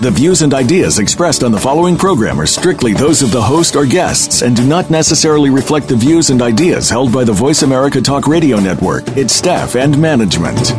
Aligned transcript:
The 0.00 0.12
views 0.12 0.42
and 0.42 0.54
ideas 0.54 1.00
expressed 1.00 1.42
on 1.42 1.50
the 1.50 1.58
following 1.58 1.96
program 1.96 2.40
are 2.40 2.46
strictly 2.46 2.92
those 2.92 3.20
of 3.20 3.32
the 3.32 3.42
host 3.42 3.74
or 3.74 3.84
guests 3.84 4.42
and 4.42 4.54
do 4.54 4.64
not 4.64 4.90
necessarily 4.90 5.50
reflect 5.50 5.88
the 5.88 5.96
views 5.96 6.30
and 6.30 6.40
ideas 6.40 6.88
held 6.88 7.12
by 7.12 7.24
the 7.24 7.32
Voice 7.32 7.62
America 7.62 8.00
Talk 8.00 8.28
Radio 8.28 8.60
Network, 8.60 9.08
its 9.16 9.34
staff, 9.34 9.74
and 9.74 10.00
management. 10.00 10.72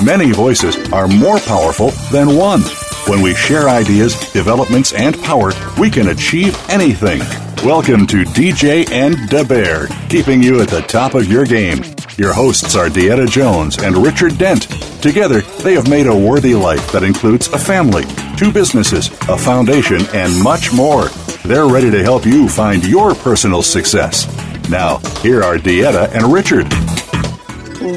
Many 0.00 0.30
voices 0.30 0.76
are 0.92 1.08
more 1.08 1.40
powerful 1.40 1.90
than 2.12 2.36
one. 2.36 2.62
When 3.08 3.20
we 3.20 3.34
share 3.34 3.68
ideas, 3.68 4.14
developments, 4.32 4.92
and 4.92 5.20
power, 5.22 5.50
we 5.76 5.90
can 5.90 6.10
achieve 6.10 6.56
anything. 6.70 7.20
Welcome 7.64 8.06
to 8.06 8.22
DJ 8.22 8.88
and 8.92 9.28
Da 9.28 9.42
Bear, 9.42 9.88
keeping 10.08 10.40
you 10.40 10.62
at 10.62 10.68
the 10.68 10.80
top 10.82 11.14
of 11.14 11.26
your 11.26 11.44
game. 11.44 11.82
Your 12.16 12.32
hosts 12.32 12.76
are 12.76 12.86
DeEtta 12.86 13.28
Jones 13.28 13.82
and 13.82 13.96
Richard 13.96 14.38
Dent. 14.38 14.68
Together, 15.02 15.40
they 15.40 15.74
have 15.74 15.90
made 15.90 16.06
a 16.06 16.16
worthy 16.16 16.54
life 16.54 16.92
that 16.92 17.02
includes 17.02 17.48
a 17.48 17.58
family, 17.58 18.04
two 18.36 18.52
businesses, 18.52 19.08
a 19.28 19.36
foundation, 19.36 20.02
and 20.14 20.40
much 20.40 20.72
more. 20.72 21.08
They're 21.44 21.66
ready 21.66 21.90
to 21.90 22.00
help 22.00 22.24
you 22.24 22.48
find 22.48 22.86
your 22.86 23.12
personal 23.16 23.62
success. 23.62 24.26
Now, 24.70 24.98
here 25.20 25.42
are 25.42 25.56
DeEtta 25.56 26.12
and 26.12 26.32
Richard. 26.32 26.68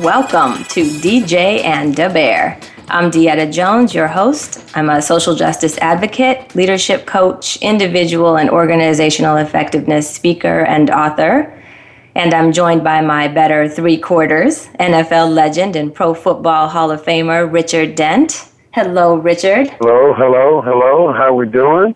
Welcome 0.03 0.64
to 0.69 0.83
DJ 0.83 1.64
and 1.64 1.95
Da 1.95 2.11
Bear. 2.11 2.59
I'm 2.89 3.11
DeEtta 3.11 3.51
Jones, 3.51 3.93
your 3.93 4.07
host. 4.07 4.63
I'm 4.75 4.89
a 4.89 5.01
social 5.01 5.35
justice 5.35 5.77
advocate, 5.77 6.55
leadership 6.55 7.05
coach, 7.05 7.57
individual 7.61 8.37
and 8.37 8.49
organizational 8.49 9.37
effectiveness 9.37 10.09
speaker, 10.09 10.61
and 10.65 10.89
author. 10.89 11.57
And 12.15 12.33
I'm 12.33 12.52
joined 12.52 12.83
by 12.83 13.02
my 13.02 13.27
better 13.27 13.69
three 13.69 13.97
quarters, 13.97 14.67
NFL 14.79 15.33
legend 15.33 15.75
and 15.75 15.93
Pro 15.93 16.13
Football 16.13 16.67
Hall 16.67 16.91
of 16.91 17.02
Famer 17.03 17.52
Richard 17.52 17.95
Dent. 17.95 18.49
Hello, 18.73 19.15
Richard. 19.15 19.69
Hello, 19.79 20.13
hello, 20.13 20.61
hello. 20.61 21.13
How 21.13 21.33
we 21.33 21.47
doing? 21.47 21.95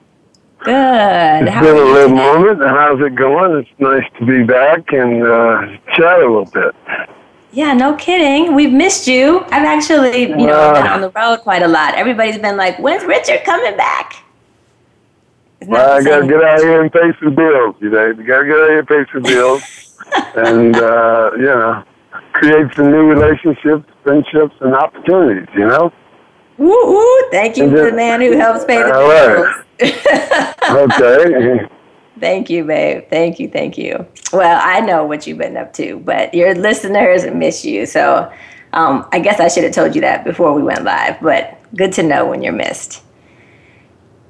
Good. 0.59 1.43
It's 1.43 1.51
How 1.51 1.61
been 1.61 1.75
a 1.75 1.79
little 1.79 2.15
moment. 2.15 2.59
How's 2.61 2.99
it 3.01 3.15
going? 3.15 3.59
It's 3.59 3.79
nice 3.79 4.03
to 4.19 4.25
be 4.25 4.43
back 4.43 4.91
and 4.93 5.23
uh, 5.23 5.77
chat 5.95 6.19
a 6.19 6.27
little 6.27 6.45
bit. 6.45 6.73
Yeah, 7.55 7.73
no 7.73 7.95
kidding. 7.95 8.53
We've 8.53 8.71
missed 8.73 9.07
you. 9.07 9.39
I've 9.45 9.63
actually, 9.63 10.23
you 10.23 10.35
know, 10.45 10.73
been 10.73 10.85
on 10.87 10.99
the 10.99 11.09
road 11.11 11.39
quite 11.39 11.61
a 11.63 11.67
lot. 11.69 11.95
Everybody's 11.95 12.37
been 12.37 12.57
like, 12.57 12.77
"When's 12.79 13.05
Richard 13.05 13.45
coming 13.45 13.77
back?" 13.77 14.25
Well, 15.65 15.97
I 15.97 16.03
got 16.03 16.19
to 16.19 16.27
get 16.27 16.43
out 16.43 16.59
here 16.59 16.81
and 16.81 16.91
pay 16.91 17.13
some 17.23 17.33
bills. 17.33 17.75
You 17.79 17.91
know, 17.91 18.07
you 18.07 18.23
got 18.27 18.41
to 18.41 18.45
get 18.45 18.57
out 18.59 18.69
here 18.69 18.79
and 18.79 18.87
pay 18.89 19.05
some 19.13 19.23
bills, 19.23 19.63
and 20.35 20.75
uh, 20.75 21.31
you 21.37 21.43
know, 21.43 21.83
create 22.33 22.73
some 22.75 22.91
new 22.91 23.05
relationships, 23.05 23.89
friendships, 24.03 24.55
and 24.59 24.75
opportunities. 24.75 25.47
You 25.55 25.67
know. 25.67 25.93
Woo! 26.57 27.29
Thank 27.31 27.55
you 27.55 27.65
And 27.65 27.71
for 27.73 27.85
the 27.89 27.95
man 27.95 28.19
who 28.19 28.33
helps 28.33 28.65
pay 28.65 28.83
the 28.83 28.93
All 28.93 29.07
right. 29.07 29.63
bills. 29.79 30.51
Okay. 30.71 31.69
Thank 32.19 32.49
you, 32.49 32.63
babe. 32.63 33.03
Thank 33.09 33.39
you, 33.39 33.49
thank 33.49 33.77
you. 33.77 34.05
Well, 34.31 34.59
I 34.63 34.79
know 34.79 35.05
what 35.05 35.27
you've 35.27 35.37
been 35.37 35.57
up 35.57 35.73
to, 35.73 35.99
but 35.99 36.33
your 36.33 36.55
listeners 36.55 37.25
miss 37.25 37.65
you. 37.65 37.85
So 37.85 38.31
um, 38.73 39.07
I 39.11 39.19
guess 39.19 39.39
I 39.39 39.47
should 39.47 39.63
have 39.63 39.73
told 39.73 39.95
you 39.95 40.01
that 40.01 40.23
before 40.23 40.53
we 40.53 40.61
went 40.61 40.83
live, 40.83 41.17
but 41.21 41.57
good 41.75 41.91
to 41.93 42.03
know 42.03 42.25
when 42.25 42.41
you're 42.41 42.53
missed. 42.53 43.01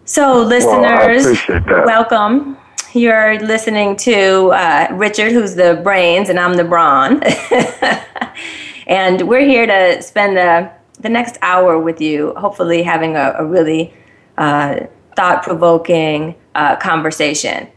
So, 0.05 0.43
listeners, 0.43 1.25
that. 1.47 1.83
welcome. 1.85 2.57
You're 2.93 3.39
listening 3.39 3.97
to 3.97 4.51
uh, 4.51 4.87
Richard, 4.91 5.31
who's 5.31 5.55
the 5.55 5.81
brains, 5.83 6.29
and 6.29 6.39
I'm 6.39 6.53
the 6.53 6.63
brawn. 6.63 7.21
and 8.87 9.27
we're 9.27 9.45
here 9.45 9.65
to 9.65 10.01
spend 10.03 10.37
the, 10.37 10.71
the 10.99 11.09
next 11.09 11.37
hour 11.41 11.79
with 11.79 11.99
you, 11.99 12.35
hopefully 12.35 12.83
having 12.83 13.15
a, 13.17 13.33
a 13.39 13.45
really 13.45 13.93
uh, 14.37 14.81
thought 15.15 15.41
provoking 15.41 16.35
uh, 16.53 16.75
conversation. 16.75 17.67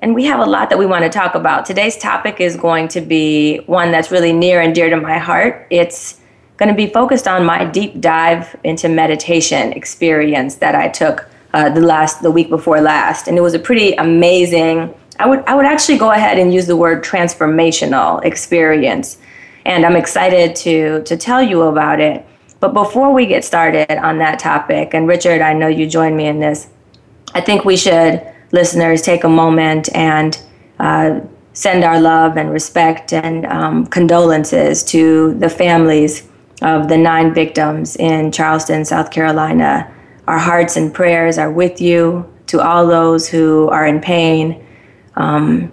And 0.00 0.14
we 0.14 0.24
have 0.24 0.40
a 0.40 0.44
lot 0.44 0.70
that 0.70 0.78
we 0.78 0.86
want 0.86 1.04
to 1.04 1.10
talk 1.10 1.34
about. 1.34 1.64
Today's 1.64 1.96
topic 1.96 2.40
is 2.40 2.56
going 2.56 2.88
to 2.88 3.00
be 3.00 3.58
one 3.66 3.90
that's 3.90 4.10
really 4.10 4.32
near 4.32 4.60
and 4.60 4.74
dear 4.74 4.90
to 4.90 5.00
my 5.00 5.18
heart. 5.18 5.66
It's 5.70 6.20
going 6.56 6.68
to 6.68 6.74
be 6.74 6.88
focused 6.88 7.26
on 7.26 7.44
my 7.44 7.64
deep 7.64 8.00
dive 8.00 8.54
into 8.64 8.88
meditation 8.88 9.72
experience 9.72 10.56
that 10.56 10.74
I 10.74 10.88
took 10.88 11.28
uh, 11.52 11.70
the 11.70 11.80
last 11.80 12.20
the 12.22 12.30
week 12.30 12.48
before 12.48 12.80
last, 12.80 13.28
and 13.28 13.38
it 13.38 13.40
was 13.40 13.54
a 13.54 13.58
pretty 13.58 13.92
amazing. 13.94 14.92
I 15.20 15.26
would 15.28 15.44
I 15.46 15.54
would 15.54 15.66
actually 15.66 15.98
go 15.98 16.10
ahead 16.10 16.38
and 16.38 16.52
use 16.52 16.66
the 16.66 16.76
word 16.76 17.04
transformational 17.04 18.22
experience, 18.24 19.18
and 19.64 19.86
I'm 19.86 19.94
excited 19.94 20.56
to 20.56 21.02
to 21.04 21.16
tell 21.16 21.40
you 21.40 21.62
about 21.62 22.00
it. 22.00 22.26
But 22.58 22.74
before 22.74 23.12
we 23.12 23.26
get 23.26 23.44
started 23.44 23.90
on 23.92 24.18
that 24.18 24.38
topic, 24.40 24.94
and 24.94 25.06
Richard, 25.06 25.40
I 25.42 25.52
know 25.52 25.68
you 25.68 25.86
joined 25.86 26.16
me 26.16 26.26
in 26.26 26.40
this. 26.40 26.68
I 27.34 27.40
think 27.40 27.64
we 27.64 27.76
should, 27.76 28.26
listeners, 28.54 29.02
take 29.02 29.24
a 29.24 29.28
moment 29.28 29.94
and 29.94 30.40
uh, 30.78 31.20
send 31.52 31.84
our 31.84 32.00
love 32.00 32.36
and 32.36 32.50
respect 32.50 33.12
and 33.12 33.44
um, 33.46 33.86
condolences 33.86 34.82
to 34.84 35.34
the 35.34 35.48
families 35.48 36.28
of 36.62 36.88
the 36.88 36.96
nine 36.96 37.34
victims 37.34 37.96
in 37.96 38.32
Charleston, 38.32 38.84
South 38.84 39.10
Carolina. 39.10 39.92
Our 40.28 40.38
hearts 40.38 40.76
and 40.76 40.94
prayers 40.94 41.36
are 41.36 41.50
with 41.50 41.80
you, 41.80 42.30
to 42.46 42.60
all 42.60 42.86
those 42.86 43.28
who 43.28 43.68
are 43.68 43.86
in 43.86 44.00
pain, 44.00 44.64
um, 45.16 45.72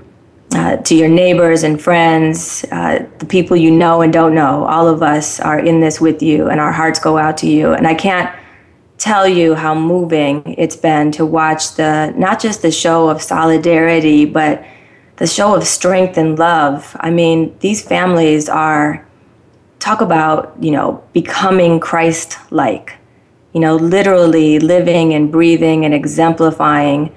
uh, 0.56 0.78
to 0.78 0.96
your 0.96 1.08
neighbors 1.08 1.64
and 1.64 1.82
friends, 1.82 2.66
uh, 2.72 3.06
the 3.20 3.26
people 3.26 3.56
you 3.56 3.72
know 3.72 4.02
and 4.02 4.12
don't 4.12 4.34
know. 4.34 4.66
All 4.66 4.88
of 4.88 5.02
us 5.04 5.40
are 5.40 5.60
in 5.60 5.80
this 5.80 6.02
with 6.02 6.22
you, 6.22 6.50
and 6.50 6.60
our 6.60 6.72
hearts 6.72 7.00
go 7.00 7.18
out 7.18 7.38
to 7.38 7.48
you. 7.48 7.74
And 7.74 7.88
I 7.88 7.94
can't 7.94 8.34
tell 9.02 9.28
you 9.28 9.56
how 9.56 9.74
moving 9.74 10.44
it's 10.60 10.76
been 10.76 11.12
to 11.12 11.26
watch 11.26 11.74
the 11.74 12.14
not 12.16 12.40
just 12.40 12.62
the 12.62 12.70
show 12.70 13.10
of 13.10 13.20
solidarity 13.20 14.26
but 14.26 14.64
the 15.16 15.26
show 15.26 15.56
of 15.56 15.66
strength 15.68 16.18
and 16.18 16.38
love. 16.38 16.96
I 17.00 17.10
mean 17.10 17.56
these 17.62 17.82
families 17.82 18.48
are 18.48 19.04
talk 19.80 20.02
about 20.02 20.56
you 20.60 20.70
know 20.70 21.04
becoming 21.14 21.80
christ 21.80 22.38
like 22.52 22.94
you 23.54 23.60
know 23.60 23.76
literally 23.76 24.60
living 24.60 25.16
and 25.16 25.32
breathing 25.32 25.84
and 25.84 25.96
exemplifying 25.96 27.12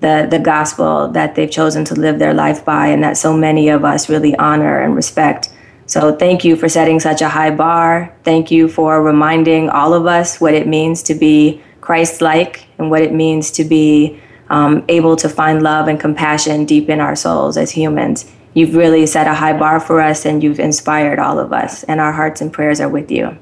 the 0.00 0.26
the 0.30 0.38
gospel 0.38 1.08
that 1.08 1.34
they've 1.34 1.50
chosen 1.50 1.84
to 1.84 1.94
live 1.94 2.18
their 2.18 2.32
life 2.32 2.64
by 2.64 2.86
and 2.86 3.02
that 3.02 3.18
so 3.18 3.36
many 3.36 3.68
of 3.68 3.84
us 3.84 4.08
really 4.08 4.34
honor 4.36 4.80
and 4.80 4.96
respect 4.96 5.50
so 5.86 6.14
thank 6.14 6.44
you 6.44 6.56
for 6.56 6.68
setting 6.68 6.98
such 6.98 7.22
a 7.22 7.28
high 7.28 7.50
bar. 7.50 8.14
Thank 8.24 8.50
you 8.50 8.68
for 8.68 9.02
reminding 9.02 9.70
all 9.70 9.94
of 9.94 10.06
us 10.06 10.40
what 10.40 10.54
it 10.54 10.66
means 10.66 11.02
to 11.04 11.14
be 11.14 11.62
Christ 11.80 12.20
like 12.20 12.66
and 12.78 12.90
what 12.90 13.02
it 13.02 13.12
means 13.12 13.50
to 13.52 13.64
be 13.64 14.20
um, 14.50 14.84
able 14.88 15.14
to 15.16 15.28
find 15.28 15.62
love 15.62 15.88
and 15.88 15.98
compassion 15.98 16.64
deep 16.64 16.88
in 16.88 17.00
our 17.00 17.14
souls 17.14 17.56
as 17.56 17.70
humans. 17.70 18.30
You've 18.54 18.74
really 18.74 19.06
set 19.06 19.26
a 19.26 19.34
high 19.34 19.56
bar 19.56 19.78
for 19.78 20.00
us 20.00 20.24
and 20.24 20.42
you've 20.42 20.58
inspired 20.58 21.18
all 21.18 21.38
of 21.38 21.52
us, 21.52 21.84
and 21.84 22.00
our 22.00 22.12
hearts 22.12 22.40
and 22.40 22.52
prayers 22.52 22.80
are 22.80 22.88
with 22.88 23.10
you. 23.10 23.36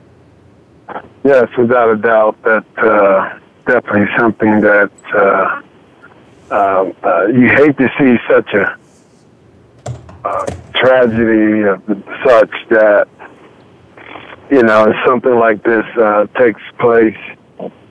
Yes, 1.25 1.49
without 1.57 1.91
a 1.91 1.97
doubt, 1.97 2.43
that 2.43 2.67
uh, 2.77 3.39
definitely 3.67 4.09
something 4.19 4.61
that 4.61 4.91
uh, 5.15 5.63
uh, 6.51 6.93
uh, 7.03 7.27
you 7.27 7.49
hate 7.49 7.79
to 7.79 7.91
see 7.99 8.19
such 8.29 8.53
a 8.53 8.77
tragedy 10.75 11.63
of 11.63 11.83
such 12.25 12.53
that 12.71 13.09
you 14.51 14.63
know 14.63 14.93
something 15.07 15.35
like 15.35 15.63
this 15.63 15.85
uh, 15.97 16.27
takes 16.39 16.63
place, 16.79 17.17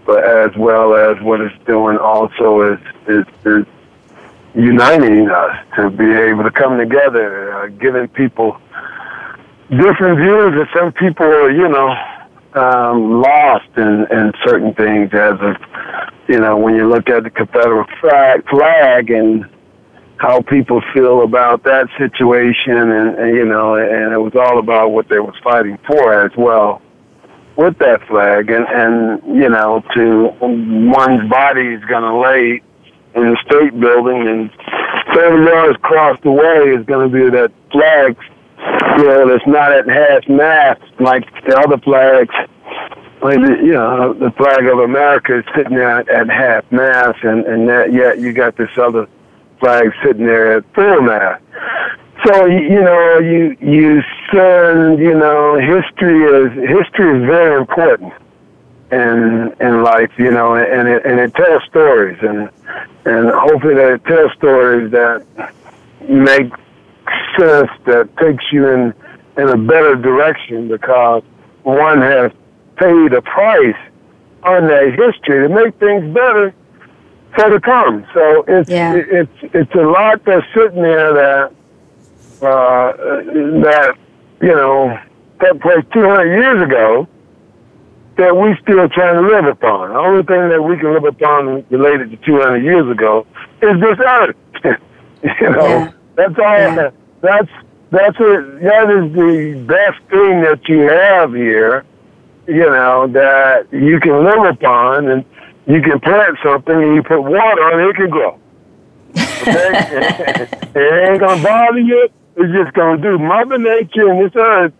but 0.05 0.23
as 0.23 0.55
well 0.57 0.95
as 0.95 1.21
what 1.21 1.41
it's 1.41 1.55
doing 1.65 1.97
also 1.97 2.73
is 2.73 2.79
is, 3.07 3.25
is 3.45 3.65
uniting 4.55 5.29
us 5.29 5.65
to 5.75 5.89
be 5.89 6.11
able 6.11 6.43
to 6.43 6.51
come 6.51 6.77
together, 6.77 7.53
uh, 7.53 7.67
giving 7.67 8.07
people 8.09 8.59
different 9.69 10.19
views. 10.19 10.53
And 10.53 10.67
some 10.73 10.91
people 10.93 11.25
are, 11.25 11.51
you 11.51 11.67
know, 11.67 11.95
um, 12.53 13.21
lost 13.21 13.69
in, 13.77 14.05
in 14.11 14.31
certain 14.45 14.73
things 14.75 15.13
as 15.13 15.39
of, 15.41 15.55
you 16.27 16.39
know, 16.39 16.57
when 16.57 16.75
you 16.75 16.87
look 16.87 17.09
at 17.09 17.23
the 17.23 17.29
Confederate 17.29 17.89
flag 17.99 19.09
and 19.09 19.49
how 20.23 20.41
people 20.41 20.81
feel 20.93 21.21
about 21.21 21.63
that 21.63 21.89
situation 21.97 22.77
and, 22.77 23.19
and, 23.19 23.35
you 23.35 23.43
know, 23.43 23.75
and 23.75 24.13
it 24.13 24.17
was 24.17 24.31
all 24.35 24.57
about 24.57 24.91
what 24.91 25.09
they 25.09 25.19
was 25.19 25.35
fighting 25.43 25.77
for 25.85 26.13
as 26.25 26.31
well 26.37 26.81
with 27.57 27.77
that 27.79 27.99
flag 28.07 28.49
and, 28.49 28.65
and 28.69 29.35
you 29.35 29.49
know, 29.49 29.83
to 29.93 30.31
one's 30.39 31.29
body 31.29 31.73
is 31.73 31.83
going 31.83 32.03
to 32.03 32.17
lay 32.17 32.61
in 33.15 33.29
the 33.31 33.37
state 33.45 33.77
building, 33.77 34.27
and 34.27 34.49
seven 35.13 35.43
yards 35.43 35.75
across 35.75 36.17
the 36.23 36.31
way 36.31 36.71
is 36.71 36.85
going 36.85 37.11
to 37.11 37.13
be 37.13 37.29
that 37.29 37.51
flag, 37.71 38.17
you 38.97 39.03
know, 39.03 39.27
that's 39.27 39.45
not 39.45 39.71
at 39.73 39.87
half 39.87 40.27
mast 40.29 40.81
like 40.99 41.25
the 41.45 41.55
other 41.57 41.77
flags. 41.79 42.33
Like 43.21 43.39
the, 43.39 43.57
you 43.61 43.73
know, 43.73 44.13
the 44.13 44.31
flag 44.31 44.65
of 44.65 44.79
America 44.79 45.39
is 45.39 45.45
sitting 45.55 45.77
at, 45.77 46.09
at 46.09 46.29
half 46.29 46.69
mast, 46.71 47.23
and 47.23 47.45
and 47.45 47.69
that, 47.69 47.93
yet 47.93 48.19
you 48.19 48.33
got 48.33 48.55
this 48.55 48.71
other 48.77 49.07
flag 49.63 49.93
sitting 50.03 50.25
there 50.25 50.57
at 50.57 50.65
full. 50.75 51.07
So 52.25 52.45
you 52.45 52.81
know, 52.81 53.19
you 53.19 53.55
you 53.61 54.01
send, 54.31 54.99
you 54.99 55.13
know, 55.13 55.55
history 55.55 56.23
is 56.23 56.51
history 56.69 57.17
is 57.17 57.25
very 57.25 57.59
important 57.59 58.13
in 58.91 59.55
in 59.61 59.83
life, 59.83 60.11
you 60.17 60.31
know, 60.31 60.55
and 60.55 60.87
it 60.87 61.05
and 61.05 61.19
it 61.19 61.33
tells 61.35 61.63
stories, 61.63 62.17
and 62.21 62.49
and 63.05 63.29
hopefully 63.31 63.75
that 63.75 63.93
it 63.93 64.05
tells 64.05 64.33
stories 64.33 64.91
that 64.91 65.25
make 66.09 66.51
sense, 67.39 67.71
that 67.85 68.09
takes 68.17 68.43
you 68.51 68.67
in 68.67 68.93
in 69.37 69.47
a 69.47 69.57
better 69.57 69.95
direction 69.95 70.67
because 70.67 71.23
one 71.63 72.01
has 72.01 72.31
paid 72.75 73.13
a 73.13 73.21
price 73.21 73.81
on 74.43 74.67
that 74.67 74.87
history 74.89 75.47
to 75.47 75.53
make 75.53 75.73
things 75.79 76.13
better 76.13 76.53
for 77.35 77.49
the 77.49 77.59
come. 77.59 78.05
So 78.13 78.43
it's 78.47 78.69
Yeah. 78.69 78.95
it's 78.95 79.31
it's 79.53 79.73
a 79.75 79.81
lot 79.81 80.23
that's 80.25 80.45
sitting 80.53 80.81
there 80.81 81.13
that 81.13 81.51
uh, 82.41 82.91
that 83.61 83.95
you 84.41 84.49
know 84.49 84.97
that 85.39 85.59
place 85.61 85.83
200 85.93 86.25
years 86.25 86.61
ago 86.61 87.07
that 88.17 88.35
we 88.37 88.55
still 88.61 88.87
trying 88.89 89.15
to 89.15 89.27
live 89.27 89.45
upon. 89.45 89.89
The 89.89 89.97
only 89.97 90.23
thing 90.23 90.49
that 90.49 90.61
we 90.63 90.77
can 90.77 90.93
live 90.93 91.03
upon 91.05 91.65
related 91.69 92.11
to 92.11 92.17
200 92.17 92.63
years 92.63 92.89
ago 92.91 93.25
is 93.61 93.79
this 93.81 93.97
earth. 94.05 94.35
you 94.63 95.49
know, 95.49 95.67
Yeah. 95.67 95.91
that's 96.15 96.37
all. 96.37 96.43
Yeah. 96.57 96.89
That's 97.21 97.49
that's 97.91 98.17
it. 98.19 98.61
That 98.61 98.89
is 98.89 99.13
the 99.13 99.63
best 99.67 99.99
thing 100.09 100.41
that 100.41 100.67
you 100.67 100.81
have 100.81 101.33
here. 101.33 101.85
You 102.47 102.65
know 102.65 103.07
that 103.07 103.71
you 103.71 103.99
can 104.01 104.23
live 104.25 104.43
upon, 104.55 105.07
and 105.09 105.23
you 105.65 105.81
can 105.81 105.99
plant 105.99 106.37
something, 106.43 106.75
and 106.75 106.95
you 106.95 107.03
put 107.03 107.21
water 107.21 107.63
on 107.63 107.79
it, 107.79 107.89
it 107.89 107.95
can 107.95 108.09
grow. 108.09 108.39
Okay, 109.15 110.47
it 110.75 111.09
ain't 111.09 111.19
gonna 111.19 111.43
bother 111.43 111.79
you. 111.79 112.09
It's 112.35 112.53
just 112.53 112.73
gonna 112.73 113.01
do. 113.01 113.17
Mother 113.19 113.57
Nature 113.57 114.09
and 114.09 114.25
this 114.25 114.35
earth 114.35 114.73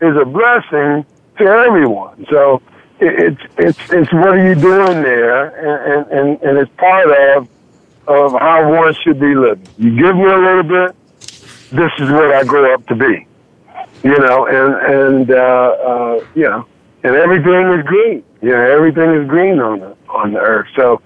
is 0.00 0.16
a 0.16 0.24
blessing 0.24 1.04
to 1.38 1.44
everyone. 1.44 2.26
So 2.30 2.62
it, 3.00 3.36
it's 3.38 3.52
it's 3.58 3.92
it's 3.92 4.12
what 4.12 4.38
are 4.38 4.48
you 4.48 4.54
doing 4.54 5.02
there, 5.02 5.46
and, 5.46 5.92
and 5.92 6.12
and 6.12 6.42
and 6.42 6.58
it's 6.58 6.70
part 6.76 7.10
of 7.10 7.48
of 8.06 8.32
how 8.32 8.70
one 8.70 8.94
should 9.02 9.20
be 9.20 9.34
living. 9.34 9.66
You 9.78 9.96
give 9.96 10.16
me 10.16 10.24
a 10.24 10.36
little 10.36 10.62
bit, 10.62 10.96
this 11.70 11.92
is 11.98 12.10
what 12.10 12.32
I 12.32 12.44
grow 12.44 12.74
up 12.74 12.86
to 12.88 12.96
be. 12.96 13.26
You 14.02 14.18
know, 14.18 14.46
and 14.46 14.94
and 14.94 15.30
uh, 15.30 15.34
uh, 15.34 16.24
you 16.34 16.44
know, 16.44 16.66
and 17.02 17.14
everything 17.14 17.72
is 17.72 17.84
green. 17.86 18.22
You 18.42 18.50
know, 18.50 18.70
everything 18.70 19.10
is 19.10 19.28
green 19.28 19.60
on 19.60 19.80
the 19.80 19.96
on 20.08 20.32
the 20.32 20.40
earth. 20.40 20.68
So 20.76 21.00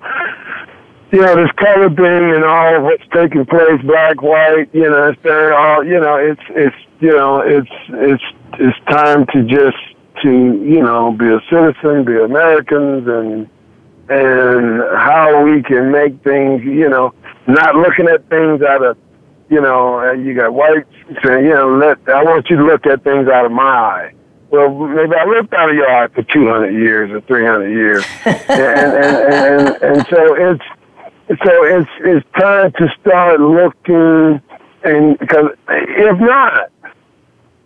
you 1.13 1.21
know, 1.21 1.37
this 1.37 1.51
color 1.53 1.89
thing 1.91 2.35
and 2.35 2.45
all 2.45 2.83
what's 2.83 3.05
taking 3.13 3.47
place, 3.47 3.81
black, 3.85 4.21
white, 4.21 4.69
you 4.73 4.91
know, 4.91 5.11
it's 5.11 5.23
there 5.23 5.55
all 5.55 5.85
you 5.85 6.01
know, 6.01 6.17
it's 6.17 6.43
it's 6.51 6.77
you 7.01 7.13
know, 7.13 7.41
it's 7.41 7.71
it's 7.89 8.23
it's 8.59 8.79
time 8.91 9.27
to 9.33 9.45
just 9.45 9.77
to, 10.23 10.31
you 10.31 10.83
know, 10.83 11.13
be 11.13 11.27
a 11.27 11.41
citizen, 11.51 12.05
be 12.05 12.17
Americans 12.17 13.07
and 13.07 13.49
and 14.09 14.83
how 14.97 15.45
we 15.45 15.63
can 15.63 15.91
make 15.91 16.23
things, 16.23 16.63
you 16.65 16.89
know, 16.89 17.15
not 17.47 17.75
looking 17.77 18.09
at 18.09 18.29
things 18.29 18.63
out 18.63 18.85
of 18.85 18.97
you 19.51 19.61
know, 19.61 20.11
you 20.13 20.35
got 20.35 20.53
whites 20.53 20.89
saying, 21.23 21.45
you 21.45 21.55
know, 21.55 21.77
let 21.77 21.99
I 22.09 22.25
want 22.25 22.49
you 22.51 22.57
to 22.57 22.65
look 22.65 22.87
at 22.87 23.05
things 23.05 23.29
out 23.29 23.47
of 23.47 23.53
my 23.53 23.63
eye. 23.63 24.13
Well, 24.55 24.71
maybe 24.87 25.17
I 25.17 25.25
lived 25.25 25.53
out 25.53 25.71
of 25.71 25.75
your 25.75 25.91
eye 25.91 26.07
for 26.09 26.23
200 26.23 26.71
years 26.71 27.11
or 27.11 27.21
300 27.23 27.71
years, 27.71 28.05
and, 28.25 28.37
and, 28.49 28.95
and, 28.95 29.35
and 29.35 29.83
and 29.83 30.07
so 30.09 30.35
it's 30.37 30.65
so 31.43 31.65
it's 31.65 31.91
it's 32.01 32.27
time 32.39 32.71
to 32.73 32.89
start 33.01 33.41
looking, 33.41 34.41
and 34.85 35.19
because 35.19 35.51
if 35.69 36.21
not, 36.21 36.71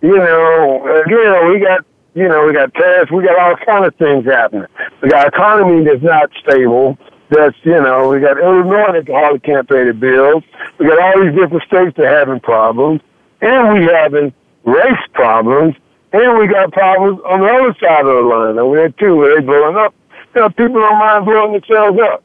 you 0.01 0.17
know, 0.17 1.03
again 1.05 1.53
we 1.53 1.61
got 1.61 1.85
you 2.15 2.27
know 2.27 2.47
we 2.47 2.55
got 2.55 2.73
tariffs, 2.73 3.13
we 3.13 3.23
got 3.23 3.39
all 3.39 3.57
kind 3.67 3.85
of 3.85 3.95
things 3.97 4.25
happening. 4.25 4.67
We 5.03 5.11
got 5.11 5.29
economy 5.29 5.85
that's 5.85 6.03
not 6.03 6.31
stable. 6.41 6.97
That's 7.29 7.57
you 7.65 7.83
know 7.83 8.09
we 8.09 8.21
got 8.21 8.39
Illinois 8.39 8.93
that 8.93 9.09
hardly 9.13 9.41
can't 9.41 9.69
pay 9.69 9.85
the 9.85 9.93
bills. 9.93 10.43
We 10.79 10.87
got 10.87 10.99
all 10.99 11.23
these 11.23 11.35
different 11.35 11.65
states 11.65 11.99
that 11.99 12.07
are 12.07 12.19
having 12.19 12.41
problems, 12.41 13.03
and 13.43 13.75
we 13.75 13.85
having 13.93 14.33
race 14.65 15.07
problems, 15.13 15.75
and 16.13 16.39
we 16.39 16.47
got 16.47 16.73
problems 16.73 17.21
on 17.27 17.41
the 17.41 17.47
other 17.47 17.77
side 17.81 18.01
of 18.01 18.07
the 18.07 18.23
line 18.23 18.59
over 18.59 18.77
there 18.77 18.91
too, 18.91 19.17
where 19.17 19.35
they 19.35 19.45
blowing 19.45 19.77
up. 19.77 19.95
You 20.35 20.43
know, 20.43 20.49
people 20.51 20.81
don't 20.81 20.99
mind 20.99 21.25
blowing 21.25 21.53
themselves 21.53 21.99
up. 22.01 22.23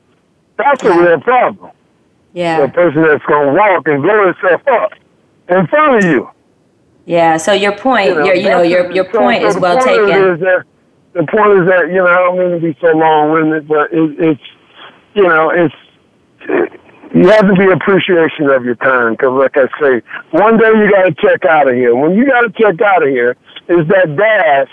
That's 0.57 0.83
a 0.83 0.89
real 0.89 1.19
problem. 1.21 1.71
Yeah. 2.33 2.63
A 2.63 2.69
person 2.69 3.01
that's 3.03 3.23
going 3.25 3.47
to 3.47 3.53
walk 3.53 3.87
and 3.87 4.01
blow 4.01 4.25
himself 4.25 4.61
up 4.67 4.91
in 5.49 5.67
front 5.67 6.03
of 6.03 6.11
you. 6.11 6.29
Yeah. 7.05 7.37
So 7.37 7.53
your 7.53 7.75
point, 7.77 8.15
your, 8.15 8.33
you 8.33 8.49
know, 8.49 8.61
your 8.61 8.91
your 8.91 9.05
point 9.05 9.41
so 9.41 9.47
is 9.49 9.57
well 9.57 9.77
point 9.77 9.87
taken. 9.87 10.33
is 10.33 10.39
that- 10.39 10.63
the 11.13 11.23
point 11.27 11.59
is 11.59 11.67
that 11.67 11.89
you 11.89 12.01
know 12.01 12.07
I 12.07 12.15
don't 12.15 12.39
mean 12.39 12.51
to 12.51 12.59
be 12.59 12.75
so 12.81 12.87
long-winded, 12.87 13.67
but 13.67 13.93
it, 13.93 14.15
it's 14.17 14.41
you 15.13 15.21
know 15.27 15.51
it's 15.51 15.75
you 17.13 17.27
have 17.29 17.47
to 17.47 17.53
be 17.53 17.71
appreciation 17.71 18.49
of 18.49 18.65
your 18.65 18.75
time 18.75 19.13
because, 19.13 19.31
like 19.37 19.55
I 19.55 19.67
say, 19.79 20.01
one 20.31 20.57
day 20.57 20.69
you 20.69 20.89
got 20.89 21.03
to 21.03 21.13
check 21.13 21.45
out 21.45 21.67
of 21.67 21.75
here. 21.75 21.95
When 21.95 22.15
you 22.15 22.25
got 22.25 22.41
to 22.41 22.49
check 22.49 22.81
out 22.81 23.03
of 23.03 23.09
here, 23.09 23.37
is 23.67 23.87
that 23.87 24.15
dash 24.15 24.69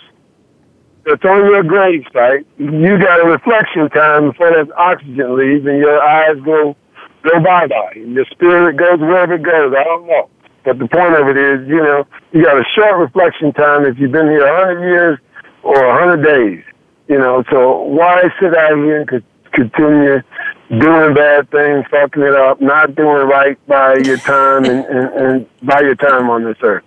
that's 1.05 1.25
on 1.25 1.47
your 1.47 1.63
grave 1.63 2.05
site. 2.13 2.47
You 2.59 2.99
got 2.99 3.21
a 3.21 3.29
reflection 3.29 3.89
time 3.91 4.31
before 4.31 4.51
that 4.51 4.71
oxygen 4.77 5.37
leaves, 5.37 5.67
and 5.67 5.79
your 5.79 6.03
eyes 6.03 6.37
go 6.45 6.77
go 7.23 7.41
bye 7.41 7.67
bye, 7.67 7.93
and 7.95 8.15
your 8.15 8.27
spirit 8.27 8.77
goes 8.77 9.01
wherever 9.01 9.35
it 9.35 9.43
goes. 9.43 9.75
I 9.77 9.85
don't 9.85 10.07
know. 10.07 10.29
But 10.65 10.79
the 10.79 10.89
point 10.89 11.15
of 11.15 11.29
it 11.29 11.37
is, 11.39 11.67
you 11.69 11.83
know, 11.83 12.07
you 12.33 12.45
got 12.45 12.59
a 12.59 12.65
short 12.75 12.99
reflection 12.99 13.53
time 13.53 13.87
if 13.87 13.99
you've 13.99 14.13
been 14.13 14.27
here 14.27 14.45
a 14.45 14.57
hundred 14.57 14.83
years 14.87 15.19
or 15.63 15.85
a 15.85 15.99
hundred 15.99 16.23
days. 16.23 16.65
You 17.09 17.19
know, 17.19 17.43
so 17.51 17.83
why 17.83 18.23
sit 18.41 18.57
out 18.57 18.77
here 18.77 19.01
and 19.01 19.09
co- 19.09 19.23
continue 19.53 20.23
doing 20.69 21.15
bad 21.15 21.51
things, 21.51 21.85
fucking 21.91 22.23
it 22.23 22.35
up, 22.35 22.61
not 22.61 22.95
doing 22.95 23.27
right 23.27 23.59
by 23.67 23.97
your 23.97 24.19
time 24.19 24.64
and, 24.64 24.85
and, 24.85 25.09
and 25.14 25.47
by 25.62 25.81
your 25.81 25.97
time 25.97 26.29
on 26.31 26.45
this 26.45 26.59
earth? 26.62 26.85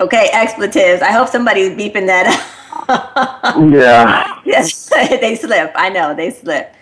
Okay, 0.00 0.28
expletives. 0.32 1.02
I 1.02 1.10
hope 1.12 1.28
somebody's 1.28 1.70
beeping 1.70 2.06
that. 2.06 2.52
Yeah. 3.58 4.40
yes, 4.44 4.88
they 4.90 5.34
slip. 5.34 5.72
I 5.74 5.88
know 5.88 6.14
they 6.14 6.30
slip. 6.30 6.72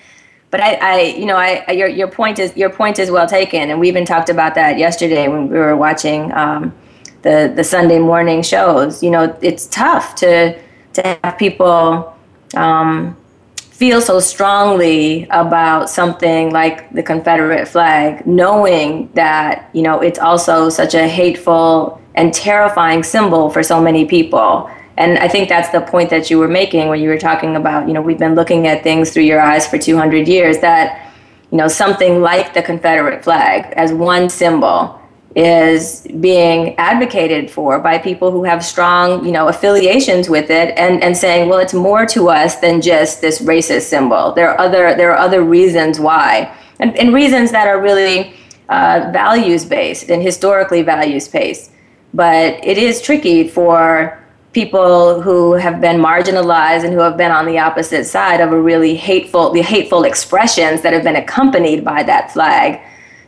But 0.50 0.60
I, 0.60 0.74
I, 0.74 1.00
you 1.16 1.24
know, 1.24 1.36
I, 1.36 1.64
I- 1.68 1.72
your 1.72 1.88
your 1.88 2.08
point 2.08 2.38
is 2.38 2.54
your 2.56 2.68
point 2.70 2.98
is 2.98 3.10
well 3.10 3.26
taken, 3.26 3.70
and 3.70 3.80
we 3.80 3.88
even 3.88 4.04
talked 4.04 4.28
about 4.28 4.54
that 4.56 4.76
yesterday 4.78 5.28
when 5.28 5.48
we 5.48 5.58
were 5.58 5.76
watching 5.76 6.32
um, 6.32 6.74
the 7.22 7.50
the 7.54 7.64
Sunday 7.64 7.98
morning 7.98 8.42
shows. 8.42 9.02
You 9.02 9.10
know, 9.10 9.36
it's 9.40 9.66
tough 9.68 10.14
to 10.16 10.58
to 10.94 11.18
have 11.24 11.38
people 11.38 12.14
um, 12.54 13.16
feel 13.56 14.00
so 14.00 14.20
strongly 14.20 15.26
about 15.30 15.88
something 15.90 16.50
like 16.52 16.92
the 16.92 17.02
Confederate 17.02 17.66
flag, 17.66 18.26
knowing 18.26 19.10
that 19.14 19.70
you 19.72 19.82
know 19.82 20.00
it's 20.00 20.18
also 20.18 20.68
such 20.68 20.94
a 20.94 21.08
hateful 21.08 22.00
and 22.14 22.32
terrifying 22.32 23.02
symbol 23.02 23.50
for 23.50 23.62
so 23.62 23.80
many 23.80 24.04
people. 24.04 24.70
And 24.96 25.18
I 25.18 25.28
think 25.28 25.48
that's 25.48 25.70
the 25.70 25.80
point 25.80 26.10
that 26.10 26.30
you 26.30 26.38
were 26.38 26.48
making 26.48 26.88
when 26.88 27.00
you 27.00 27.08
were 27.08 27.18
talking 27.18 27.56
about, 27.56 27.88
you 27.88 27.94
know, 27.94 28.00
we've 28.00 28.18
been 28.18 28.34
looking 28.34 28.66
at 28.66 28.82
things 28.82 29.12
through 29.12 29.24
your 29.24 29.40
eyes 29.40 29.66
for 29.66 29.78
200 29.78 30.28
years. 30.28 30.58
That, 30.58 31.12
you 31.50 31.58
know, 31.58 31.68
something 31.68 32.20
like 32.20 32.54
the 32.54 32.62
Confederate 32.62 33.24
flag 33.24 33.72
as 33.74 33.92
one 33.92 34.28
symbol 34.28 35.00
is 35.34 36.06
being 36.20 36.76
advocated 36.78 37.50
for 37.50 37.80
by 37.80 37.98
people 37.98 38.30
who 38.30 38.44
have 38.44 38.64
strong, 38.64 39.24
you 39.26 39.32
know, 39.32 39.48
affiliations 39.48 40.28
with 40.28 40.48
it 40.48 40.72
and, 40.78 41.02
and 41.02 41.16
saying, 41.16 41.48
well, 41.48 41.58
it's 41.58 41.74
more 41.74 42.06
to 42.06 42.28
us 42.28 42.56
than 42.60 42.80
just 42.80 43.20
this 43.20 43.40
racist 43.42 43.82
symbol. 43.82 44.32
There 44.32 44.48
are 44.48 44.60
other 44.60 44.94
there 44.94 45.10
are 45.10 45.18
other 45.18 45.42
reasons 45.42 45.98
why. 45.98 46.54
And, 46.78 46.96
and 46.96 47.12
reasons 47.12 47.50
that 47.50 47.66
are 47.66 47.80
really 47.80 48.34
uh, 48.68 49.10
values 49.12 49.64
based 49.64 50.08
and 50.10 50.22
historically 50.22 50.82
values 50.82 51.26
based. 51.28 51.72
But 52.14 52.64
it 52.64 52.78
is 52.78 53.02
tricky 53.02 53.48
for 53.48 54.18
people 54.52 55.20
who 55.20 55.52
have 55.54 55.80
been 55.80 56.00
marginalized 56.00 56.84
and 56.84 56.94
who 56.94 57.00
have 57.00 57.16
been 57.16 57.32
on 57.32 57.44
the 57.44 57.58
opposite 57.58 58.04
side 58.04 58.40
of 58.40 58.52
a 58.52 58.60
really 58.60 58.94
hateful 58.94 59.50
the 59.50 59.60
hateful 59.60 60.04
expressions 60.04 60.80
that 60.82 60.92
have 60.92 61.02
been 61.02 61.16
accompanied 61.16 61.84
by 61.84 62.04
that 62.04 62.32
flag 62.32 62.80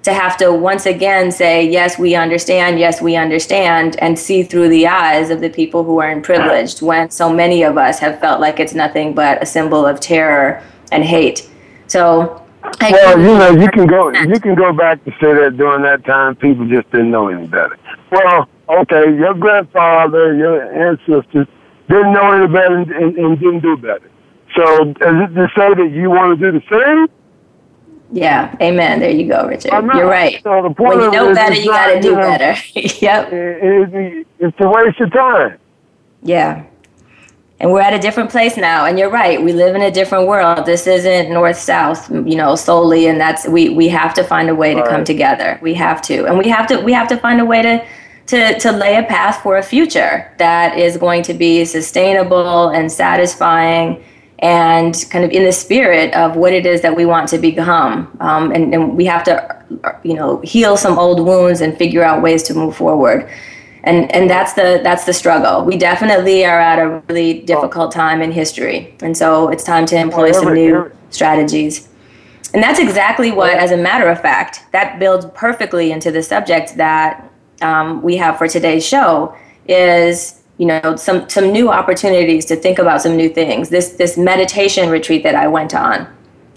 to 0.06 0.14
have 0.14 0.36
to 0.36 0.52
once 0.52 0.86
again 0.86 1.32
say, 1.32 1.68
yes, 1.68 1.98
we 1.98 2.14
understand, 2.14 2.78
yes, 2.78 3.02
we 3.02 3.16
understand, 3.16 3.96
and 3.98 4.16
see 4.16 4.44
through 4.44 4.68
the 4.68 4.86
eyes 4.86 5.30
of 5.30 5.40
the 5.40 5.50
people 5.50 5.82
who 5.82 5.98
are 5.98 6.12
in 6.12 6.22
privileged 6.22 6.80
when 6.80 7.10
so 7.10 7.28
many 7.28 7.64
of 7.64 7.76
us 7.76 7.98
have 7.98 8.20
felt 8.20 8.40
like 8.40 8.60
it's 8.60 8.72
nothing 8.72 9.12
but 9.12 9.42
a 9.42 9.46
symbol 9.46 9.84
of 9.84 9.98
terror 9.98 10.62
and 10.92 11.02
hate. 11.02 11.50
So 11.88 12.46
I 12.80 12.92
well, 12.92 13.18
you 13.18 13.26
know, 13.26 13.50
you 13.62 13.68
can 13.68 13.86
go 13.88 14.12
you 14.12 14.38
can 14.38 14.54
go 14.54 14.72
back 14.72 15.04
to 15.04 15.10
say 15.20 15.34
that 15.34 15.56
during 15.56 15.82
that 15.82 16.04
time 16.04 16.36
people 16.36 16.68
just 16.68 16.88
didn't 16.92 17.10
know 17.10 17.26
any 17.26 17.48
better. 17.48 17.76
Well, 18.12 18.48
okay, 18.68 19.16
your 19.16 19.34
grandfather, 19.34 20.34
your 20.34 20.62
ancestors 20.88 21.46
didn't 21.88 22.12
know 22.12 22.32
any 22.32 22.46
better 22.52 22.76
and, 22.76 22.90
and, 22.90 23.16
and 23.16 23.38
didn't 23.38 23.60
do 23.60 23.76
better. 23.76 24.10
So 24.56 24.90
is 24.90 24.96
it 24.98 25.34
to 25.34 25.48
say 25.56 25.74
that 25.74 25.90
you 25.92 26.10
want 26.10 26.38
to 26.38 26.52
do 26.52 26.58
the 26.58 26.64
same? 26.70 27.08
Yeah, 28.12 28.56
amen. 28.60 29.00
There 29.00 29.10
you 29.10 29.28
go, 29.28 29.46
Richard. 29.46 29.72
You're 29.72 30.08
right. 30.08 30.40
So 30.42 30.62
the 30.62 30.70
point 30.70 30.98
when 30.98 31.00
you 31.00 31.10
know 31.10 31.34
better, 31.34 31.54
you 31.54 31.66
got 31.66 31.92
to 31.92 32.00
do 32.00 32.10
you 32.10 32.14
know, 32.14 32.20
better. 32.20 32.60
yep. 32.74 33.32
It, 33.32 33.94
it, 33.94 34.26
it's 34.38 34.56
a 34.60 34.68
waste 34.68 35.00
of 35.00 35.12
time. 35.12 35.58
Yeah. 36.22 36.64
And 37.58 37.72
we're 37.72 37.80
at 37.80 37.94
a 37.94 37.98
different 37.98 38.30
place 38.30 38.56
now. 38.56 38.84
And 38.84 38.98
you're 38.98 39.10
right. 39.10 39.42
We 39.42 39.52
live 39.52 39.74
in 39.74 39.82
a 39.82 39.90
different 39.90 40.28
world. 40.28 40.66
This 40.66 40.86
isn't 40.86 41.32
north 41.32 41.58
south, 41.58 42.10
you 42.10 42.36
know, 42.36 42.54
solely. 42.54 43.06
And 43.06 43.20
that's 43.20 43.48
we 43.48 43.70
we 43.70 43.88
have 43.88 44.14
to 44.14 44.24
find 44.24 44.50
a 44.50 44.54
way 44.54 44.74
to 44.74 44.80
right. 44.80 44.90
come 44.90 45.04
together. 45.04 45.58
We 45.62 45.74
have 45.74 46.00
to, 46.02 46.26
and 46.26 46.38
we 46.38 46.48
have 46.48 46.66
to 46.68 46.80
we 46.80 46.92
have 46.92 47.08
to 47.08 47.16
find 47.16 47.40
a 47.40 47.44
way 47.44 47.62
to 47.62 47.84
to, 48.26 48.58
to 48.58 48.72
lay 48.72 48.96
a 48.96 49.04
path 49.04 49.42
for 49.42 49.56
a 49.56 49.62
future 49.62 50.32
that 50.38 50.78
is 50.78 50.96
going 50.96 51.22
to 51.22 51.34
be 51.34 51.64
sustainable 51.64 52.68
and 52.68 52.90
satisfying 52.90 54.04
and 54.40 55.06
kind 55.10 55.24
of 55.24 55.30
in 55.30 55.44
the 55.44 55.52
spirit 55.52 56.12
of 56.14 56.36
what 56.36 56.52
it 56.52 56.66
is 56.66 56.82
that 56.82 56.94
we 56.94 57.06
want 57.06 57.28
to 57.28 57.38
become. 57.38 58.14
Um, 58.20 58.52
and, 58.52 58.74
and 58.74 58.96
we 58.96 59.06
have 59.06 59.24
to, 59.24 59.64
you 60.02 60.14
know, 60.14 60.40
heal 60.40 60.76
some 60.76 60.98
old 60.98 61.24
wounds 61.24 61.60
and 61.60 61.76
figure 61.76 62.02
out 62.02 62.22
ways 62.22 62.42
to 62.44 62.54
move 62.54 62.76
forward. 62.76 63.30
And, 63.84 64.12
and 64.12 64.28
that's 64.28 64.54
the 64.54 64.80
that's 64.82 65.04
the 65.04 65.12
struggle. 65.12 65.64
We 65.64 65.76
definitely 65.76 66.44
are 66.44 66.58
at 66.58 66.80
a 66.80 67.00
really 67.08 67.42
difficult 67.42 67.92
time 67.92 68.20
in 68.20 68.32
history, 68.32 68.92
and 69.00 69.16
so 69.16 69.48
it's 69.48 69.62
time 69.62 69.86
to 69.86 69.96
employ 69.96 70.32
some 70.32 70.52
new 70.52 70.90
strategies. 71.10 71.88
And 72.52 72.60
that's 72.60 72.80
exactly 72.80 73.30
what, 73.30 73.56
as 73.56 73.70
a 73.70 73.76
matter 73.76 74.08
of 74.08 74.20
fact, 74.20 74.64
that 74.72 74.98
builds 74.98 75.26
perfectly 75.34 75.92
into 75.92 76.10
the 76.10 76.22
subject 76.22 76.76
that 76.78 77.30
um, 77.62 78.02
we 78.02 78.16
have 78.16 78.38
for 78.38 78.48
today's 78.48 78.86
show 78.86 79.36
is 79.68 80.42
you 80.58 80.66
know 80.66 80.96
some 80.96 81.28
some 81.28 81.52
new 81.52 81.70
opportunities 81.70 82.44
to 82.46 82.56
think 82.56 82.78
about 82.78 83.02
some 83.02 83.16
new 83.16 83.28
things. 83.28 83.68
This 83.68 83.90
this 83.90 84.16
meditation 84.16 84.88
retreat 84.90 85.22
that 85.22 85.34
i 85.34 85.46
went 85.46 85.74
on. 85.74 86.06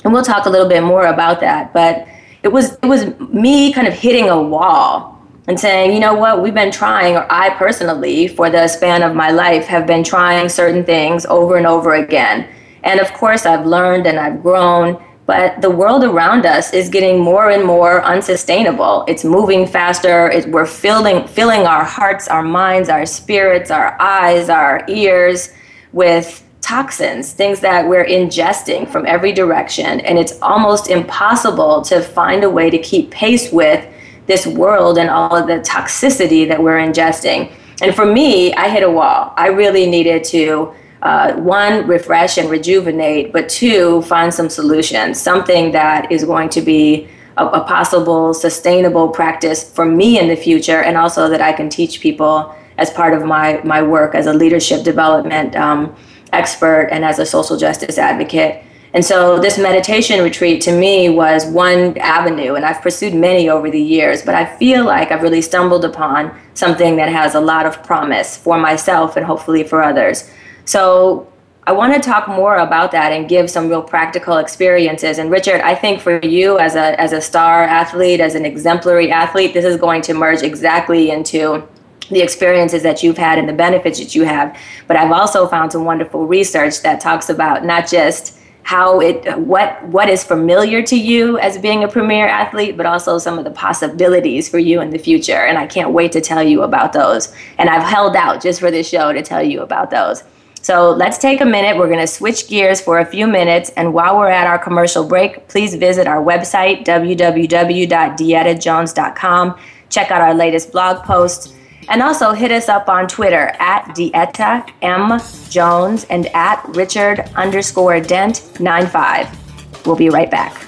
And 0.04 0.14
we'll 0.14 0.24
talk 0.24 0.46
a 0.46 0.50
little 0.50 0.70
bit 0.70 0.84
more 0.84 1.08
about 1.08 1.42
that 1.42 1.74
but 1.74 2.08
it 2.44 2.48
was 2.48 2.74
it 2.76 2.86
was 2.86 3.08
me 3.20 3.74
kind 3.74 3.88
of 3.88 3.94
hitting 3.94 4.30
a 4.30 4.42
wall 4.42 5.22
and 5.48 5.60
saying 5.60 5.94
you 5.94 6.00
know 6.00 6.14
what? 6.14 6.42
We've 6.42 6.54
been 6.54 6.72
trying 6.72 7.16
or 7.16 7.30
i 7.30 7.50
personally 7.52 8.28
for 8.28 8.50
the 8.50 8.68
span 8.68 9.04
of 9.04 9.16
my 9.16 9.32
life 9.32 9.66
have 9.66 9.86
been 9.86 10.04
trying 10.04 10.48
certain 10.48 10.86
things 10.86 11.26
over 11.26 11.58
and 11.58 11.68
over 11.68 11.96
again. 11.96 12.48
And 12.84 13.00
of 13.00 13.12
course 13.14 13.46
i've 13.46 13.66
learned 13.66 14.08
and 14.08 14.18
i've 14.18 14.42
grown 14.42 15.04
but 15.30 15.62
the 15.62 15.70
world 15.70 16.04
around 16.04 16.48
us 16.48 16.74
is 16.74 16.90
getting 16.90 17.20
more 17.20 17.52
and 17.52 17.64
more 17.64 18.04
unsustainable. 18.04 19.06
It's 19.08 19.24
moving 19.24 19.68
faster. 19.68 20.28
It, 20.32 20.50
we're 20.50 20.66
filling, 20.66 21.28
filling 21.28 21.68
our 21.68 21.84
hearts, 21.84 22.28
our 22.28 22.42
minds, 22.42 22.90
our 22.90 23.06
spirits, 23.06 23.70
our 23.70 23.96
eyes, 24.02 24.50
our 24.50 24.84
ears 24.88 25.54
with 25.94 26.44
toxins, 26.62 27.32
things 27.32 27.60
that 27.60 27.88
we're 27.88 28.08
ingesting 28.08 28.90
from 28.92 29.06
every 29.06 29.32
direction. 29.32 30.00
And 30.00 30.18
it's 30.18 30.42
almost 30.42 30.90
impossible 30.90 31.84
to 31.84 32.02
find 32.02 32.44
a 32.44 32.50
way 32.50 32.72
to 32.72 32.80
keep 32.80 33.12
pace 33.12 33.52
with 33.52 33.86
this 34.26 34.48
world 34.48 34.98
and 34.98 35.12
all 35.12 35.36
of 35.36 35.46
the 35.46 35.60
toxicity 35.60 36.48
that 36.48 36.60
we're 36.60 36.80
ingesting. 36.80 37.54
And 37.84 37.94
for 37.94 38.08
me, 38.08 38.52
I 38.56 38.68
hit 38.68 38.82
a 38.82 38.90
wall. 38.90 39.36
I 39.38 39.50
really 39.50 39.88
needed 39.88 40.24
to 40.24 40.74
uh, 41.02 41.34
one, 41.34 41.88
refresh 41.88 42.38
and 42.38 42.50
rejuvenate, 42.50 43.32
but 43.32 43.48
two, 43.48 44.02
find 44.04 44.34
some 44.34 44.50
solutions, 44.50 45.20
something 45.20 45.72
that 45.72 46.12
is 46.12 46.26
going 46.26 46.50
to 46.50 46.62
be 46.62 47.08
a, 47.38 47.46
a, 47.46 47.62
possible 47.64 48.34
sustainable 48.34 49.08
practice 49.08 49.64
for 49.72 49.86
me 49.86 50.20
in 50.20 50.28
the 50.28 50.36
future, 50.36 50.82
and 50.82 50.98
also 50.98 51.30
that 51.30 51.40
I 51.40 51.54
can 51.54 51.70
teach 51.70 52.02
people 52.02 52.54
as 52.78 52.90
part 52.90 53.14
of 53.14 53.24
my, 53.24 53.62
my 53.64 53.82
work 53.82 54.14
as 54.14 54.26
a 54.26 54.34
leadership 54.34 54.84
development 54.84 55.56
um, 55.56 55.96
expert 56.34 56.90
and 56.92 57.06
as 57.06 57.18
a 57.20 57.26
social 57.26 57.56
justice 57.56 57.98
advocate. 57.98 58.64
And 58.94 59.06
so 59.06 59.40
this 59.40 59.60
meditation 59.60 60.24
retreat 60.24 60.62
to 60.64 60.72
me 60.72 61.10
was 61.10 61.46
one 61.46 61.98
avenue, 62.00 62.56
and 62.56 62.66
I've 62.66 62.82
pursued 62.82 63.14
many 63.14 63.48
over 63.48 63.70
the 63.70 63.82
years, 63.82 64.24
but 64.24 64.34
I 64.34 64.46
feel 64.58 64.84
like 64.84 65.12
I've 65.12 65.22
really 65.22 65.44
stumbled 65.44 65.86
upon 65.86 66.38
something 66.56 66.96
that 66.96 67.10
has 67.10 67.36
a 67.36 67.40
lot 67.40 67.66
of 67.66 67.84
promise 67.84 68.36
for 68.36 68.58
myself 68.58 69.16
and 69.16 69.26
hopefully 69.26 69.64
for 69.64 69.84
others. 69.84 70.32
So 70.70 71.28
I 71.64 71.72
want 71.72 71.96
to 71.96 72.00
talk 72.00 72.28
more 72.28 72.58
about 72.58 72.92
that 72.92 73.12
and 73.12 73.28
give 73.28 73.50
some 73.50 73.70
real 73.70 73.82
practical 73.82 74.38
experiences. 74.38 75.18
And 75.18 75.32
Richard, 75.32 75.62
I 75.62 75.74
think 75.74 76.00
for 76.00 76.24
you 76.24 76.60
as 76.60 76.76
a 76.76 77.00
as 77.02 77.12
a 77.12 77.22
star 77.22 77.64
athlete, 77.64 78.20
as 78.20 78.36
an 78.36 78.46
exemplary 78.46 79.12
athlete, 79.12 79.56
this 79.56 79.66
is 79.66 79.78
going 79.78 80.04
to 80.04 80.14
merge 80.14 80.44
exactly 80.44 81.10
into 81.10 81.68
the 82.12 82.22
experiences 82.22 82.84
that 82.84 83.02
you've 83.02 83.18
had 83.18 83.40
and 83.40 83.50
the 83.50 83.54
benefits 83.54 83.98
that 83.98 84.14
you 84.14 84.26
have. 84.26 84.56
But 84.86 84.96
I've 84.96 85.12
also 85.12 85.48
found 85.48 85.72
some 85.72 85.86
wonderful 85.86 86.28
research 86.28 86.84
that 86.84 87.00
talks 87.00 87.32
about 87.32 87.66
not 87.66 87.90
just 87.90 88.38
how 88.62 89.02
it 89.02 89.40
what 89.40 89.84
what 89.88 90.08
is 90.08 90.24
familiar 90.24 90.84
to 90.84 90.96
you 90.96 91.40
as 91.40 91.58
being 91.58 91.84
a 91.84 91.88
premier 91.88 92.28
athlete 92.28 92.78
but 92.78 92.86
also 92.86 93.18
some 93.18 93.40
of 93.40 93.44
the 93.44 93.52
possibilities 93.52 94.48
for 94.48 94.60
you 94.60 94.82
in 94.82 94.92
the 94.92 95.00
future 95.00 95.46
and 95.48 95.58
i 95.58 95.66
can't 95.66 95.92
wait 95.92 96.12
to 96.12 96.22
tell 96.22 96.44
you 96.44 96.62
about 96.62 96.94
those 96.94 97.34
and 97.58 97.70
i've 97.70 97.88
held 97.88 98.16
out 98.16 98.44
just 98.44 98.60
for 98.60 98.70
this 98.70 98.88
show 98.88 99.12
to 99.12 99.24
tell 99.24 99.42
you 99.42 99.62
about 99.62 99.90
those 99.90 100.24
so 100.62 100.92
let's 100.92 101.18
take 101.18 101.42
a 101.42 101.46
minute. 101.46 101.76
We're 101.78 101.88
going 101.88 102.00
to 102.00 102.08
switch 102.08 102.48
gears 102.48 102.80
for 102.82 103.00
a 103.00 103.06
few 103.06 103.28
minutes. 103.28 103.72
And 103.72 103.94
while 103.94 104.18
we're 104.18 104.30
at 104.30 104.48
our 104.48 104.60
commercial 104.60 105.06
break, 105.08 105.48
please 105.48 105.76
visit 105.76 106.08
our 106.08 106.24
website, 106.24 106.86
www.deettajones.com. 106.86 109.60
Check 109.90 110.12
out 110.12 110.22
our 110.22 110.34
latest 110.34 110.72
blog 110.72 111.04
posts. 111.04 111.54
And 111.88 112.02
also 112.04 112.34
hit 112.34 112.52
us 112.52 112.70
up 112.70 112.88
on 112.88 113.08
Twitter 113.08 113.56
at 113.60 113.86
DeEtta 113.96 114.72
M 114.84 115.20
Jones 115.50 116.04
and 116.06 116.28
at 116.36 116.64
Richard 116.70 117.22
underscore 117.36 118.00
Dent 118.00 118.60
95. 118.60 119.88
We'll 119.88 119.96
be 119.96 120.10
right 120.10 120.30
back. 120.30 120.68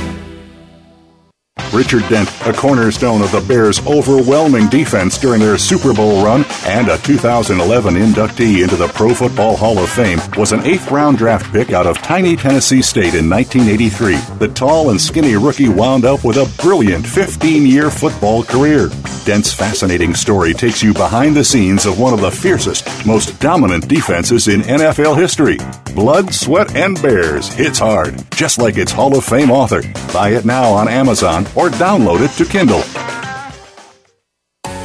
Richard 1.73 2.07
Dent, 2.09 2.29
a 2.45 2.53
cornerstone 2.53 3.21
of 3.21 3.31
the 3.31 3.41
Bears' 3.41 3.79
overwhelming 3.87 4.67
defense 4.67 5.17
during 5.17 5.39
their 5.39 5.57
Super 5.57 5.93
Bowl 5.93 6.23
run 6.23 6.45
and 6.65 6.89
a 6.89 6.97
2011 6.97 7.95
inductee 7.95 8.63
into 8.63 8.75
the 8.75 8.87
Pro 8.89 9.13
Football 9.13 9.55
Hall 9.55 9.79
of 9.79 9.89
Fame, 9.89 10.19
was 10.37 10.51
an 10.51 10.65
eighth 10.65 10.91
round 10.91 11.17
draft 11.17 11.51
pick 11.51 11.71
out 11.71 11.87
of 11.87 11.97
tiny 11.99 12.35
Tennessee 12.35 12.81
State 12.81 13.15
in 13.15 13.29
1983. 13.29 14.17
The 14.37 14.53
tall 14.53 14.89
and 14.89 14.99
skinny 14.99 15.35
rookie 15.35 15.69
wound 15.69 16.05
up 16.05 16.25
with 16.25 16.37
a 16.37 16.51
brilliant 16.61 17.07
15 17.07 17.65
year 17.65 17.89
football 17.89 18.43
career. 18.43 18.89
Dent's 19.25 19.53
fascinating 19.53 20.13
story 20.13 20.53
takes 20.53 20.83
you 20.83 20.93
behind 20.93 21.35
the 21.35 21.43
scenes 21.43 21.85
of 21.85 21.99
one 21.99 22.13
of 22.13 22.21
the 22.21 22.31
fiercest, 22.31 22.87
most 23.05 23.39
dominant 23.39 23.87
defenses 23.87 24.47
in 24.47 24.61
NFL 24.61 25.17
history. 25.17 25.57
Blood, 25.93 26.33
Sweat, 26.33 26.75
and 26.75 27.01
Bears 27.01 27.53
hits 27.53 27.79
hard, 27.79 28.23
just 28.31 28.57
like 28.57 28.77
its 28.77 28.91
Hall 28.91 29.17
of 29.17 29.25
Fame 29.25 29.51
author. 29.51 29.81
Buy 30.13 30.29
it 30.29 30.45
now 30.45 30.71
on 30.71 30.87
Amazon 30.87 31.45
or 31.55 31.69
download 31.69 32.21
it 32.21 32.31
to 32.37 32.49
Kindle. 32.49 32.83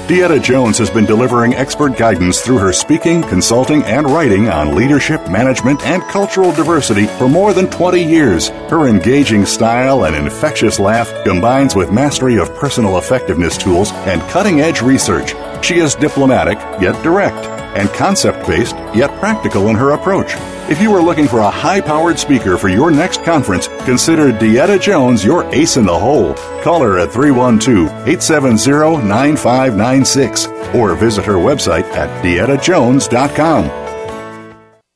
DeEtta 0.09 0.41
Jones 0.41 0.79
has 0.79 0.89
been 0.89 1.05
delivering 1.05 1.55
expert 1.55 1.97
guidance 1.97 2.41
through 2.41 2.59
her 2.59 2.73
speaking, 2.73 3.23
consulting, 3.23 3.83
and 3.83 4.09
writing 4.09 4.49
on 4.49 4.77
leadership, 4.77 5.29
management, 5.29 5.85
and 5.85 6.01
cultural 6.05 6.53
diversity 6.53 7.07
for 7.07 7.29
more 7.29 7.53
than 7.53 7.69
20 7.69 8.05
years. 8.05 8.51
Her 8.71 8.87
engaging 8.87 9.45
style 9.45 10.05
and 10.05 10.15
infectious 10.15 10.79
laugh 10.79 11.13
combines 11.25 11.75
with 11.75 11.91
mastery 11.91 12.39
of 12.39 12.55
personal 12.55 12.99
effectiveness 12.99 13.59
tools 13.59 13.91
and 14.07 14.23
cutting 14.31 14.61
edge 14.61 14.81
research. 14.81 15.35
She 15.65 15.79
is 15.79 15.97
diplomatic, 15.97 16.59
yet 16.81 17.03
direct, 17.03 17.56
and 17.77 17.89
concept 17.91 18.47
based, 18.47 18.75
yet 18.95 19.11
practical 19.21 19.69
in 19.69 19.77
her 19.77 19.93
approach. 19.93 20.33
If 20.69 20.81
you 20.81 20.93
are 20.95 21.03
looking 21.03 21.29
for 21.29 21.41
a 21.41 21.51
high 21.51 21.81
powered 21.81 22.19
speaker 22.19 22.57
for 22.57 22.69
your 22.69 22.91
next 22.91 23.23
conference, 23.23 23.69
consider 23.85 24.33
DeEtta 24.33 24.81
Jones 24.81 25.25
your 25.25 25.45
ace 25.55 25.77
in 25.77 25.85
the 25.85 25.97
hole. 25.97 26.35
Call 26.63 26.83
her 26.83 26.99
at 26.99 27.13
312 27.13 27.89
870 28.09 29.07
9596 29.07 30.47
or 30.75 30.97
visit 30.97 31.25
her 31.25 31.35
website 31.35 31.85
at 31.95 32.25
deettajones.com. 32.25 33.86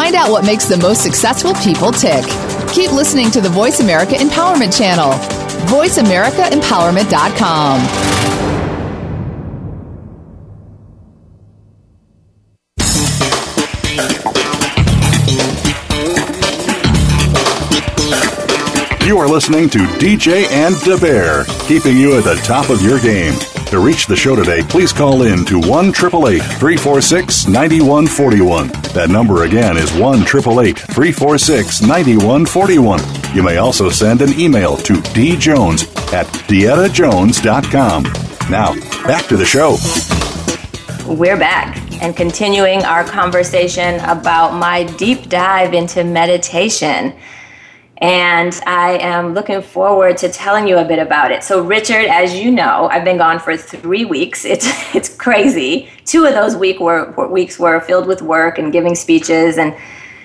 Find 0.00 0.14
out 0.14 0.30
what 0.30 0.46
makes 0.46 0.64
the 0.64 0.78
most 0.78 1.02
successful 1.02 1.52
people 1.56 1.92
tick. 1.92 2.24
Keep 2.72 2.92
listening 2.92 3.30
to 3.32 3.42
the 3.42 3.50
Voice 3.50 3.80
America 3.80 4.14
Empowerment 4.14 4.74
Channel. 4.74 5.10
VoiceAmericaEmpowerment.com. 5.68 7.80
You 19.06 19.18
are 19.18 19.28
listening 19.28 19.68
to 19.68 19.80
DJ 19.98 20.50
and 20.50 20.74
Da 20.80 20.98
Bear, 20.98 21.44
keeping 21.66 21.98
you 21.98 22.16
at 22.16 22.24
the 22.24 22.36
top 22.36 22.70
of 22.70 22.80
your 22.80 22.98
game. 23.00 23.34
To 23.70 23.78
reach 23.78 24.06
the 24.06 24.16
show 24.16 24.34
today, 24.34 24.62
please 24.62 24.92
call 24.92 25.22
in 25.22 25.44
to 25.44 25.60
1 25.60 25.92
346 25.92 27.46
9141. 27.46 28.66
That 28.94 29.10
number 29.10 29.44
again 29.44 29.76
is 29.76 29.92
1 29.92 30.24
346 30.24 31.80
9141. 31.80 33.00
You 33.32 33.44
may 33.44 33.58
also 33.58 33.88
send 33.88 34.22
an 34.22 34.32
email 34.40 34.76
to 34.78 34.94
djones 34.94 35.84
at 36.12 36.26
deettajones.com. 36.26 38.02
Now, 38.50 38.74
back 39.06 39.26
to 39.26 39.36
the 39.36 39.46
show. 39.46 39.76
We're 41.06 41.38
back 41.38 41.76
and 42.02 42.16
continuing 42.16 42.82
our 42.82 43.04
conversation 43.04 44.00
about 44.00 44.52
my 44.52 44.82
deep 44.96 45.28
dive 45.28 45.74
into 45.74 46.02
meditation 46.02 47.14
and 48.00 48.58
I 48.66 48.96
am 48.98 49.34
looking 49.34 49.60
forward 49.60 50.16
to 50.18 50.30
telling 50.30 50.66
you 50.66 50.78
a 50.78 50.84
bit 50.84 50.98
about 50.98 51.32
it. 51.32 51.44
So, 51.44 51.62
Richard, 51.62 52.06
as 52.06 52.34
you 52.34 52.50
know, 52.50 52.88
I've 52.90 53.04
been 53.04 53.18
gone 53.18 53.38
for 53.38 53.56
three 53.56 54.06
weeks. 54.06 54.44
It's 54.44 54.66
it's 54.94 55.14
crazy. 55.14 55.90
Two 56.06 56.24
of 56.24 56.34
those 56.34 56.56
week 56.56 56.80
were, 56.80 57.10
weeks 57.28 57.58
were 57.58 57.80
filled 57.80 58.06
with 58.06 58.22
work 58.22 58.58
and 58.58 58.72
giving 58.72 58.94
speeches 58.94 59.58
and 59.58 59.76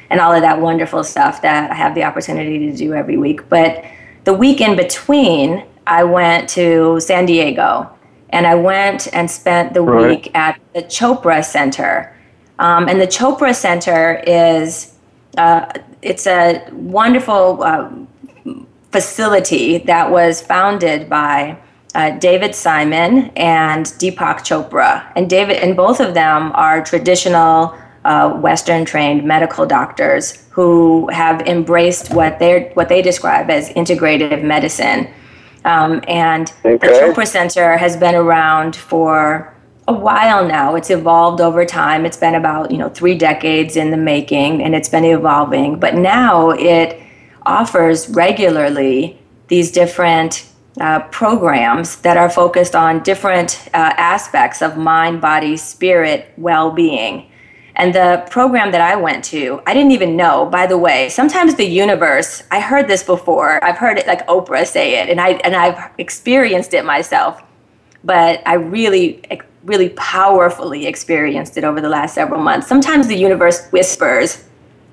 and 0.09 0.21
all 0.21 0.33
of 0.33 0.41
that 0.41 0.61
wonderful 0.61 1.03
stuff 1.03 1.41
that 1.41 1.71
I 1.71 1.73
have 1.73 1.95
the 1.95 2.03
opportunity 2.03 2.71
to 2.71 2.77
do 2.77 2.93
every 2.93 3.17
week. 3.17 3.49
But 3.49 3.83
the 4.23 4.33
week 4.33 4.61
in 4.61 4.77
between, 4.77 5.65
I 5.87 6.03
went 6.03 6.47
to 6.49 6.99
San 6.99 7.25
Diego, 7.25 7.89
and 8.29 8.45
I 8.47 8.55
went 8.55 9.13
and 9.13 9.29
spent 9.29 9.73
the 9.73 9.81
right. 9.81 10.09
week 10.09 10.35
at 10.35 10.59
the 10.73 10.83
Chopra 10.83 11.43
Center. 11.43 12.15
Um, 12.59 12.87
and 12.87 13.01
the 13.01 13.07
Chopra 13.07 13.53
Center 13.53 14.23
is 14.25 14.93
uh, 15.37 15.65
it's 16.05 16.27
a 16.27 16.63
wonderful 16.71 17.63
uh, 17.63 17.89
facility 18.91 19.79
that 19.79 20.11
was 20.11 20.39
founded 20.39 21.09
by 21.09 21.57
uh, 21.95 22.11
David 22.19 22.53
Simon 22.53 23.31
and 23.35 23.85
Deepak 23.85 24.39
Chopra, 24.47 25.11
and 25.15 25.29
David 25.29 25.57
and 25.57 25.75
both 25.75 25.99
of 25.99 26.13
them 26.13 26.51
are 26.53 26.83
traditional 26.83 27.75
uh, 28.03 28.29
Western 28.33 28.85
trained 28.85 29.23
medical 29.23 29.65
doctors 29.65 30.47
who 30.51 31.09
have 31.09 31.41
embraced 31.47 32.13
what 32.13 32.37
they 32.37 32.71
what 32.75 32.87
they 32.87 33.01
describe 33.01 33.49
as 33.49 33.69
integrative 33.71 34.43
medicine. 34.43 35.07
Um, 35.63 36.01
and 36.07 36.53
okay. 36.63 36.77
the 36.77 36.93
Chopra 36.93 37.25
Center 37.25 37.75
has 37.77 37.97
been 37.97 38.13
around 38.13 38.75
for 38.75 39.54
a 39.87 39.93
while 39.93 40.47
now. 40.47 40.75
It's 40.75 40.89
evolved 40.89 41.41
over 41.41 41.65
time. 41.65 42.05
It's 42.05 42.17
been 42.17 42.35
about, 42.35 42.71
you 42.71 42.77
know, 42.77 42.89
three 42.89 43.15
decades 43.15 43.75
in 43.75 43.91
the 43.91 43.97
making 43.97 44.63
and 44.63 44.73
it's 44.75 44.89
been 44.89 45.05
evolving. 45.05 45.79
But 45.79 45.95
now 45.95 46.51
it 46.51 47.01
offers 47.45 48.09
regularly 48.09 49.19
these 49.47 49.71
different 49.71 50.49
uh, 50.79 51.01
programs 51.09 51.97
that 51.97 52.17
are 52.17 52.29
focused 52.29 52.75
on 52.75 53.01
different 53.03 53.67
uh, 53.73 53.93
aspects 53.97 54.61
of 54.61 54.75
mind, 54.77 55.21
body, 55.21 55.55
spirit, 55.55 56.33
well 56.37 56.71
being. 56.71 57.29
And 57.77 57.93
the 57.93 58.25
program 58.29 58.71
that 58.71 58.81
I 58.81 58.95
went 58.95 59.23
to, 59.25 59.61
I 59.67 59.73
didn't 59.73 59.91
even 59.91 60.15
know, 60.15 60.45
by 60.45 60.65
the 60.65 60.77
way, 60.77 61.09
sometimes 61.09 61.55
the 61.55 61.65
universe, 61.65 62.43
I 62.49 62.61
heard 62.61 62.87
this 62.87 63.03
before. 63.03 63.63
I've 63.63 63.77
heard 63.77 63.97
it 63.97 64.07
like 64.07 64.25
Oprah 64.27 64.65
say 64.65 65.01
it 65.01 65.09
and 65.09 65.19
I 65.19 65.31
and 65.43 65.55
I've 65.55 65.91
experienced 65.97 66.73
it 66.73 66.85
myself. 66.85 67.43
But 68.03 68.41
I 68.45 68.53
really 68.53 69.21
really 69.65 69.89
powerfully 69.89 70.85
experienced 70.87 71.57
it 71.57 71.63
over 71.63 71.81
the 71.81 71.89
last 71.89 72.15
several 72.15 72.41
months. 72.41 72.67
Sometimes 72.67 73.07
the 73.07 73.17
universe 73.17 73.67
whispers, 73.69 74.45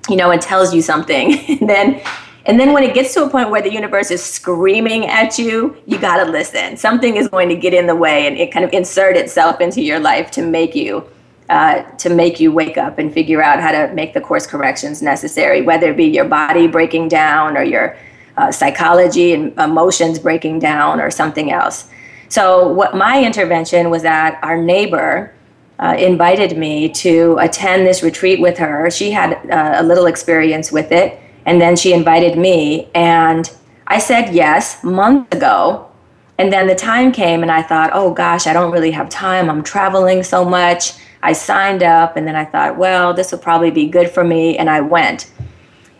you 0.09 0.15
know, 0.15 0.31
and 0.31 0.41
tells 0.41 0.73
you 0.73 0.81
something. 0.81 1.33
and 1.59 1.69
then 1.69 2.01
and 2.45 2.59
then 2.59 2.73
when 2.73 2.83
it 2.83 2.93
gets 2.93 3.13
to 3.13 3.23
a 3.23 3.29
point 3.29 3.51
where 3.51 3.61
the 3.61 3.71
universe 3.71 4.11
is 4.11 4.21
screaming 4.21 5.05
at 5.05 5.39
you, 5.39 5.77
you 5.85 5.97
got 5.97 6.21
to 6.23 6.29
listen. 6.29 6.75
Something 6.75 7.15
is 7.15 7.29
going 7.29 7.47
to 7.47 7.55
get 7.55 7.73
in 7.73 7.87
the 7.87 7.95
way 7.95 8.27
and 8.27 8.37
it 8.37 8.51
kind 8.51 8.65
of 8.65 8.73
insert 8.73 9.15
itself 9.15 9.61
into 9.61 9.81
your 9.81 9.99
life 9.99 10.29
to 10.31 10.45
make 10.45 10.75
you 10.75 11.07
uh, 11.49 11.83
to 11.97 12.09
make 12.09 12.39
you 12.39 12.51
wake 12.51 12.77
up 12.77 12.99
and 12.99 13.13
figure 13.13 13.41
out 13.41 13.59
how 13.59 13.71
to 13.71 13.93
make 13.93 14.13
the 14.13 14.21
course 14.21 14.47
corrections 14.47 15.01
necessary, 15.01 15.61
whether 15.61 15.91
it 15.91 15.97
be 15.97 16.05
your 16.05 16.25
body 16.25 16.67
breaking 16.67 17.07
down 17.09 17.57
or 17.57 17.63
your 17.63 17.97
uh, 18.37 18.51
psychology 18.51 19.33
and 19.33 19.57
emotions 19.59 20.17
breaking 20.19 20.57
down 20.59 20.99
or 20.99 21.11
something 21.11 21.51
else. 21.51 21.87
So, 22.33 22.67
what 22.67 22.95
my 22.95 23.23
intervention 23.23 23.91
was 23.91 24.01
that 24.01 24.39
our 24.41 24.57
neighbor 24.57 25.31
uh, 25.77 25.95
invited 25.99 26.57
me 26.57 26.89
to 26.89 27.37
attend 27.39 27.85
this 27.85 28.01
retreat 28.01 28.41
with 28.41 28.57
her. 28.57 28.89
She 28.89 29.11
had 29.11 29.33
uh, 29.51 29.75
a 29.75 29.83
little 29.83 30.07
experience 30.07 30.71
with 30.71 30.91
it, 30.91 31.19
and 31.45 31.61
then 31.61 31.75
she 31.75 31.93
invited 31.93 32.35
me, 32.35 32.89
and 32.95 33.55
I 33.85 33.99
said 33.99 34.33
yes 34.33 34.83
months 34.83 35.35
ago. 35.35 35.91
And 36.39 36.51
then 36.51 36.65
the 36.65 36.73
time 36.73 37.11
came, 37.11 37.43
and 37.43 37.51
I 37.51 37.61
thought, 37.61 37.91
oh 37.93 38.11
gosh, 38.11 38.47
I 38.47 38.53
don't 38.53 38.71
really 38.71 38.89
have 38.89 39.11
time. 39.11 39.47
I'm 39.47 39.61
traveling 39.61 40.23
so 40.23 40.43
much. 40.43 40.93
I 41.21 41.33
signed 41.33 41.83
up, 41.83 42.17
and 42.17 42.27
then 42.27 42.35
I 42.35 42.45
thought, 42.45 42.79
well, 42.79 43.13
this 43.13 43.31
will 43.31 43.45
probably 43.47 43.69
be 43.69 43.85
good 43.85 44.09
for 44.09 44.23
me, 44.23 44.57
and 44.57 44.71
I 44.71 44.81
went. 44.81 45.31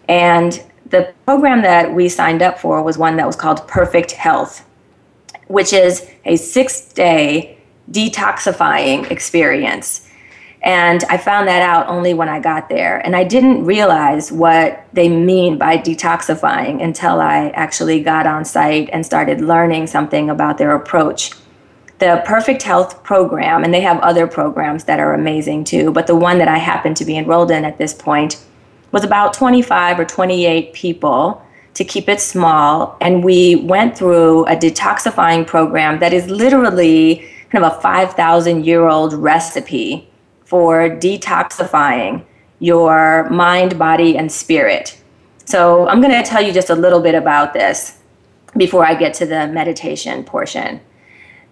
And 0.09 0.59
the 0.89 1.13
program 1.27 1.61
that 1.61 1.93
we 1.93 2.09
signed 2.09 2.41
up 2.41 2.57
for 2.57 2.81
was 2.81 2.97
one 2.97 3.17
that 3.17 3.27
was 3.27 3.35
called 3.35 3.67
Perfect 3.67 4.13
Health 4.13 4.65
which 5.53 5.71
is 5.71 6.09
a 6.25 6.35
six 6.35 6.81
day 6.81 7.55
detoxifying 7.91 9.09
experience. 9.11 10.09
And 10.63 11.03
I 11.09 11.17
found 11.17 11.47
that 11.47 11.61
out 11.61 11.87
only 11.87 12.15
when 12.15 12.27
I 12.27 12.39
got 12.39 12.69
there. 12.69 12.97
And 13.05 13.15
I 13.15 13.23
didn't 13.23 13.63
realize 13.63 14.31
what 14.31 14.83
they 14.93 15.09
mean 15.09 15.59
by 15.59 15.77
detoxifying 15.77 16.81
until 16.81 17.21
I 17.21 17.49
actually 17.49 18.01
got 18.01 18.25
on 18.25 18.45
site 18.45 18.89
and 18.91 19.05
started 19.05 19.41
learning 19.41 19.85
something 19.87 20.31
about 20.31 20.57
their 20.57 20.73
approach. 20.73 21.33
The 21.99 22.23
Perfect 22.25 22.63
Health 22.63 23.03
program, 23.03 23.63
and 23.63 23.71
they 23.71 23.81
have 23.81 23.99
other 23.99 24.25
programs 24.25 24.85
that 24.85 24.99
are 24.99 25.13
amazing 25.13 25.65
too, 25.65 25.91
but 25.91 26.07
the 26.07 26.15
one 26.15 26.39
that 26.39 26.47
I 26.47 26.57
happened 26.57 26.97
to 26.97 27.05
be 27.05 27.15
enrolled 27.15 27.51
in 27.51 27.63
at 27.63 27.77
this 27.77 27.93
point 27.93 28.43
was 28.91 29.03
about 29.03 29.33
25 29.33 29.99
or 29.99 30.05
28 30.05 30.73
people 30.73 31.45
to 31.73 31.83
keep 31.83 32.07
it 32.07 32.21
small. 32.21 32.97
And 33.01 33.23
we 33.23 33.55
went 33.55 33.97
through 33.97 34.45
a 34.45 34.55
detoxifying 34.55 35.47
program 35.47 35.99
that 35.99 36.13
is 36.13 36.29
literally 36.29 37.27
kind 37.49 37.63
of 37.65 37.73
a 37.77 37.81
5,000 37.81 38.65
year 38.65 38.87
old 38.87 39.13
recipe 39.13 40.07
for 40.45 40.89
detoxifying 40.89 42.23
your 42.59 43.29
mind, 43.29 43.77
body, 43.77 44.17
and 44.17 44.31
spirit. 44.31 44.97
So 45.45 45.87
I'm 45.87 46.01
going 46.01 46.23
to 46.23 46.27
tell 46.27 46.41
you 46.41 46.53
just 46.53 46.69
a 46.69 46.75
little 46.75 47.01
bit 47.01 47.15
about 47.15 47.53
this 47.53 47.99
before 48.55 48.85
I 48.85 48.93
get 48.95 49.13
to 49.15 49.25
the 49.25 49.47
meditation 49.47 50.23
portion 50.23 50.79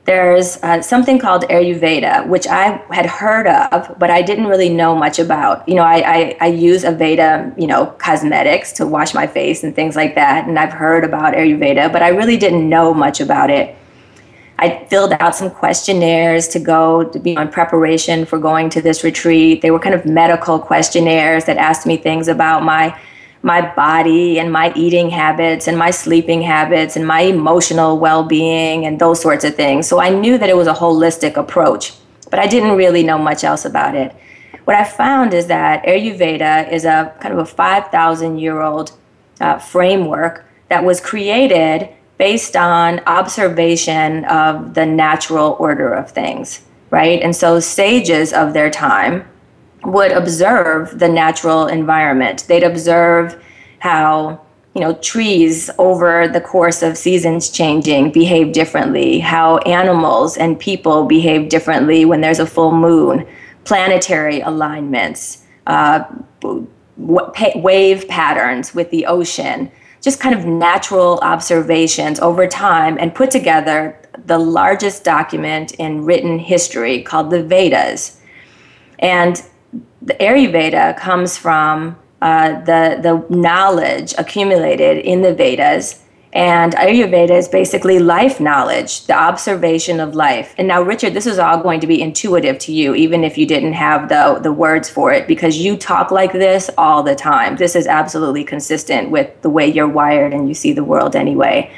there's 0.06 0.58
uh, 0.64 0.82
something 0.82 1.20
called 1.20 1.44
Ayurveda, 1.44 2.28
which 2.28 2.48
I 2.48 2.84
had 2.90 3.06
heard 3.06 3.46
of, 3.46 3.98
but 4.00 4.10
I 4.10 4.24
didn't 4.24 4.48
really 4.48 4.70
know 4.70 4.96
much 4.96 5.20
about. 5.20 5.68
You 5.70 5.76
know, 5.76 5.84
I, 5.84 5.98
I, 5.98 6.38
I, 6.42 6.48
use 6.48 6.84
Aveda, 6.84 7.60
you 7.60 7.68
know, 7.68 7.86
cosmetics 8.00 8.72
to 8.74 8.88
wash 8.88 9.14
my 9.14 9.28
face 9.28 9.64
and 9.64 9.76
things 9.76 9.96
like 9.96 10.16
that. 10.16 10.48
And 10.48 10.58
I've 10.58 10.74
heard 10.74 11.04
about 11.04 11.36
Ayurveda, 11.36 11.92
but 11.94 12.02
I 12.02 12.10
really 12.10 12.36
didn't 12.36 12.68
know 12.68 12.96
much 12.96 13.22
about 13.22 13.52
it. 13.52 13.76
I 14.58 14.86
filled 14.86 15.14
out 15.14 15.36
some 15.36 15.52
questionnaires 15.52 16.48
to 16.50 16.60
go 16.60 17.04
to 17.04 17.20
be 17.20 17.38
on 17.38 17.52
preparation 17.52 18.26
for 18.26 18.40
going 18.40 18.70
to 18.72 18.82
this 18.82 19.04
retreat. 19.04 19.62
They 19.62 19.72
were 19.72 19.80
kind 19.80 19.96
of 19.96 20.06
medical 20.06 20.60
questionnaires 20.60 21.46
that 21.46 21.58
asked 21.58 21.86
me 21.86 21.98
things 21.98 22.28
about 22.28 22.64
my 22.64 23.00
my 23.44 23.74
body 23.76 24.40
and 24.40 24.52
my 24.52 24.72
eating 24.76 25.10
habits 25.10 25.68
and 25.68 25.78
my 25.78 25.90
sleeping 25.90 26.42
habits 26.42 26.96
and 26.96 27.06
my 27.08 27.22
emotional 27.22 27.98
well 27.98 28.24
being 28.24 28.86
and 28.86 29.00
those 29.00 29.22
sorts 29.22 29.44
of 29.44 29.56
things. 29.56 29.88
So 29.88 30.00
I 30.00 30.10
knew 30.10 30.38
that 30.38 30.50
it 30.50 30.58
was 30.58 30.68
a 30.68 30.74
holistic 30.74 31.38
approach, 31.38 31.94
but 32.30 32.40
I 32.40 32.48
didn't 32.48 32.78
really 32.78 33.04
know 33.04 33.18
much 33.18 33.44
else 33.44 33.66
about 33.66 33.96
it. 33.96 34.16
What 34.66 34.76
I 34.76 34.84
found 34.84 35.34
is 35.34 35.48
that 35.48 35.84
Ayurveda 35.86 36.72
is 36.72 36.86
a 36.86 37.16
kind 37.20 37.34
of 37.34 37.40
a 37.40 37.46
5,000 37.46 38.38
year 38.38 38.62
old 38.62 38.92
uh, 39.40 39.58
framework 39.58 40.46
that 40.70 40.84
was 40.84 41.02
created 41.02 41.90
based 42.18 42.56
on 42.56 43.00
observation 43.08 44.24
of 44.26 44.76
the 44.76 44.86
natural 44.86 45.56
order 45.60 45.92
of 45.92 46.12
things, 46.12 46.62
right? 46.92 47.20
And 47.22 47.36
so 47.36 47.60
sages 47.60 48.32
of 48.32 48.54
their 48.54 48.70
time 48.70 49.26
would 49.84 50.12
observe 50.12 51.00
the 51.00 51.10
natural 51.10 51.68
environment. 51.68 52.46
They'd 52.48 52.64
observe 52.64 53.44
how 53.80 54.42
you 54.74 54.80
know, 54.80 54.94
trees 54.96 55.70
over 55.78 56.28
the 56.28 56.40
course 56.40 56.82
of 56.82 56.98
seasons 56.98 57.50
changing 57.50 58.12
behave 58.12 58.54
differently, 58.54 59.20
how 59.20 59.58
animals 59.60 60.38
and 60.38 60.58
people 60.58 61.06
behave 61.06 61.50
differently 61.50 62.06
when 62.06 62.22
there's 62.22 62.40
a 62.40 62.46
full 62.46 62.72
moon, 62.72 63.28
planetary 63.66 64.40
alignments, 64.40 65.44
uh, 65.68 66.04
wave 66.98 68.08
patterns 68.08 68.74
with 68.74 68.90
the 68.92 69.06
ocean, 69.06 69.70
just 70.02 70.22
kind 70.22 70.34
of 70.34 70.46
natural 70.46 71.20
observations 71.22 72.20
over 72.20 72.48
time, 72.48 72.98
and 72.98 73.14
put 73.14 73.30
together 73.30 73.98
the 74.26 74.38
largest 74.38 75.04
document 75.04 75.74
in 75.74 76.06
written 76.06 76.40
history 76.40 77.02
called 77.02 77.30
the 77.30 77.44
Vedas. 77.44 78.22
And 79.00 79.44
the 80.02 80.14
Ayurveda 80.16 80.98
comes 80.98 81.38
from 81.38 81.98
uh, 82.22 82.60
the, 82.62 83.00
the 83.02 83.26
knowledge 83.36 84.14
accumulated 84.18 84.98
in 85.06 85.22
the 85.22 85.34
Vedas. 85.34 86.04
And 86.34 86.74
Ayurveda 86.76 87.32
is 87.32 87.50
basically 87.50 88.00
life 88.00 88.40
knowledge, 88.40 89.06
the 89.06 89.14
observation 89.14 90.00
of 90.00 90.16
life. 90.16 90.56
And 90.58 90.66
now, 90.66 90.82
Richard, 90.82 91.14
this 91.14 91.28
is 91.28 91.38
all 91.38 91.62
going 91.62 91.82
to 91.82 91.88
be 91.88 92.02
intuitive 92.02 92.58
to 92.60 92.72
you, 92.72 92.96
even 92.96 93.26
if 93.26 93.38
you 93.38 93.46
didn't 93.46 93.74
have 93.74 94.08
the, 94.08 94.40
the 94.42 94.54
words 94.54 94.90
for 94.90 95.12
it, 95.12 95.28
because 95.28 95.58
you 95.58 95.76
talk 95.76 96.10
like 96.10 96.32
this 96.32 96.70
all 96.78 97.04
the 97.04 97.16
time. 97.16 97.58
This 97.58 97.76
is 97.76 97.86
absolutely 97.86 98.46
consistent 98.46 99.12
with 99.12 99.30
the 99.42 99.50
way 99.50 99.68
you're 99.68 99.90
wired 99.90 100.32
and 100.34 100.48
you 100.48 100.54
see 100.54 100.72
the 100.72 100.86
world 100.86 101.18
anyway. 101.18 101.70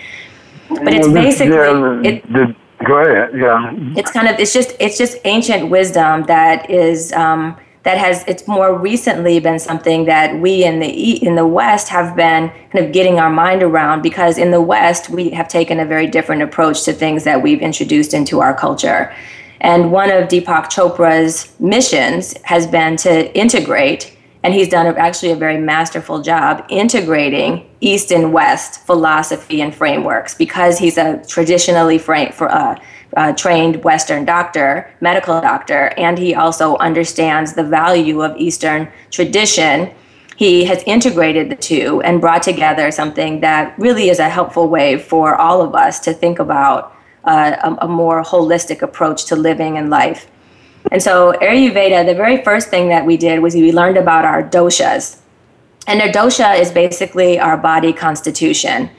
But 0.69 0.93
it's 0.93 1.07
basically. 1.07 2.07
It, 2.07 2.55
go 2.86 2.97
ahead. 2.99 3.31
Yeah. 3.36 3.71
It's 3.97 4.12
kind 4.12 4.27
of, 4.27 4.39
it's 4.39 4.53
just, 4.53 4.75
it's 4.79 4.99
just 4.99 5.17
ancient 5.25 5.71
wisdom 5.71 6.25
that 6.25 6.69
is. 6.69 7.12
Um, 7.13 7.57
that 7.84 7.98
has 7.98 8.24
it's 8.28 8.48
more 8.48 8.78
recently 8.78 9.39
been 9.39 9.60
something 9.60 10.06
that 10.06 10.39
we 10.39 10.63
in 10.63 10.80
the 10.80 11.24
in 11.26 11.36
the 11.36 11.46
West 11.46 11.89
have 11.89 12.15
been 12.15 12.50
kind 12.72 12.86
of 12.86 12.91
getting 12.91 13.19
our 13.19 13.30
mind 13.30 13.62
around 13.62 14.02
because 14.02 14.38
in 14.38 14.52
the 14.52 14.62
West 14.62 15.10
we 15.10 15.30
have 15.30 15.48
taken 15.48 15.80
a 15.80 15.86
very 15.86 16.08
different 16.08 16.41
approach 16.41 16.84
to 16.84 16.93
things 16.93 17.26
that 17.26 17.41
we've 17.41 17.62
introduced 17.62 18.13
into 18.13 18.39
our 18.39 18.54
culture. 18.54 19.13
And 19.62 19.91
one 19.91 20.12
of 20.12 20.28
Deepak 20.28 20.65
Chopra's 20.65 21.54
missions 21.60 22.36
has 22.43 22.67
been 22.67 22.98
to 22.98 23.34
integrate, 23.38 24.15
and 24.43 24.54
he's 24.54 24.67
done 24.67 24.88
actually 24.98 25.32
a 25.32 25.38
very 25.38 25.58
masterful 25.58 26.22
job 26.22 26.65
integrating 26.69 27.69
East 27.80 28.12
and 28.12 28.34
West 28.34 28.86
philosophy 28.86 29.62
and 29.62 29.74
frameworks 29.74 30.36
because 30.36 30.78
he's 30.80 30.98
a 30.98 31.24
traditionally 31.28 31.98
frame 31.98 32.32
for 32.32 32.50
uh, 32.52 32.78
uh, 33.15 33.34
trained 33.34 33.84
Western 33.84 34.26
doctor, 34.26 34.89
medical 35.02 35.39
doctor, 35.41 35.93
and 35.97 36.17
he 36.17 36.34
also 36.36 36.78
understands 36.78 37.54
the 37.54 37.63
value 37.63 38.21
of 38.21 38.36
Eastern 38.38 38.91
tradition. 39.12 39.91
He 40.36 40.65
has 40.65 40.84
integrated 40.86 41.49
the 41.49 41.56
two 41.56 42.02
and 42.02 42.19
brought 42.19 42.43
together 42.43 42.91
something 42.91 43.41
that 43.41 43.78
really 43.78 44.10
is 44.10 44.19
a 44.19 44.30
helpful 44.30 44.67
way 44.67 44.97
for 44.97 45.36
all 45.36 45.62
of 45.62 45.76
us 45.76 45.99
to 46.02 46.13
think 46.13 46.39
about 46.39 46.95
uh, 47.26 47.56
a, 47.82 47.86
a 47.86 47.88
more 47.88 48.23
holistic 48.23 48.82
approach 48.82 49.26
to 49.26 49.36
living 49.36 49.78
and 49.78 49.89
life. 49.89 50.28
And 50.91 51.02
so, 51.02 51.34
Ayurveda, 51.41 52.06
the 52.06 52.15
very 52.15 52.43
first 52.43 52.69
thing 52.69 52.89
that 52.89 53.06
we 53.06 53.15
did 53.15 53.39
was 53.39 53.56
we 53.56 53.71
learned 53.71 53.97
about 53.97 54.26
our 54.26 54.43
doshas. 54.43 55.19
And 55.88 56.02
a 56.02 56.12
dosha 56.12 56.60
is 56.60 56.71
basically 56.71 57.39
our 57.39 57.58
body 57.58 57.93
constitution. 57.93 58.89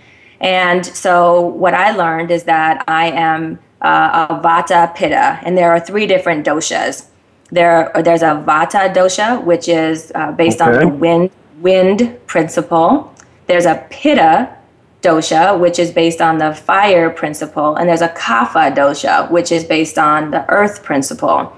And 0.40 0.84
so, 0.84 1.40
what 1.40 1.74
I 1.74 1.90
learned 1.90 2.30
is 2.30 2.44
that 2.44 2.84
I 2.88 3.10
am 3.10 3.58
uh, 3.84 4.26
a 4.30 4.40
vata 4.42 4.92
pitta, 4.94 5.38
and 5.44 5.56
there 5.56 5.70
are 5.70 5.78
three 5.78 6.06
different 6.06 6.44
doshas. 6.46 7.06
There, 7.50 7.92
there's 8.02 8.22
a 8.22 8.42
vata 8.46 8.92
dosha, 8.92 9.44
which 9.44 9.68
is 9.68 10.10
uh, 10.14 10.32
based 10.32 10.60
okay. 10.60 10.70
on 10.70 10.80
the 10.80 10.88
wind 10.88 11.30
wind 11.60 12.18
principle. 12.26 13.14
There's 13.46 13.66
a 13.66 13.86
pitta 13.90 14.56
dosha, 15.02 15.58
which 15.60 15.78
is 15.78 15.90
based 15.90 16.20
on 16.20 16.38
the 16.38 16.54
fire 16.54 17.10
principle, 17.10 17.76
and 17.76 17.88
there's 17.88 18.00
a 18.00 18.08
kapha 18.08 18.74
dosha, 18.74 19.30
which 19.30 19.52
is 19.52 19.62
based 19.64 19.98
on 19.98 20.30
the 20.30 20.48
earth 20.48 20.82
principle. 20.82 21.52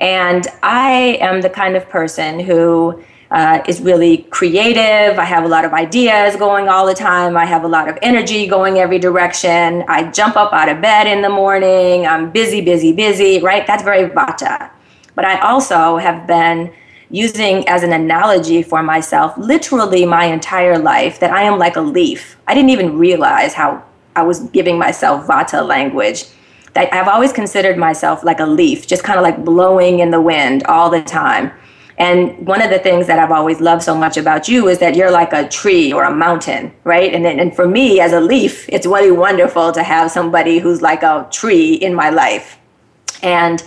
And 0.00 0.46
I 0.62 1.18
am 1.20 1.40
the 1.40 1.50
kind 1.50 1.76
of 1.76 1.88
person 1.88 2.40
who 2.40 3.02
uh, 3.34 3.60
is 3.66 3.80
really 3.80 4.18
creative. 4.30 5.18
I 5.18 5.24
have 5.24 5.42
a 5.42 5.48
lot 5.48 5.64
of 5.64 5.72
ideas 5.72 6.36
going 6.36 6.68
all 6.68 6.86
the 6.86 6.94
time. 6.94 7.36
I 7.36 7.44
have 7.44 7.64
a 7.64 7.68
lot 7.68 7.88
of 7.88 7.98
energy 8.00 8.46
going 8.46 8.78
every 8.78 9.00
direction. 9.00 9.84
I 9.88 10.08
jump 10.12 10.36
up 10.36 10.52
out 10.52 10.68
of 10.68 10.80
bed 10.80 11.08
in 11.08 11.20
the 11.20 11.28
morning. 11.28 12.06
I'm 12.06 12.30
busy, 12.30 12.60
busy, 12.60 12.92
busy, 12.92 13.40
right? 13.40 13.66
That's 13.66 13.82
very 13.82 14.08
vata. 14.08 14.70
But 15.16 15.24
I 15.24 15.40
also 15.40 15.96
have 15.96 16.28
been 16.28 16.72
using 17.10 17.68
as 17.68 17.82
an 17.82 17.92
analogy 17.92 18.62
for 18.62 18.84
myself 18.84 19.36
literally 19.36 20.06
my 20.06 20.26
entire 20.26 20.78
life 20.78 21.18
that 21.18 21.32
I 21.32 21.42
am 21.42 21.58
like 21.58 21.74
a 21.74 21.80
leaf. 21.80 22.36
I 22.46 22.54
didn't 22.54 22.70
even 22.70 22.96
realize 22.96 23.52
how 23.52 23.84
I 24.14 24.22
was 24.22 24.40
giving 24.50 24.78
myself 24.78 25.26
vata 25.26 25.66
language. 25.66 26.24
I've 26.76 27.08
always 27.08 27.32
considered 27.32 27.78
myself 27.78 28.22
like 28.22 28.38
a 28.38 28.46
leaf, 28.46 28.86
just 28.86 29.02
kind 29.02 29.18
of 29.18 29.24
like 29.24 29.44
blowing 29.44 29.98
in 29.98 30.12
the 30.12 30.20
wind 30.20 30.62
all 30.64 30.88
the 30.88 31.02
time. 31.02 31.52
And 31.96 32.46
one 32.46 32.60
of 32.60 32.70
the 32.70 32.80
things 32.80 33.06
that 33.06 33.18
I've 33.18 33.30
always 33.30 33.60
loved 33.60 33.82
so 33.82 33.94
much 33.96 34.16
about 34.16 34.48
you 34.48 34.68
is 34.68 34.78
that 34.78 34.96
you're 34.96 35.12
like 35.12 35.32
a 35.32 35.48
tree 35.48 35.92
or 35.92 36.04
a 36.04 36.14
mountain, 36.14 36.72
right? 36.82 37.14
And 37.14 37.24
and 37.24 37.54
for 37.54 37.68
me 37.68 38.00
as 38.00 38.12
a 38.12 38.20
leaf, 38.20 38.68
it's 38.68 38.86
really 38.86 39.12
wonderful 39.12 39.70
to 39.72 39.82
have 39.82 40.10
somebody 40.10 40.58
who's 40.58 40.82
like 40.82 41.02
a 41.02 41.28
tree 41.30 41.74
in 41.74 41.94
my 41.94 42.10
life. 42.10 42.58
And 43.22 43.62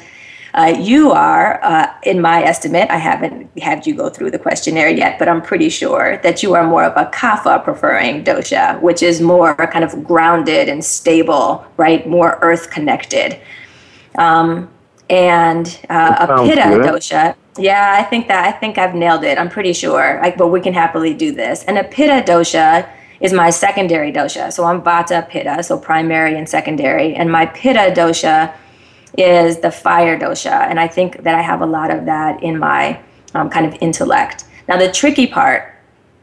uh, 0.54 0.76
you 0.80 1.12
are, 1.12 1.64
uh, 1.64 1.88
in 2.04 2.20
my 2.20 2.42
estimate, 2.44 2.90
I 2.90 2.98
haven't 2.98 3.50
had 3.60 3.86
you 3.86 3.94
go 3.94 4.10
through 4.10 4.32
the 4.32 4.40
questionnaire 4.40 4.90
yet, 4.90 5.20
but 5.20 5.30
I'm 5.30 5.42
pretty 5.42 5.70
sure 5.70 6.18
that 6.24 6.42
you 6.42 6.56
are 6.56 6.66
more 6.66 6.84
of 6.84 6.98
a 6.98 7.10
kapha 7.12 7.64
preferring 7.64 8.24
dosha, 8.24 8.82
which 8.82 9.04
is 9.04 9.22
more 9.22 9.56
kind 9.56 9.86
of 9.86 10.04
grounded 10.04 10.68
and 10.68 10.84
stable, 10.84 11.66
right? 11.78 12.08
More 12.10 12.40
earth 12.42 12.72
connected. 12.72 13.40
Um, 14.18 14.70
and 15.10 15.80
uh, 15.90 16.26
a 16.28 16.46
pitta 16.46 16.70
good. 16.70 16.82
dosha 16.82 17.36
yeah, 17.58 17.96
I 17.98 18.04
think 18.04 18.28
that 18.28 18.46
I 18.46 18.52
think 18.52 18.78
I've 18.78 18.96
nailed 18.96 19.24
it. 19.24 19.38
I'm 19.38 19.50
pretty 19.50 19.74
sure. 19.74 20.20
Like, 20.22 20.38
but 20.38 20.48
we 20.48 20.62
can 20.62 20.74
happily 20.74 21.14
do 21.14 21.32
this. 21.32 21.64
And 21.66 21.78
a 21.78 21.84
pitta 21.84 22.24
dosha 22.30 22.90
is 23.20 23.34
my 23.34 23.50
secondary 23.50 24.12
dosha. 24.12 24.52
So 24.52 24.64
I'm 24.66 24.82
vata 24.82 25.28
pitta, 25.28 25.64
so 25.64 25.78
primary 25.78 26.38
and 26.38 26.48
secondary. 26.48 27.16
And 27.16 27.32
my 27.32 27.46
pitta 27.48 27.92
dosha 27.96 28.54
is 29.18 29.60
the 29.60 29.72
fire 29.72 30.20
dosha. 30.20 30.70
And 30.70 30.80
I 30.80 30.88
think 30.88 31.24
that 31.24 31.36
I 31.36 31.42
have 31.42 31.62
a 31.62 31.66
lot 31.66 31.92
of 31.92 32.06
that 32.06 32.44
in 32.44 32.60
my 32.60 33.00
um, 33.34 33.50
kind 33.50 33.66
of 33.66 33.76
intellect. 33.82 34.46
Now, 34.68 34.78
the 34.78 34.92
tricky 34.92 35.28
part, 35.28 35.74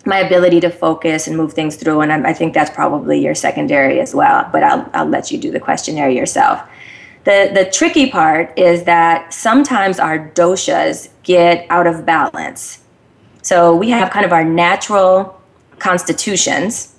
my 0.07 0.19
ability 0.19 0.61
to 0.61 0.71
focus 0.71 1.27
and 1.27 1.37
move 1.37 1.55
things 1.55 1.77
through, 1.77 2.03
and 2.03 2.13
I, 2.13 2.31
I 2.31 2.33
think 2.35 2.53
that's 2.53 2.71
probably 2.71 3.19
your 3.19 3.35
secondary 3.35 4.01
as 4.01 4.15
well. 4.15 4.49
But 4.53 4.63
I'll, 4.63 4.89
I'll 4.93 5.07
let 5.07 5.31
you 5.31 5.39
do 5.39 5.51
the 5.51 5.61
questionnaire 5.61 6.11
yourself. 6.11 6.61
The, 7.25 7.51
the 7.55 7.71
tricky 7.71 8.11
part 8.11 8.57
is 8.59 8.85
that 8.85 9.33
sometimes 9.33 9.99
our 9.99 10.31
doshas 10.31 11.09
get 11.23 11.67
out 11.71 11.87
of 11.87 12.05
balance. 12.05 12.83
So 13.41 13.75
we 13.75 13.91
have 13.91 14.11
kind 14.11 14.27
of 14.27 14.33
our 14.33 14.45
natural 14.45 15.41
constitutions, 15.79 16.95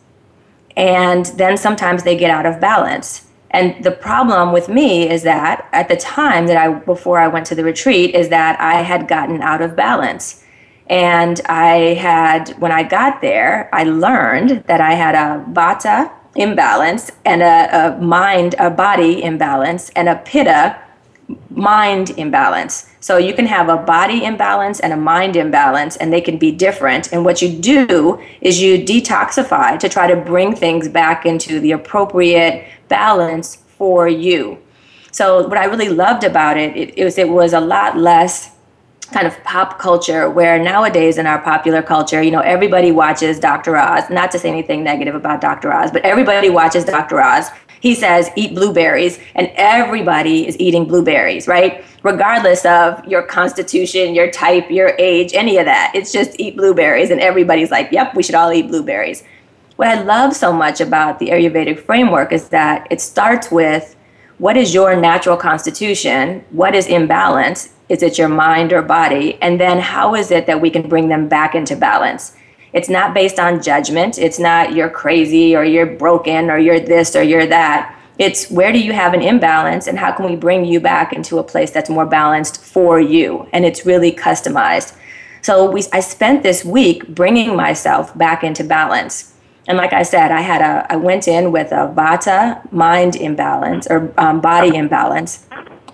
and 0.75 1.25
then 1.37 1.57
sometimes 1.57 2.03
they 2.03 2.17
get 2.17 2.31
out 2.31 2.45
of 2.45 2.59
balance. 2.59 3.27
And 3.51 3.83
the 3.83 3.91
problem 3.91 4.51
with 4.51 4.67
me 4.67 5.09
is 5.09 5.23
that 5.23 5.69
at 5.71 5.87
the 5.87 5.95
time 5.95 6.47
that 6.47 6.57
I, 6.57 6.73
before 6.73 7.19
I 7.19 7.27
went 7.27 7.45
to 7.47 7.55
the 7.55 7.63
retreat, 7.63 8.13
is 8.13 8.29
that 8.29 8.59
I 8.59 8.81
had 8.81 9.07
gotten 9.07 9.41
out 9.41 9.61
of 9.61 9.75
balance. 9.75 10.43
And 10.87 11.39
I 11.45 11.95
had, 11.95 12.49
when 12.59 12.71
I 12.71 12.83
got 12.83 13.21
there, 13.21 13.69
I 13.73 13.83
learned 13.83 14.63
that 14.67 14.81
I 14.81 14.93
had 14.93 15.15
a 15.15 15.43
vata 15.51 16.11
imbalance 16.35 17.11
and 17.23 17.41
a, 17.41 17.95
a 17.95 18.01
mind, 18.01 18.55
a 18.59 18.69
body 18.69 19.23
imbalance, 19.23 19.89
and 19.95 20.09
a 20.09 20.15
pitta 20.17 20.77
mind 21.49 22.11
imbalance. 22.11 22.89
So 22.99 23.17
you 23.17 23.33
can 23.33 23.45
have 23.45 23.69
a 23.69 23.77
body 23.77 24.23
imbalance 24.23 24.79
and 24.79 24.93
a 24.93 24.97
mind 24.97 25.35
imbalance, 25.35 25.95
and 25.97 26.11
they 26.11 26.21
can 26.21 26.37
be 26.37 26.51
different. 26.51 27.11
And 27.11 27.23
what 27.23 27.41
you 27.41 27.49
do 27.49 28.21
is 28.41 28.61
you 28.61 28.77
detoxify 28.77 29.79
to 29.79 29.89
try 29.89 30.07
to 30.07 30.15
bring 30.15 30.55
things 30.55 30.87
back 30.87 31.25
into 31.25 31.59
the 31.59 31.71
appropriate 31.71 32.67
balance 32.87 33.55
for 33.55 34.07
you. 34.07 34.57
So 35.11 35.47
what 35.47 35.57
I 35.57 35.65
really 35.65 35.89
loved 35.89 36.23
about 36.23 36.57
it, 36.57 36.75
it, 36.75 36.97
it 36.97 37.05
was 37.05 37.17
it 37.17 37.29
was 37.29 37.53
a 37.53 37.61
lot 37.61 37.97
less 37.97 38.54
kind 39.05 39.27
of 39.27 39.41
pop 39.43 39.79
culture 39.79 40.29
where 40.29 40.61
nowadays 40.61 41.17
in 41.17 41.27
our 41.27 41.41
popular 41.41 41.81
culture, 41.81 42.21
you 42.21 42.31
know, 42.31 42.39
everybody 42.39 42.91
watches 42.91 43.39
Dr. 43.39 43.77
Oz. 43.77 44.09
Not 44.09 44.31
to 44.31 44.39
say 44.39 44.49
anything 44.49 44.83
negative 44.83 45.15
about 45.15 45.41
Dr. 45.41 45.71
Oz, 45.71 45.91
but 45.91 46.03
everybody 46.03 46.49
watches 46.49 46.85
Dr. 46.85 47.21
Oz. 47.21 47.49
He 47.81 47.93
says 47.93 48.29
eat 48.35 48.55
blueberries, 48.55 49.19
and 49.35 49.51
everybody 49.55 50.47
is 50.47 50.59
eating 50.59 50.85
blueberries, 50.85 51.47
right? 51.47 51.85
Regardless 52.01 52.65
of 52.65 53.05
your 53.05 53.21
constitution, 53.21 54.15
your 54.15 54.31
type, 54.31 54.71
your 54.71 54.95
age, 54.97 55.33
any 55.33 55.57
of 55.57 55.65
that. 55.65 55.91
It's 55.93 56.11
just 56.11 56.39
eat 56.39 56.57
blueberries, 56.57 57.11
and 57.11 57.21
everybody's 57.21 57.69
like, 57.69 57.91
yep, 57.91 58.15
we 58.15 58.23
should 58.23 58.33
all 58.33 58.51
eat 58.51 58.69
blueberries. 58.69 59.23
What 59.75 59.89
I 59.89 60.01
love 60.01 60.33
so 60.35 60.51
much 60.53 60.81
about 60.81 61.19
the 61.19 61.27
Ayurvedic 61.27 61.79
framework 61.79 62.31
is 62.31 62.49
that 62.49 62.87
it 62.89 63.01
starts 63.01 63.51
with 63.51 63.94
what 64.37 64.57
is 64.57 64.73
your 64.73 64.95
natural 64.95 65.37
constitution? 65.37 66.43
What 66.51 66.75
is 66.75 66.87
imbalance? 66.87 67.69
Is 67.87 68.03
it 68.03 68.17
your 68.17 68.27
mind 68.27 68.73
or 68.73 68.81
body? 68.81 69.37
And 69.41 69.59
then 69.59 69.79
how 69.79 70.15
is 70.15 70.31
it 70.31 70.45
that 70.47 70.59
we 70.59 70.69
can 70.69 70.89
bring 70.89 71.07
them 71.07 71.29
back 71.29 71.55
into 71.55 71.75
balance? 71.75 72.35
It's 72.73 72.89
not 72.89 73.13
based 73.13 73.39
on 73.39 73.63
judgment. 73.63 74.17
It's 74.17 74.39
not 74.39 74.73
you're 74.73 74.89
crazy 74.89 75.55
or 75.55 75.63
you're 75.63 75.85
broken 75.85 76.49
or 76.49 76.57
you're 76.57 76.79
this 76.79 77.15
or 77.15 77.23
you're 77.23 77.45
that. 77.45 77.97
It's 78.17 78.49
where 78.49 78.73
do 78.73 78.79
you 78.79 78.91
have 78.91 79.13
an 79.13 79.21
imbalance 79.21 79.87
and 79.87 79.97
how 79.97 80.11
can 80.11 80.25
we 80.25 80.35
bring 80.35 80.65
you 80.65 80.81
back 80.81 81.13
into 81.13 81.37
a 81.39 81.43
place 81.43 81.71
that's 81.71 81.89
more 81.89 82.05
balanced 82.05 82.61
for 82.61 82.99
you? 82.99 83.47
And 83.53 83.65
it's 83.65 83.85
really 83.85 84.11
customized. 84.11 84.97
So 85.41 85.69
we, 85.69 85.83
I 85.93 85.99
spent 86.01 86.43
this 86.43 86.65
week 86.65 87.07
bringing 87.07 87.55
myself 87.55 88.17
back 88.17 88.43
into 88.43 88.63
balance. 88.63 89.34
And 89.67 89.77
like 89.77 89.93
I 89.93 90.03
said, 90.03 90.31
I 90.31 90.41
had 90.41 90.61
a, 90.61 90.85
I 90.91 90.95
went 90.95 91.27
in 91.27 91.51
with 91.51 91.71
a 91.71 91.91
vata 91.95 92.71
mind 92.71 93.15
imbalance 93.15 93.87
or 93.87 94.13
um, 94.17 94.41
body 94.41 94.75
imbalance 94.75 95.45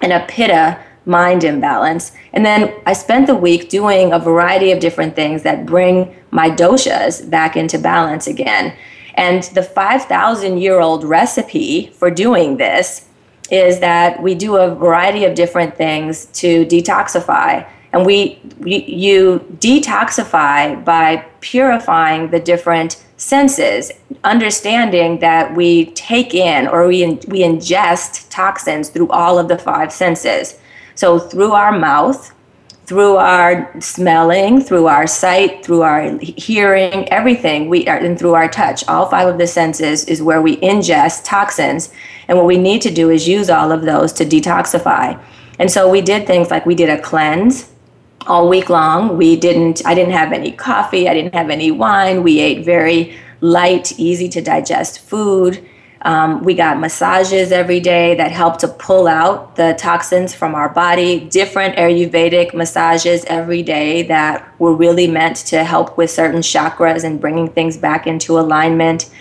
and 0.01 0.11
a 0.11 0.25
pitta 0.27 0.79
mind 1.05 1.43
imbalance. 1.43 2.11
And 2.33 2.45
then 2.45 2.73
I 2.85 2.93
spent 2.93 3.27
the 3.27 3.35
week 3.35 3.69
doing 3.69 4.13
a 4.13 4.19
variety 4.19 4.71
of 4.71 4.79
different 4.79 5.15
things 5.15 5.43
that 5.43 5.65
bring 5.65 6.15
my 6.31 6.49
doshas 6.49 7.27
back 7.29 7.55
into 7.55 7.79
balance 7.79 8.27
again. 8.27 8.75
And 9.15 9.43
the 9.43 9.63
5,000 9.63 10.57
year 10.57 10.79
old 10.79 11.03
recipe 11.03 11.87
for 11.87 12.11
doing 12.11 12.57
this 12.57 13.07
is 13.49 13.79
that 13.79 14.21
we 14.21 14.35
do 14.35 14.55
a 14.55 14.73
variety 14.73 15.25
of 15.25 15.35
different 15.35 15.75
things 15.75 16.25
to 16.27 16.65
detoxify. 16.65 17.67
And 17.93 18.05
we, 18.05 18.39
we 18.59 18.85
you 18.85 19.45
detoxify 19.59 20.83
by 20.85 21.25
purifying 21.41 22.31
the 22.31 22.39
different 22.39 23.03
senses, 23.21 23.91
understanding 24.23 25.19
that 25.19 25.55
we 25.55 25.85
take 25.91 26.33
in 26.33 26.67
or 26.67 26.87
we, 26.87 27.05
we 27.27 27.41
ingest 27.41 28.27
toxins 28.31 28.89
through 28.89 29.07
all 29.09 29.37
of 29.37 29.47
the 29.47 29.57
five 29.59 29.93
senses. 29.93 30.57
So 30.95 31.19
through 31.19 31.51
our 31.51 31.71
mouth, 31.77 32.33
through 32.87 33.17
our 33.17 33.79
smelling, 33.79 34.59
through 34.59 34.87
our 34.87 35.05
sight, 35.05 35.63
through 35.63 35.83
our 35.83 36.17
hearing, 36.17 37.07
everything 37.09 37.69
we 37.69 37.87
are, 37.87 37.97
and 37.97 38.17
through 38.17 38.33
our 38.33 38.49
touch, 38.49 38.85
all 38.87 39.05
five 39.07 39.27
of 39.27 39.37
the 39.37 39.45
senses 39.45 40.03
is 40.05 40.23
where 40.23 40.41
we 40.41 40.57
ingest 40.57 41.23
toxins. 41.23 41.93
And 42.27 42.39
what 42.39 42.47
we 42.47 42.57
need 42.57 42.81
to 42.81 42.91
do 42.91 43.11
is 43.11 43.27
use 43.27 43.51
all 43.51 43.71
of 43.71 43.83
those 43.83 44.11
to 44.13 44.25
detoxify. 44.25 45.21
And 45.59 45.69
so 45.69 45.87
we 45.87 46.01
did 46.01 46.25
things 46.25 46.49
like 46.49 46.65
we 46.65 46.73
did 46.73 46.89
a 46.89 46.99
cleanse 46.99 47.70
all 48.27 48.47
week 48.47 48.69
long. 48.69 49.17
We 49.17 49.35
didn't 49.35 49.85
I 49.85 49.93
didn't 49.93 50.13
have 50.13 50.31
any 50.33 50.51
coffee, 50.51 51.07
I 51.09 51.13
didn't 51.13 51.33
have 51.33 51.49
any 51.49 51.71
wine. 51.71 52.23
We 52.23 52.39
ate 52.39 52.65
very 52.65 53.15
light, 53.41 53.97
easy 53.99 54.29
to 54.29 54.41
digest 54.41 54.99
food. 54.99 55.67
Um, 56.03 56.43
we 56.43 56.55
got 56.55 56.79
massages 56.79 57.51
every 57.51 57.79
day 57.79 58.15
that 58.15 58.31
helped 58.31 58.61
to 58.61 58.67
pull 58.67 59.07
out 59.07 59.55
the 59.55 59.75
toxins 59.77 60.33
from 60.33 60.55
our 60.55 60.69
body, 60.69 61.19
different 61.29 61.75
Ayurvedic 61.75 62.55
massages 62.55 63.23
every 63.25 63.61
day 63.61 64.01
that 64.03 64.51
were 64.59 64.73
really 64.73 65.05
meant 65.05 65.37
to 65.47 65.63
help 65.63 65.97
with 65.97 66.09
certain 66.09 66.41
chakras 66.41 67.03
and 67.03 67.21
bringing 67.21 67.47
things 67.49 67.77
back 67.77 68.07
into 68.07 68.39
alignment. 68.39 69.11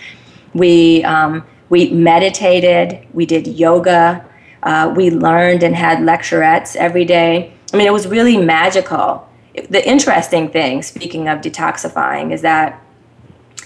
We, 0.55 1.03
um, 1.03 1.45
we 1.69 1.91
meditated, 1.91 3.05
we 3.13 3.27
did 3.27 3.45
yoga, 3.45 4.25
uh, 4.63 4.91
we 4.95 5.11
learned 5.11 5.61
and 5.61 5.75
had 5.75 5.99
lecturettes 5.99 6.75
every 6.75 7.05
day. 7.05 7.53
I 7.73 7.77
mean, 7.77 7.87
it 7.87 7.93
was 7.93 8.07
really 8.07 8.37
magical. 8.37 9.27
The 9.69 9.87
interesting 9.87 10.49
thing, 10.49 10.81
speaking 10.83 11.27
of 11.27 11.39
detoxifying, 11.39 12.31
is 12.31 12.41
that 12.41 12.81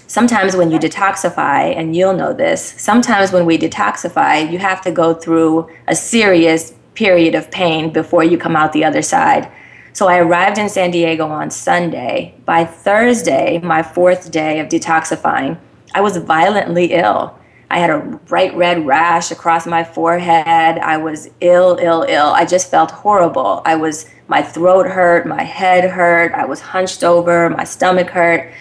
sometimes 0.06 0.56
when 0.56 0.70
you 0.70 0.78
detoxify, 0.78 1.76
and 1.76 1.94
you'll 1.96 2.14
know 2.14 2.32
this, 2.32 2.62
sometimes 2.80 3.32
when 3.32 3.46
we 3.46 3.58
detoxify, 3.58 4.50
you 4.50 4.58
have 4.58 4.80
to 4.82 4.92
go 4.92 5.14
through 5.14 5.68
a 5.88 5.96
serious 5.96 6.74
period 6.94 7.34
of 7.34 7.50
pain 7.50 7.92
before 7.92 8.24
you 8.24 8.38
come 8.38 8.56
out 8.56 8.72
the 8.72 8.84
other 8.84 9.02
side. 9.02 9.50
So 9.92 10.08
I 10.08 10.18
arrived 10.18 10.58
in 10.58 10.68
San 10.68 10.90
Diego 10.90 11.26
on 11.26 11.50
Sunday. 11.50 12.34
By 12.44 12.64
Thursday, 12.64 13.58
my 13.58 13.82
fourth 13.82 14.30
day 14.30 14.60
of 14.60 14.68
detoxifying, 14.68 15.58
I 15.94 16.00
was 16.00 16.16
violently 16.18 16.92
ill. 16.92 17.38
I 17.70 17.78
had 17.78 17.90
a 17.90 17.98
bright 17.98 18.54
red 18.54 18.86
rash 18.86 19.30
across 19.30 19.66
my 19.66 19.82
forehead. 19.82 20.78
I 20.78 20.96
was 20.96 21.28
ill, 21.40 21.78
ill, 21.80 22.04
ill. 22.08 22.28
I 22.28 22.44
just 22.44 22.70
felt 22.70 22.90
horrible. 22.90 23.62
I 23.64 23.74
was 23.74 24.06
my 24.28 24.42
throat 24.42 24.86
hurt, 24.86 25.26
my 25.26 25.42
head 25.42 25.88
hurt, 25.88 26.32
I 26.32 26.44
was 26.44 26.60
hunched 26.60 27.04
over, 27.04 27.48
my 27.50 27.64
stomach 27.64 28.10
hurt. 28.10 28.52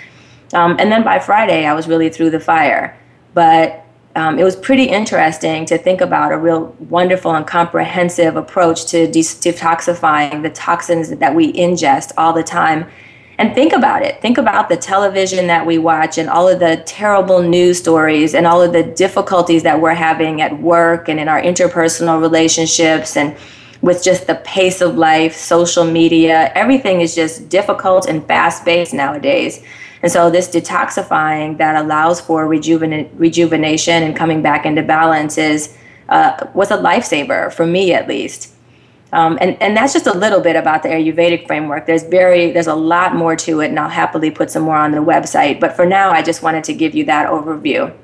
Um, 0.54 0.76
and 0.80 0.92
then 0.92 1.04
by 1.04 1.20
Friday, 1.20 1.66
I 1.66 1.74
was 1.74 1.88
really 1.88 2.10
through 2.10 2.30
the 2.30 2.40
fire. 2.40 2.98
But 3.34 3.84
um, 4.16 4.40
it 4.40 4.44
was 4.44 4.56
pretty 4.56 4.86
interesting 4.86 5.66
to 5.66 5.78
think 5.78 6.02
about 6.02 6.32
a 6.32 6.38
real 6.38 6.76
wonderful 6.80 7.34
and 7.34 7.46
comprehensive 7.46 8.38
approach 8.38 8.86
to 8.92 9.08
detoxifying 9.08 10.42
the 10.42 10.50
toxins 10.52 11.10
that 11.10 11.36
we 11.36 11.52
ingest 11.54 12.12
all 12.18 12.32
the 12.32 12.44
time. 12.44 12.90
And 13.38 13.54
think 13.54 13.74
about 13.74 14.02
it. 14.02 14.22
Think 14.22 14.38
about 14.38 14.70
the 14.70 14.78
television 14.78 15.48
that 15.48 15.66
we 15.66 15.78
watch 15.78 16.18
and 16.18 16.30
all 16.30 16.48
of 16.48 16.60
the 16.60 16.82
terrible 16.86 17.42
news 17.42 17.78
stories 17.78 18.34
and 18.34 18.48
all 18.48 18.62
of 18.62 18.72
the 18.72 18.84
difficulties 18.84 19.64
that 19.64 19.82
we're 19.82 19.94
having 19.94 20.42
at 20.42 20.62
work 20.62 21.10
and 21.10 21.20
in 21.20 21.28
our 21.28 21.42
interpersonal 21.42 22.22
relationships 22.22 23.18
and 23.18 23.36
with 23.82 24.04
just 24.04 24.26
the 24.28 24.36
pace 24.36 24.80
of 24.80 24.98
life, 24.98 25.36
social 25.36 25.84
media. 25.84 26.52
Everything 26.56 27.02
is 27.02 27.14
just 27.14 27.50
difficult 27.50 28.08
and 28.08 28.26
fast 28.26 28.64
paced 28.64 28.94
nowadays. 28.94 29.62
And 30.02 30.12
so 30.12 30.30
this 30.30 30.48
detoxifying 30.48 31.58
that 31.58 31.76
allows 31.84 32.22
for 32.22 32.48
rejuven- 32.48 33.10
rejuvenation 33.16 34.02
and 34.04 34.16
coming 34.16 34.42
back 34.42 34.66
into 34.66 34.82
balance 34.82 35.38
is 35.38 35.76
uh, 36.08 36.48
was 36.54 36.70
a 36.70 36.78
lifesaver 36.78 37.52
for 37.52 37.66
me 37.66 37.92
at 37.92 38.08
least. 38.08 38.55
Um, 39.16 39.38
and, 39.40 39.56
and 39.62 39.78
that's 39.78 39.94
just 39.94 40.08
a 40.08 40.14
little 40.14 40.42
bit 40.42 40.58
about 40.58 40.84
the 40.84 40.90
Ayurvedic 40.90 41.48
framework. 41.48 41.86
There's 41.86 42.04
very 42.04 42.52
there's 42.52 42.68
a 42.68 42.76
lot 42.76 43.16
more 43.16 43.38
to 43.38 43.62
it, 43.62 43.70
and 43.70 43.80
I'll 43.80 43.88
happily 43.88 44.30
put 44.30 44.52
some 44.52 44.64
more 44.64 44.76
on 44.76 44.92
the 44.92 44.98
website. 44.98 45.62
But 45.62 45.74
for 45.74 45.86
now, 45.86 46.12
I 46.12 46.22
just 46.22 46.44
wanted 46.44 46.66
to 46.66 46.74
give 46.74 46.94
you 46.94 47.06
that 47.06 47.30
overview. 47.30 47.96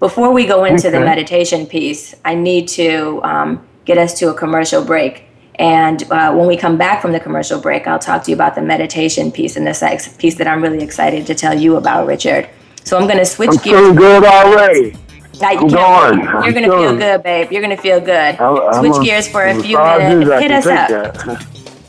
Before 0.00 0.30
we 0.30 0.44
go 0.44 0.64
into 0.64 0.88
okay. 0.88 0.98
the 0.98 1.02
meditation 1.02 1.66
piece, 1.66 2.14
I 2.22 2.34
need 2.34 2.68
to 2.68 3.22
um, 3.24 3.66
get 3.86 3.96
us 3.96 4.18
to 4.18 4.28
a 4.28 4.34
commercial 4.34 4.84
break. 4.84 5.24
And 5.54 6.02
uh, 6.12 6.34
when 6.34 6.46
we 6.46 6.58
come 6.58 6.76
back 6.76 7.00
from 7.00 7.12
the 7.12 7.20
commercial 7.20 7.58
break, 7.58 7.86
I'll 7.86 7.98
talk 7.98 8.24
to 8.24 8.30
you 8.30 8.34
about 8.34 8.56
the 8.56 8.60
meditation 8.60 9.32
piece 9.32 9.56
and 9.56 9.66
this 9.66 9.82
piece 10.18 10.34
that 10.34 10.46
I'm 10.46 10.60
really 10.60 10.84
excited 10.84 11.26
to 11.28 11.34
tell 11.34 11.58
you 11.58 11.76
about, 11.76 12.06
Richard. 12.06 12.50
So 12.82 12.98
I'm 12.98 13.06
going 13.06 13.20
to 13.20 13.24
switch 13.24 13.50
I'm 13.50 13.56
gears. 13.56 13.80
feeling 13.80 13.94
good 13.94 14.24
already. 14.24 14.96
I'm 15.42 15.68
going. 15.68 16.20
You're 16.44 16.52
going 16.52 16.64
to 16.64 16.76
feel 16.76 16.96
good, 16.96 17.22
babe. 17.22 17.52
You're 17.52 17.62
going 17.62 17.76
to 17.76 17.82
feel 17.82 18.00
good. 18.00 18.36
I'm, 18.40 18.74
switch 18.80 18.92
I'm 18.94 19.02
gears 19.02 19.28
for 19.28 19.44
a 19.44 19.54
few 19.60 19.78
minutes. 19.78 20.42
Hit 20.42 20.50
us 20.50 20.66
up 20.66 21.40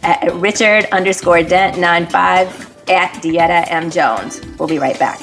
at 0.03 0.33
Richard 0.35 0.85
underscore 0.91 1.43
Dent 1.43 1.79
95 1.79 2.89
at 2.89 3.11
DeEtta 3.21 3.65
M 3.71 3.89
Jones. 3.89 4.41
We'll 4.59 4.67
be 4.67 4.79
right 4.79 4.97
back. 4.99 5.19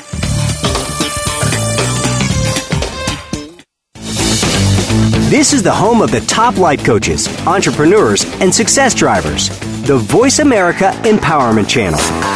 This 5.31 5.55
is 5.55 5.63
the 5.63 5.73
home 5.73 6.03
of 6.03 6.11
the 6.11 6.21
top 6.21 6.59
life 6.59 6.85
coaches, 6.85 7.27
entrepreneurs, 7.47 8.25
and 8.43 8.55
success 8.55 8.95
drivers. 8.95 9.49
The 9.87 9.97
Voice 9.97 10.41
America 10.41 10.93
Empowerment 11.05 11.69
Channel. 11.69 12.32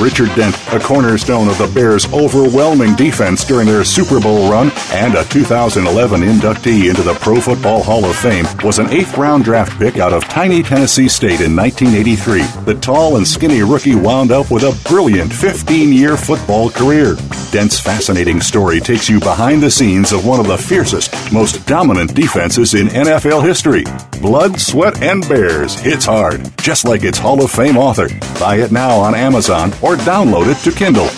Richard 0.00 0.34
Dent, 0.34 0.56
a 0.72 0.80
cornerstone 0.80 1.48
of 1.48 1.56
the 1.58 1.66
Bears' 1.68 2.12
overwhelming 2.12 2.94
defense 2.96 3.44
during 3.44 3.66
their 3.66 3.84
Super 3.84 4.20
Bowl 4.20 4.50
run 4.50 4.70
and 4.92 5.14
a 5.14 5.24
2011 5.24 6.20
inductee 6.20 6.88
into 6.88 7.02
the 7.02 7.14
Pro 7.14 7.40
Football 7.40 7.82
Hall 7.82 8.04
of 8.04 8.16
Fame, 8.16 8.46
was 8.62 8.78
an 8.78 8.90
eighth 8.90 9.16
round 9.16 9.44
draft 9.44 9.78
pick 9.78 9.98
out 9.98 10.12
of 10.12 10.24
tiny 10.24 10.62
Tennessee 10.62 11.08
State 11.08 11.40
in 11.40 11.54
1983. 11.54 12.42
The 12.64 12.78
tall 12.80 13.16
and 13.16 13.26
skinny 13.26 13.62
rookie 13.62 13.94
wound 13.94 14.32
up 14.32 14.50
with 14.50 14.64
a 14.64 14.76
brilliant 14.88 15.32
15 15.32 15.92
year 15.92 16.16
football 16.16 16.70
career. 16.70 17.16
Dent's 17.52 17.78
fascinating 17.78 18.40
story 18.40 18.80
takes 18.80 19.08
you 19.08 19.20
behind 19.20 19.62
the 19.62 19.70
scenes 19.70 20.12
of 20.12 20.26
one 20.26 20.40
of 20.40 20.46
the 20.46 20.58
fiercest, 20.58 21.14
most 21.32 21.64
dominant 21.66 22.14
defenses 22.14 22.74
in 22.74 22.88
NFL 22.88 23.44
history. 23.46 23.84
Blood, 24.24 24.58
Sweat, 24.58 25.02
and 25.02 25.20
Bears 25.28 25.78
hits 25.78 26.06
hard, 26.06 26.50
just 26.56 26.86
like 26.86 27.04
its 27.04 27.18
Hall 27.18 27.44
of 27.44 27.50
Fame 27.50 27.76
author. 27.76 28.08
Buy 28.40 28.56
it 28.56 28.72
now 28.72 28.96
on 28.96 29.14
Amazon 29.14 29.70
or 29.82 29.96
download 29.96 30.50
it 30.50 30.56
to 30.64 30.74
Kindle. 30.74 31.08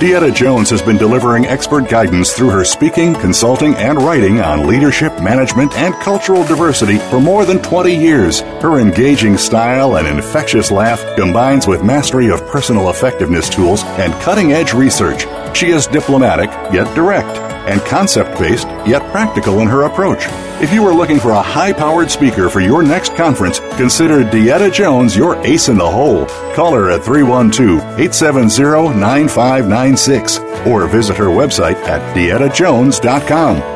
DeEtta 0.00 0.34
Jones 0.34 0.68
has 0.68 0.82
been 0.82 0.96
delivering 0.96 1.46
expert 1.46 1.88
guidance 1.88 2.32
through 2.32 2.50
her 2.50 2.64
speaking, 2.64 3.14
consulting, 3.14 3.76
and 3.76 4.02
writing 4.02 4.40
on 4.40 4.66
leadership, 4.66 5.12
management, 5.22 5.72
and 5.78 5.94
cultural 5.94 6.44
diversity 6.44 6.98
for 6.98 7.20
more 7.20 7.44
than 7.44 7.62
20 7.62 7.94
years. 7.94 8.40
Her 8.60 8.80
engaging 8.80 9.38
style 9.38 9.98
and 9.98 10.08
infectious 10.08 10.72
laugh 10.72 11.00
combines 11.16 11.68
with 11.68 11.84
mastery 11.84 12.32
of 12.32 12.44
personal 12.48 12.90
effectiveness 12.90 13.48
tools 13.48 13.84
and 13.84 14.12
cutting 14.14 14.52
edge 14.52 14.74
research. 14.74 15.24
She 15.56 15.70
is 15.70 15.86
diplomatic, 15.86 16.50
yet 16.74 16.92
direct 16.96 17.55
and 17.66 17.80
concept 17.82 18.38
based, 18.38 18.66
yet 18.86 19.02
practical 19.10 19.60
in 19.60 19.68
her 19.68 19.82
approach. 19.82 20.26
If 20.62 20.72
you 20.72 20.86
are 20.86 20.94
looking 20.94 21.20
for 21.20 21.32
a 21.32 21.42
high 21.42 21.72
powered 21.72 22.10
speaker 22.10 22.48
for 22.48 22.60
your 22.60 22.82
next 22.82 23.14
conference, 23.14 23.58
consider 23.76 24.24
DeEtta 24.24 24.72
Jones 24.72 25.16
your 25.16 25.36
ace 25.44 25.68
in 25.68 25.76
the 25.76 25.90
hole. 25.90 26.26
Call 26.54 26.74
her 26.74 26.90
at 26.90 27.04
312 27.04 27.80
870 28.00 28.98
9596 28.98 30.38
or 30.66 30.86
visit 30.86 31.16
her 31.16 31.26
website 31.26 31.76
at 31.84 32.16
deettajones.com. 32.16 33.75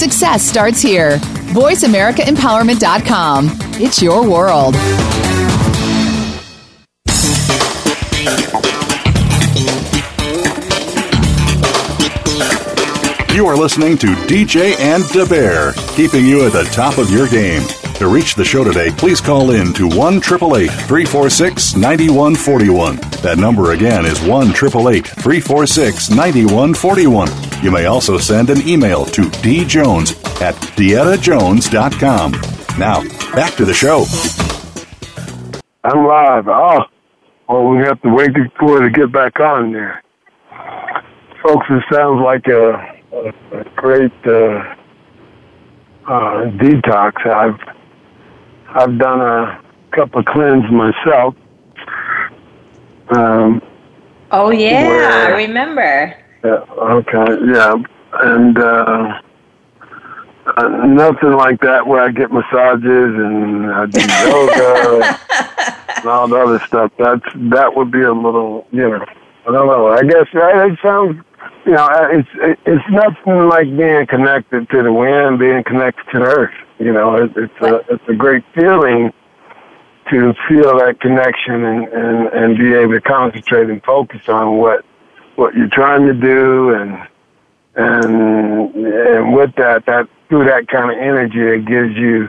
Success 0.00 0.42
starts 0.42 0.80
here. 0.80 1.18
VoiceAmericaEmpowerment.com. 1.52 3.50
It's 3.74 4.00
your 4.00 4.26
world. 4.26 4.74
You 13.34 13.46
are 13.46 13.54
listening 13.54 13.98
to 13.98 14.06
DJ 14.24 14.74
and 14.80 15.06
Da 15.10 15.26
Bear, 15.28 15.74
keeping 15.94 16.24
you 16.24 16.46
at 16.46 16.52
the 16.52 16.64
top 16.72 16.96
of 16.96 17.10
your 17.10 17.28
game. 17.28 17.62
To 17.96 18.08
reach 18.08 18.36
the 18.36 18.44
show 18.46 18.64
today, 18.64 18.90
please 18.96 19.20
call 19.20 19.50
in 19.50 19.74
to 19.74 19.86
1 19.86 20.14
888 20.16 20.70
346 20.70 21.76
9141. 21.76 22.96
That 23.20 23.36
number 23.36 23.72
again 23.72 24.06
is 24.06 24.18
1 24.22 24.54
346 24.54 26.08
9141. 26.08 27.49
You 27.62 27.70
may 27.70 27.84
also 27.84 28.16
send 28.16 28.48
an 28.48 28.66
email 28.66 29.04
to 29.06 29.22
djones 29.22 30.16
at 30.40 30.54
deettajones.com. 30.54 32.32
Now, 32.78 33.02
back 33.34 33.54
to 33.56 33.66
the 33.66 33.74
show. 33.74 34.06
I'm 35.84 36.06
live. 36.06 36.48
Oh, 36.48 36.86
well, 37.48 37.68
we 37.68 37.78
have 37.84 38.00
to 38.02 38.08
wait 38.08 38.30
for 38.58 38.78
it 38.78 38.88
to 38.88 38.90
get 38.90 39.12
back 39.12 39.38
on 39.40 39.72
there. 39.72 40.02
Folks, 41.42 41.66
it 41.68 41.82
sounds 41.92 42.22
like 42.22 42.46
a 42.46 43.00
a, 43.12 43.28
a 43.58 43.64
great 43.76 44.12
uh, 44.24 44.74
uh, 46.06 46.46
detox. 46.56 47.26
I've 47.26 47.60
I've 48.68 48.98
done 48.98 49.20
a 49.20 49.62
couple 49.90 50.20
of 50.20 50.26
cleanses 50.26 50.70
myself. 50.70 51.34
Um, 53.10 53.60
oh 54.30 54.50
yeah, 54.50 54.86
where, 54.86 55.34
I 55.34 55.42
remember. 55.42 56.16
Yeah. 56.44 56.64
Okay. 56.78 57.36
Yeah, 57.52 57.74
and 58.14 58.58
uh, 58.58 59.20
uh, 60.46 60.68
nothing 60.86 61.32
like 61.32 61.60
that 61.60 61.86
where 61.86 62.02
I 62.02 62.10
get 62.10 62.32
massages 62.32 62.82
and 62.84 63.70
I 63.70 63.86
do 63.86 64.00
yoga 64.28 65.18
and 65.96 66.06
all 66.06 66.28
the 66.28 66.36
other 66.36 66.58
stuff. 66.66 66.92
That's 66.98 67.24
that 67.50 67.76
would 67.76 67.90
be 67.90 68.02
a 68.02 68.12
little, 68.12 68.66
you 68.70 68.88
know. 68.88 69.04
I 69.48 69.52
don't 69.52 69.66
know. 69.66 69.88
I 69.88 70.02
guess 70.02 70.26
right, 70.34 70.70
it 70.70 70.78
sounds 70.82 71.22
you 71.66 71.72
know, 71.72 71.84
uh, 71.84 72.08
it's 72.10 72.28
it's 72.66 72.84
nothing 72.90 73.48
like 73.48 73.64
being 73.76 74.06
connected 74.06 74.68
to 74.70 74.82
the 74.82 74.92
wind, 74.92 75.38
being 75.38 75.62
connected 75.64 76.04
to 76.12 76.18
the 76.18 76.24
earth. 76.24 76.54
You 76.78 76.92
know, 76.92 77.16
it, 77.16 77.32
it's 77.36 77.60
a 77.60 77.76
it's 77.92 78.08
a 78.08 78.14
great 78.14 78.44
feeling 78.54 79.12
to 80.10 80.34
feel 80.48 80.78
that 80.78 81.00
connection 81.00 81.64
and, 81.64 81.88
and 81.88 82.28
and 82.28 82.58
be 82.58 82.74
able 82.74 82.94
to 82.94 83.00
concentrate 83.00 83.70
and 83.70 83.82
focus 83.84 84.28
on 84.28 84.56
what 84.56 84.84
what 85.40 85.54
you're 85.54 85.70
trying 85.72 86.06
to 86.06 86.12
do 86.12 86.74
and 86.74 87.08
and 87.74 88.74
and 88.76 89.34
with 89.34 89.54
that 89.56 89.86
that 89.86 90.06
through 90.28 90.44
that 90.44 90.68
kind 90.68 90.90
of 90.90 90.98
energy 90.98 91.40
it 91.40 91.64
gives 91.64 91.96
you 91.96 92.28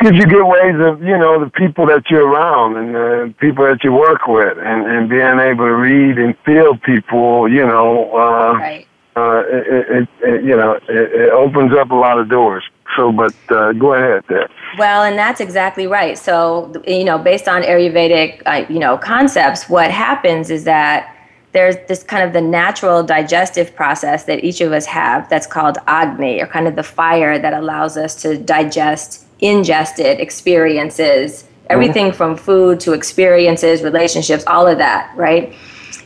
gives 0.00 0.16
you 0.18 0.26
good 0.26 0.44
ways 0.44 0.76
of 0.78 1.02
you 1.02 1.16
know 1.16 1.42
the 1.42 1.50
people 1.50 1.86
that 1.86 2.02
you're 2.10 2.28
around 2.28 2.76
and 2.76 2.94
the 2.94 3.34
people 3.40 3.64
that 3.64 3.82
you 3.82 3.92
work 3.92 4.26
with 4.26 4.58
and 4.58 4.86
and 4.86 5.08
being 5.08 5.38
able 5.40 5.64
to 5.64 5.74
read 5.74 6.18
and 6.18 6.36
feel 6.44 6.76
people 6.76 7.50
you 7.50 7.64
know 7.64 8.12
uh 8.12 8.58
right. 8.58 8.86
uh 9.16 9.42
it, 9.48 9.86
it, 9.96 10.08
it 10.20 10.44
you 10.44 10.54
know 10.54 10.72
it, 10.74 11.12
it 11.22 11.30
opens 11.30 11.72
up 11.72 11.90
a 11.90 11.94
lot 11.94 12.18
of 12.18 12.28
doors. 12.28 12.62
So 12.94 13.10
but 13.10 13.34
uh 13.48 13.72
go 13.72 13.94
ahead 13.94 14.22
there. 14.28 14.48
Well 14.76 15.04
and 15.04 15.18
that's 15.18 15.40
exactly 15.40 15.86
right. 15.86 16.18
So 16.18 16.72
you 16.86 17.04
know 17.04 17.16
based 17.16 17.48
on 17.48 17.62
ayurvedic 17.62 18.42
uh, 18.44 18.66
you 18.68 18.80
know 18.80 18.98
concepts 18.98 19.70
what 19.70 19.90
happens 19.90 20.50
is 20.50 20.64
that 20.64 21.13
there's 21.54 21.76
this 21.86 22.02
kind 22.02 22.24
of 22.24 22.32
the 22.32 22.40
natural 22.40 23.04
digestive 23.04 23.74
process 23.76 24.24
that 24.24 24.42
each 24.44 24.60
of 24.60 24.72
us 24.72 24.84
have 24.86 25.28
that's 25.30 25.46
called 25.46 25.78
agni 25.86 26.40
or 26.40 26.46
kind 26.48 26.66
of 26.66 26.74
the 26.74 26.82
fire 26.82 27.38
that 27.38 27.54
allows 27.54 27.96
us 27.96 28.20
to 28.22 28.36
digest 28.36 29.24
ingested 29.38 30.18
experiences, 30.18 31.44
everything 31.70 32.12
from 32.12 32.36
food 32.36 32.80
to 32.80 32.92
experiences, 32.92 33.82
relationships, 33.82 34.42
all 34.48 34.66
of 34.66 34.78
that, 34.78 35.14
right? 35.16 35.54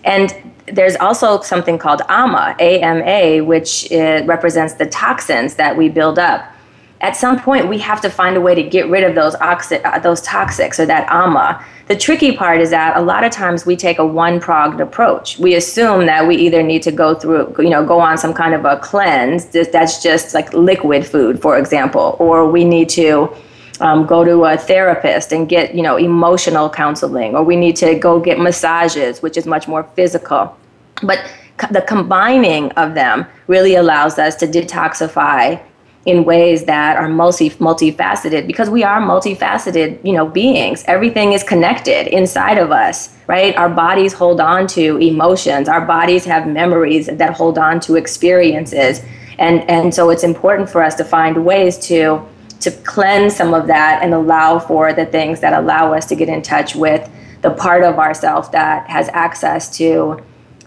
And 0.04 0.36
there's 0.66 0.96
also 0.96 1.40
something 1.40 1.78
called 1.78 2.02
AMA, 2.10 2.56
AMA, 2.60 3.42
which 3.42 3.90
uh, 3.90 4.22
represents 4.26 4.74
the 4.74 4.86
toxins 4.86 5.54
that 5.54 5.74
we 5.74 5.88
build 5.88 6.18
up. 6.18 6.52
At 7.00 7.16
some 7.16 7.38
point, 7.40 7.68
we 7.68 7.78
have 7.78 8.00
to 8.00 8.10
find 8.10 8.36
a 8.36 8.40
way 8.40 8.54
to 8.54 8.62
get 8.62 8.88
rid 8.88 9.04
of 9.04 9.14
those 9.14 9.36
oxi- 9.36 9.80
uh, 9.84 10.00
those 10.00 10.20
toxics 10.22 10.80
or 10.80 10.86
that 10.86 11.08
AMA. 11.10 11.64
The 11.86 11.96
tricky 11.96 12.36
part 12.36 12.60
is 12.60 12.70
that 12.70 12.96
a 12.96 13.00
lot 13.00 13.22
of 13.24 13.30
times 13.30 13.64
we 13.64 13.76
take 13.76 13.98
a 13.98 14.06
one 14.06 14.40
pronged 14.40 14.80
approach. 14.80 15.38
We 15.38 15.54
assume 15.54 16.06
that 16.06 16.26
we 16.26 16.36
either 16.36 16.62
need 16.62 16.82
to 16.82 16.92
go 16.92 17.14
through, 17.14 17.54
you 17.58 17.70
know, 17.70 17.86
go 17.86 18.00
on 18.00 18.18
some 18.18 18.34
kind 18.34 18.52
of 18.52 18.64
a 18.64 18.76
cleanse 18.78 19.46
that's 19.46 20.02
just 20.02 20.34
like 20.34 20.52
liquid 20.52 21.06
food, 21.06 21.40
for 21.40 21.56
example, 21.56 22.16
or 22.18 22.50
we 22.50 22.64
need 22.64 22.88
to 22.90 23.32
um, 23.80 24.04
go 24.04 24.24
to 24.24 24.44
a 24.44 24.58
therapist 24.58 25.32
and 25.32 25.48
get, 25.48 25.74
you 25.74 25.82
know, 25.82 25.96
emotional 25.96 26.68
counseling, 26.68 27.36
or 27.36 27.44
we 27.44 27.54
need 27.54 27.76
to 27.76 27.94
go 27.94 28.18
get 28.18 28.38
massages, 28.40 29.22
which 29.22 29.36
is 29.36 29.46
much 29.46 29.68
more 29.68 29.84
physical. 29.94 30.56
But 31.02 31.24
the 31.70 31.82
combining 31.82 32.72
of 32.72 32.94
them 32.94 33.24
really 33.46 33.76
allows 33.76 34.18
us 34.18 34.34
to 34.36 34.46
detoxify 34.46 35.60
in 36.08 36.24
ways 36.24 36.64
that 36.64 36.96
are 36.96 37.08
multi 37.08 37.50
multifaceted 37.50 38.46
because 38.46 38.68
we 38.68 38.82
are 38.82 39.00
multifaceted 39.00 40.04
you 40.04 40.12
know 40.12 40.26
beings. 40.26 40.84
Everything 40.86 41.32
is 41.32 41.42
connected 41.42 42.08
inside 42.08 42.58
of 42.58 42.72
us 42.72 43.14
right? 43.28 43.54
Our 43.56 43.68
bodies 43.68 44.14
hold 44.14 44.40
on 44.40 44.66
to 44.68 44.96
emotions. 44.96 45.68
Our 45.68 45.82
bodies 45.82 46.24
have 46.24 46.48
memories 46.48 47.06
that 47.06 47.34
hold 47.34 47.58
on 47.58 47.78
to 47.80 47.94
experiences. 47.94 49.02
And 49.38 49.60
and 49.70 49.94
so 49.94 50.10
it's 50.10 50.24
important 50.24 50.68
for 50.68 50.82
us 50.82 50.96
to 50.96 51.04
find 51.04 51.44
ways 51.44 51.78
to 51.88 52.26
to 52.60 52.70
cleanse 52.70 53.36
some 53.36 53.54
of 53.54 53.68
that 53.68 54.02
and 54.02 54.12
allow 54.12 54.58
for 54.58 54.92
the 54.92 55.06
things 55.06 55.40
that 55.40 55.52
allow 55.52 55.92
us 55.92 56.06
to 56.06 56.16
get 56.16 56.28
in 56.28 56.42
touch 56.42 56.74
with 56.74 57.08
the 57.42 57.50
part 57.50 57.84
of 57.84 58.00
ourself 58.00 58.50
that 58.50 58.88
has 58.90 59.08
access 59.12 59.76
to 59.76 60.20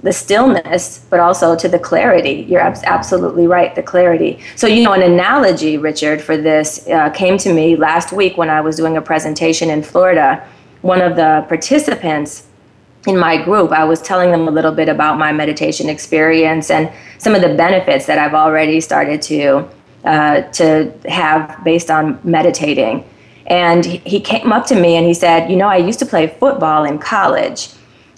the 0.04 0.12
stillness, 0.12 1.06
but 1.10 1.20
also 1.20 1.56
to 1.56 1.68
the 1.68 1.78
clarity. 1.78 2.46
You're 2.50 2.62
ab- 2.62 2.84
absolutely 2.84 3.48
right, 3.48 3.74
the 3.76 3.84
clarity. 3.84 4.40
So, 4.56 4.68
you 4.68 4.84
know, 4.84 4.94
an 4.94 5.04
analogy, 5.04 5.78
Richard, 5.78 6.22
for 6.22 6.38
this 6.38 6.88
uh, 6.88 7.10
came 7.12 7.38
to 7.40 7.54
me 7.54 7.76
last 7.76 8.12
week 8.12 8.38
when 8.38 8.50
I 8.50 8.62
was 8.62 8.76
doing 8.76 8.98
a 8.98 9.02
presentation 9.02 9.70
in 9.70 9.84
Florida. 9.84 10.48
One 10.82 11.02
of 11.02 11.16
the 11.16 11.46
participants 11.48 12.48
in 13.08 13.18
my 13.18 13.42
group, 13.42 13.72
I 13.72 13.84
was 13.84 14.02
telling 14.02 14.32
them 14.32 14.48
a 14.48 14.52
little 14.52 14.72
bit 14.72 14.90
about 14.90 15.18
my 15.18 15.32
meditation 15.32 15.90
experience 15.90 16.70
and 16.70 16.92
some 17.18 17.36
of 17.36 17.42
the 17.42 17.54
benefits 17.56 18.06
that 18.06 18.18
I've 18.18 18.34
already 18.34 18.82
started 18.82 19.22
to 19.24 19.68
uh, 20.04 20.42
to 20.42 20.92
have 21.08 21.64
based 21.64 21.92
on 21.92 22.20
meditating. 22.24 23.08
And 23.46 23.86
he 23.86 24.20
came 24.20 24.52
up 24.52 24.66
to 24.68 24.76
me 24.76 24.96
and 24.96 25.06
he 25.06 25.14
said, 25.14 25.50
"You 25.50 25.58
know, 25.58 25.68
I 25.68 25.78
used 25.78 26.00
to 26.00 26.06
play 26.06 26.28
football 26.28 26.86
in 26.86 26.98
college." 26.98 27.70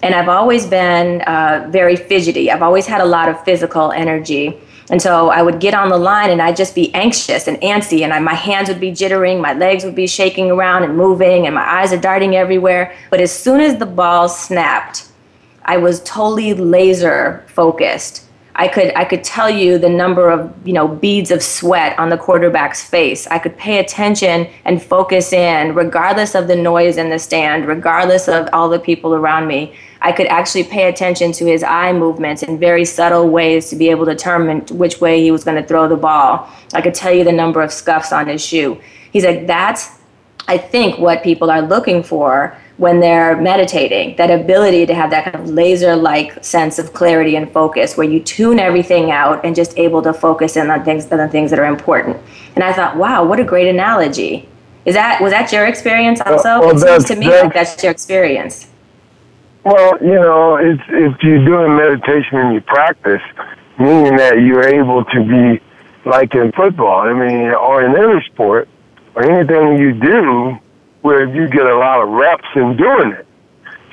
And 0.03 0.13
I've 0.13 0.29
always 0.29 0.65
been 0.65 1.21
uh, 1.21 1.67
very 1.69 1.95
fidgety. 1.95 2.51
I've 2.51 2.61
always 2.61 2.85
had 2.85 2.99
a 2.99 3.05
lot 3.05 3.29
of 3.29 3.41
physical 3.45 3.91
energy. 3.93 4.59
And 4.89 5.01
so 5.01 5.29
I 5.29 5.41
would 5.41 5.61
get 5.61 5.73
on 5.73 5.87
the 5.87 5.97
line 5.97 6.29
and 6.29 6.41
I'd 6.41 6.57
just 6.57 6.75
be 6.75 6.93
anxious 6.93 7.47
and 7.47 7.57
antsy, 7.61 8.01
and 8.01 8.11
I, 8.11 8.19
my 8.19 8.33
hands 8.33 8.67
would 8.67 8.81
be 8.81 8.91
jittering, 8.91 9.41
my 9.41 9.53
legs 9.53 9.85
would 9.85 9.95
be 9.95 10.07
shaking 10.07 10.51
around 10.51 10.83
and 10.83 10.97
moving, 10.97 11.45
and 11.45 11.55
my 11.55 11.63
eyes 11.63 11.93
are 11.93 11.97
darting 11.97 12.35
everywhere. 12.35 12.93
But 13.09 13.21
as 13.21 13.31
soon 13.31 13.61
as 13.61 13.77
the 13.77 13.85
ball 13.85 14.27
snapped, 14.27 15.07
I 15.63 15.77
was 15.77 16.03
totally 16.03 16.53
laser 16.53 17.45
focused. 17.47 18.25
I 18.55 18.67
could 18.67 18.93
I 18.95 19.03
could 19.03 19.23
tell 19.23 19.49
you 19.49 19.79
the 19.79 19.89
number 19.89 20.29
of 20.29 20.53
you 20.63 20.73
know 20.73 20.87
beads 20.87 21.31
of 21.31 21.41
sweat 21.41 21.97
on 21.97 22.09
the 22.09 22.17
quarterback's 22.17 22.83
face. 22.83 23.25
I 23.27 23.39
could 23.39 23.57
pay 23.57 23.79
attention 23.79 24.47
and 24.65 24.81
focus 24.81 25.33
in, 25.33 25.73
regardless 25.73 26.35
of 26.35 26.47
the 26.47 26.55
noise 26.55 26.97
in 26.97 27.09
the 27.09 27.17
stand, 27.17 27.65
regardless 27.65 28.27
of 28.27 28.47
all 28.53 28.69
the 28.69 28.79
people 28.79 29.15
around 29.15 29.47
me. 29.47 29.73
I 30.03 30.11
could 30.11 30.27
actually 30.27 30.65
pay 30.65 30.89
attention 30.89 31.31
to 31.31 31.45
his 31.45 31.63
eye 31.63 31.93
movements 31.93 32.43
in 32.43 32.59
very 32.59 32.83
subtle 32.83 33.29
ways 33.29 33.69
to 33.69 33.77
be 33.77 33.89
able 33.89 34.05
to 34.05 34.11
determine 34.11 34.65
which 34.69 34.99
way 34.99 35.21
he 35.23 35.31
was 35.31 35.45
going 35.45 35.59
to 35.59 35.65
throw 35.65 35.87
the 35.87 35.95
ball. 35.95 36.49
I 36.73 36.81
could 36.81 36.93
tell 36.93 37.13
you 37.13 37.23
the 37.23 37.31
number 37.31 37.61
of 37.61 37.71
scuffs 37.71 38.11
on 38.11 38.27
his 38.27 38.45
shoe. 38.45 38.81
He's 39.13 39.23
like, 39.23 39.47
that's, 39.47 40.01
I 40.45 40.57
think, 40.57 40.99
what 40.99 41.23
people 41.23 41.49
are 41.49 41.61
looking 41.61 42.03
for 42.03 42.57
when 42.75 42.99
they're 42.99 43.39
meditating. 43.39 44.17
That 44.17 44.29
ability 44.29 44.85
to 44.87 44.93
have 44.93 45.09
that 45.11 45.23
kind 45.23 45.35
of 45.37 45.49
laser 45.49 45.95
like 45.95 46.43
sense 46.43 46.79
of 46.79 46.91
clarity 46.91 47.37
and 47.37 47.49
focus 47.53 47.95
where 47.95 48.07
you 48.07 48.19
tune 48.19 48.59
everything 48.59 49.09
out 49.09 49.45
and 49.45 49.55
just 49.55 49.77
able 49.79 50.01
to 50.01 50.11
focus 50.11 50.57
in 50.57 50.69
on 50.69 50.83
things 50.83 51.09
on 51.13 51.19
the 51.19 51.29
things 51.29 51.49
that 51.51 51.59
are 51.59 51.65
important. 51.65 52.17
And 52.55 52.63
i 52.63 52.73
thought 52.73 52.97
wow 52.97 53.23
what 53.23 53.39
a 53.39 53.43
great 53.43 53.69
analogy. 53.69 54.49
Is 54.85 54.95
that 54.95 55.21
was 55.21 55.31
that 55.31 55.51
your 55.53 55.65
experience 55.65 56.19
also? 56.19 56.59
Well, 56.59 56.75
well, 56.75 56.75
it 56.75 56.79
seems 56.79 57.05
to 57.05 57.15
me 57.15 57.29
like 57.29 57.53
that's 57.53 57.81
your 57.81 57.91
experience 57.91 58.67
well 59.63 59.97
you 60.01 60.15
know 60.15 60.57
it's 60.57 60.81
if 60.89 61.21
you're 61.23 61.45
doing 61.45 61.75
meditation 61.75 62.37
and 62.37 62.53
you 62.53 62.61
practice 62.61 63.21
meaning 63.79 64.15
that 64.15 64.41
you're 64.41 64.67
able 64.67 65.03
to 65.05 65.23
be 65.23 65.61
like 66.05 66.33
in 66.35 66.51
football 66.51 67.01
i 67.01 67.13
mean 67.13 67.53
or 67.53 67.83
in 67.83 67.95
any 67.97 68.23
sport 68.25 68.67
or 69.15 69.23
anything 69.29 69.77
you 69.77 69.93
do 69.93 70.57
where 71.03 71.25
you 71.25 71.47
get 71.49 71.65
a 71.65 71.75
lot 71.77 72.01
of 72.01 72.09
reps 72.09 72.47
in 72.55 72.77
doing 72.77 73.11
it. 73.11 73.27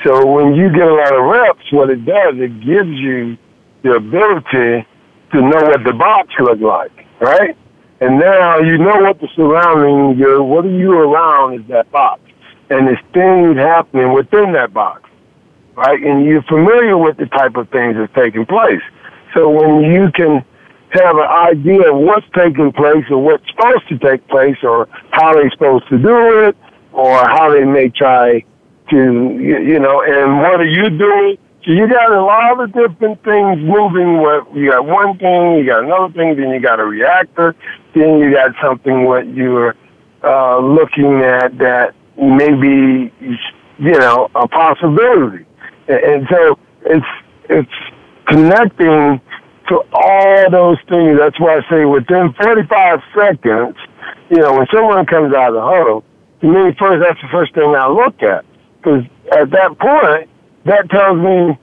So 0.05 0.25
when 0.25 0.55
you 0.55 0.71
get 0.71 0.87
a 0.89 0.95
lot 0.95 1.15
of 1.15 1.25
reps, 1.25 1.71
what 1.73 1.91
it 1.91 2.07
does, 2.07 2.35
it 2.37 2.61
gives 2.61 2.89
you 2.89 3.37
the 3.83 3.95
ability 3.95 4.87
to 5.33 5.41
know 5.41 5.63
what 5.63 5.85
the 5.85 5.93
box 5.93 6.33
looks 6.39 6.63
like, 6.63 7.07
right? 7.21 7.57
And 8.01 8.19
now 8.19 8.59
you 8.59 8.79
know 8.79 8.97
what 9.01 9.21
the 9.21 9.29
surrounding, 9.35 10.19
your, 10.19 10.43
what 10.43 10.65
are 10.65 10.71
you 10.71 10.93
around 10.93 11.61
is 11.61 11.67
that 11.69 11.91
box. 11.91 12.23
And 12.71 12.87
there's 12.87 13.03
things 13.13 13.59
happening 13.59 14.13
within 14.13 14.53
that 14.53 14.73
box, 14.73 15.10
right? 15.81 16.01
And 16.03 16.27
you're 16.27 16.43
familiar 16.43 16.99
with 16.99 17.17
the 17.17 17.27
type 17.27 17.57
of 17.57 17.71
things 17.71 17.97
that's 17.97 18.13
taking 18.13 18.45
place. 18.45 18.83
So 19.35 19.49
when 19.49 19.81
you 19.81 20.11
can 20.13 20.45
have 20.91 21.17
an 21.17 21.29
idea 21.49 21.91
of 21.91 21.99
what's 21.99 22.27
taking 22.35 22.71
place 22.73 23.05
or 23.11 23.23
what's 23.23 23.45
supposed 23.49 23.89
to 23.89 23.99
take 23.99 24.27
place 24.29 24.59
or 24.63 24.89
how 25.11 25.33
they're 25.33 25.51
supposed 25.51 25.89
to 25.89 25.97
do 25.97 26.45
it 26.45 26.57
or 26.93 27.17
how 27.17 27.51
they 27.51 27.65
may 27.65 27.89
try 27.89 28.45
to, 28.91 28.97
you 29.41 29.79
know, 29.79 30.03
and 30.03 30.39
what 30.39 30.61
are 30.61 30.69
you 30.69 30.91
doing? 30.91 31.39
So 31.65 31.73
you 31.73 31.89
got 31.89 32.13
a 32.13 32.23
lot 32.23 32.61
of 32.61 32.73
different 32.73 33.23
things 33.23 33.59
moving. 33.61 34.19
What 34.19 34.55
you 34.55 34.71
got 34.71 34.85
one 34.85 35.17
thing, 35.19 35.59
you 35.59 35.67
got 35.67 35.85
another 35.85 36.13
thing, 36.13 36.37
then 36.37 36.51
you 36.51 36.61
got 36.61 36.81
a 36.81 36.85
reactor, 36.85 37.55
then 37.95 38.19
you 38.19 38.33
got 38.33 38.51
something 38.63 39.05
what 39.05 39.29
you're 39.29 39.77
uh, 40.25 40.59
looking 40.59 41.21
at 41.21 41.57
that 41.59 41.95
may 42.17 42.53
be, 42.53 43.13
you 43.79 43.99
know, 43.99 44.29
a 44.35 44.49
possibility. 44.49 45.47
And 45.91 46.27
so 46.31 46.59
it's 46.87 47.07
it's 47.49 47.73
connecting 48.27 49.21
to 49.69 49.83
all 49.93 50.51
those 50.51 50.79
things. 50.89 51.19
That's 51.19 51.39
why 51.41 51.59
I 51.59 51.71
say 51.71 51.85
within 51.85 52.33
45 52.35 53.01
seconds, 53.17 53.77
you 54.31 54.39
know, 54.39 54.55
when 54.55 54.67
someone 54.73 55.05
comes 55.07 55.35
out 55.35 55.49
of 55.49 55.55
the 55.55 55.63
huddle, 55.63 56.05
to 56.41 56.47
me, 56.47 56.75
first, 56.79 57.03
that's 57.03 57.21
the 57.21 57.29
first 57.31 57.55
thing 57.55 57.75
I 57.75 57.89
look 57.89 58.23
at. 58.23 58.45
Because 58.79 59.05
at 59.33 59.51
that 59.51 59.79
point, 59.79 60.29
that 60.65 60.89
tells 60.91 61.19
me 61.19 61.59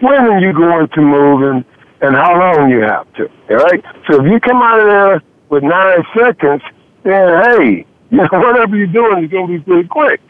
when 0.00 0.20
are 0.26 0.40
you 0.40 0.52
going 0.52 0.88
to 0.88 1.00
move 1.00 1.42
and, 1.42 1.64
and 2.00 2.16
how 2.16 2.38
long 2.38 2.70
you 2.70 2.80
have 2.80 3.12
to. 3.14 3.28
All 3.50 3.56
right? 3.56 3.82
So 4.08 4.24
if 4.24 4.30
you 4.30 4.40
come 4.40 4.62
out 4.62 4.80
of 4.80 4.86
there 4.86 5.22
with 5.48 5.62
nine 5.62 6.04
seconds, 6.16 6.62
then 7.04 7.42
hey, 7.42 7.86
you 8.10 8.16
know, 8.18 8.28
whatever 8.30 8.76
you're 8.76 8.86
doing 8.86 9.24
is 9.24 9.30
going 9.30 9.46
to 9.46 9.58
be 9.58 9.64
pretty 9.64 9.88
quick. 9.88 10.20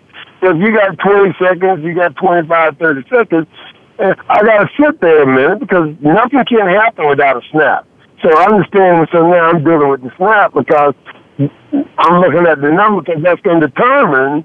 So 0.43 0.51
if 0.51 0.57
you 0.59 0.75
got 0.75 0.99
20 0.99 1.35
seconds, 1.39 1.85
you 1.85 1.95
got 1.95 2.17
25, 2.17 2.77
30 2.77 3.09
seconds, 3.09 3.47
I 4.01 4.43
got 4.43 4.67
to 4.67 4.69
sit 4.75 5.01
there 5.01 5.23
a 5.23 5.27
minute 5.27 5.61
because 5.61 5.95
nothing 6.01 6.45
can 6.49 6.67
happen 6.67 7.09
without 7.09 7.37
a 7.37 7.43
snap. 7.53 7.87
So 8.23 8.37
I 8.37 8.47
understand. 8.47 9.07
So 9.13 9.23
now 9.23 9.51
I'm 9.51 9.63
dealing 9.63 9.89
with 9.89 10.03
the 10.03 10.11
snap 10.17 10.53
because 10.53 10.95
I'm 11.39 12.21
looking 12.21 12.47
at 12.47 12.61
the 12.61 12.73
number 12.73 13.03
because 13.03 13.23
that's 13.23 13.41
going 13.43 13.61
to 13.61 13.69
determine 13.69 14.45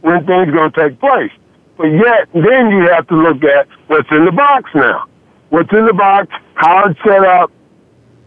when 0.00 0.26
things 0.26 0.48
are 0.48 0.52
going 0.52 0.72
to 0.72 0.88
take 0.88 0.98
place. 0.98 1.30
But 1.76 1.94
yet, 1.94 2.26
then 2.34 2.70
you 2.70 2.88
have 2.90 3.06
to 3.08 3.14
look 3.14 3.44
at 3.44 3.68
what's 3.86 4.10
in 4.10 4.24
the 4.24 4.32
box 4.32 4.70
now. 4.74 5.06
What's 5.50 5.72
in 5.72 5.86
the 5.86 5.92
box, 5.92 6.26
how 6.54 6.88
it's 6.90 6.98
set 7.06 7.22
up, 7.22 7.52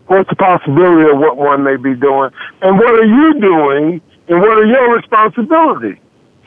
what's 0.08 0.30
the 0.30 0.38
possibility 0.38 1.12
of 1.12 1.20
what 1.20 1.36
one 1.36 1.64
may 1.64 1.76
be 1.76 1.96
doing, 1.96 2.32
and 2.62 2.78
what 2.78 2.94
are 2.94 3.06
you 3.06 3.42
doing, 3.42 4.02
and 4.30 4.40
what 4.40 4.58
are 4.58 4.66
your 4.66 4.96
responsibilities. 4.96 5.98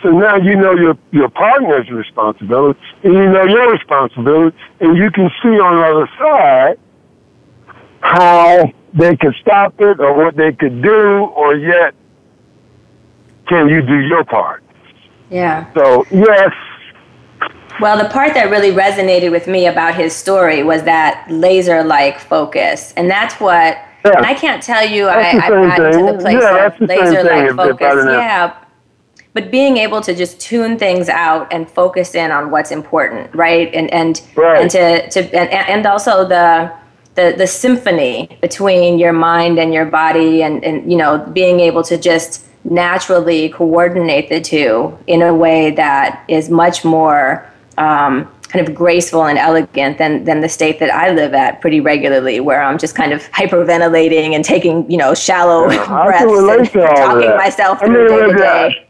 So 0.03 0.11
now 0.11 0.37
you 0.37 0.57
know 0.57 0.75
your 0.75 0.97
your 1.13 1.29
partner's 1.29 1.89
responsibility, 1.91 2.81
and 3.05 3.15
you 3.15 3.29
know 3.29 3.45
your 3.45 3.73
responsibility, 3.73 4.57
and 4.81 4.97
you 4.97 5.11
can 5.11 5.31
see 5.43 5.61
on 5.61 5.77
the 5.77 5.85
other 5.87 6.09
side 6.19 6.79
how 8.01 8.73
they 8.95 9.17
could 9.17 9.35
stop 9.41 9.81
it 9.81 10.01
or 10.01 10.13
what 10.15 10.37
they 10.37 10.53
could 10.53 10.83
do, 10.83 11.25
or 11.37 11.55
yet 11.55 11.95
can 13.49 13.69
you 13.69 13.83
do 13.83 14.01
your 14.01 14.25
part? 14.25 14.63
Yeah. 15.31 15.73
So, 15.75 16.05
yes. 16.11 16.53
Well, 17.81 17.99
the 17.99 18.09
part 18.09 18.35
that 18.35 18.51
really 18.51 18.71
resonated 18.71 19.31
with 19.31 19.47
me 19.47 19.67
about 19.67 19.95
his 19.95 20.15
story 20.15 20.63
was 20.63 20.83
that 20.85 21.27
laser 21.31 21.83
like 21.83 22.19
focus. 22.19 22.93
And 22.97 23.11
that's 23.11 23.41
what, 23.41 23.79
yeah. 24.05 24.17
and 24.17 24.27
I 24.27 24.35
can't 24.35 24.63
tell 24.63 24.87
you, 24.87 25.07
I, 25.07 25.31
I've 25.31 25.49
gotten 25.49 25.93
thing. 25.93 26.07
to 26.07 26.13
the 26.13 26.19
place 26.19 26.43
yeah, 26.43 26.67
of 26.67 26.81
laser 26.81 27.25
like 27.25 27.57
focus. 27.57 28.05
Yeah. 28.07 28.62
But 29.35 29.51
being 29.51 29.79
able 29.79 30.03
to 30.03 30.15
just 30.15 30.41
tune 30.41 30.79
things 30.79 31.09
out 31.09 31.51
and 31.53 31.69
focus 31.71 32.15
in 32.15 32.31
on 32.31 32.51
what's 32.51 32.71
important, 32.71 33.35
right? 33.35 33.73
And 33.73 33.91
and 33.93 34.21
right. 34.37 34.61
and 34.61 34.71
to 34.71 35.09
to 35.11 35.21
and, 35.35 35.51
and 35.51 35.87
also 35.87 36.29
the 36.29 36.73
the 37.15 37.35
the 37.37 37.47
symphony 37.47 38.37
between 38.41 38.99
your 38.99 39.13
mind 39.13 39.59
and 39.59 39.73
your 39.73 39.87
body 39.87 40.43
and 40.43 40.63
and 40.65 40.91
you 40.91 40.99
know 40.99 41.19
being 41.33 41.61
able 41.61 41.83
to 41.85 41.97
just 41.97 42.45
naturally 42.65 43.49
coordinate 43.49 44.29
the 44.29 44.41
two 44.41 44.97
in 45.07 45.23
a 45.23 45.35
way 45.35 45.71
that 45.71 46.25
is 46.29 46.49
much 46.49 46.85
more 46.85 47.47
um, 47.79 48.31
kind 48.53 48.69
of 48.69 48.75
graceful 48.75 49.25
and 49.25 49.39
elegant 49.39 49.99
than 49.99 50.25
than 50.25 50.41
the 50.41 50.49
state 50.49 50.79
that 50.79 50.91
I 50.91 51.11
live 51.11 51.35
at 51.35 51.61
pretty 51.61 51.81
regularly, 51.81 52.39
where 52.39 52.63
I'm 52.63 52.79
just 52.79 52.95
kind 52.95 53.13
of 53.13 53.23
hyperventilating 53.31 54.35
and 54.35 54.45
taking 54.45 54.89
you 54.91 54.99
know 54.99 55.15
shallow 55.15 55.71
yeah, 55.71 56.05
breaths 56.05 56.75
and 56.75 56.97
talking 56.97 57.37
myself 57.37 57.81
through 57.81 58.07
I 58.07 58.27
mean, 58.27 58.29
day 58.29 58.33
to 58.33 58.39
day. 58.39 58.89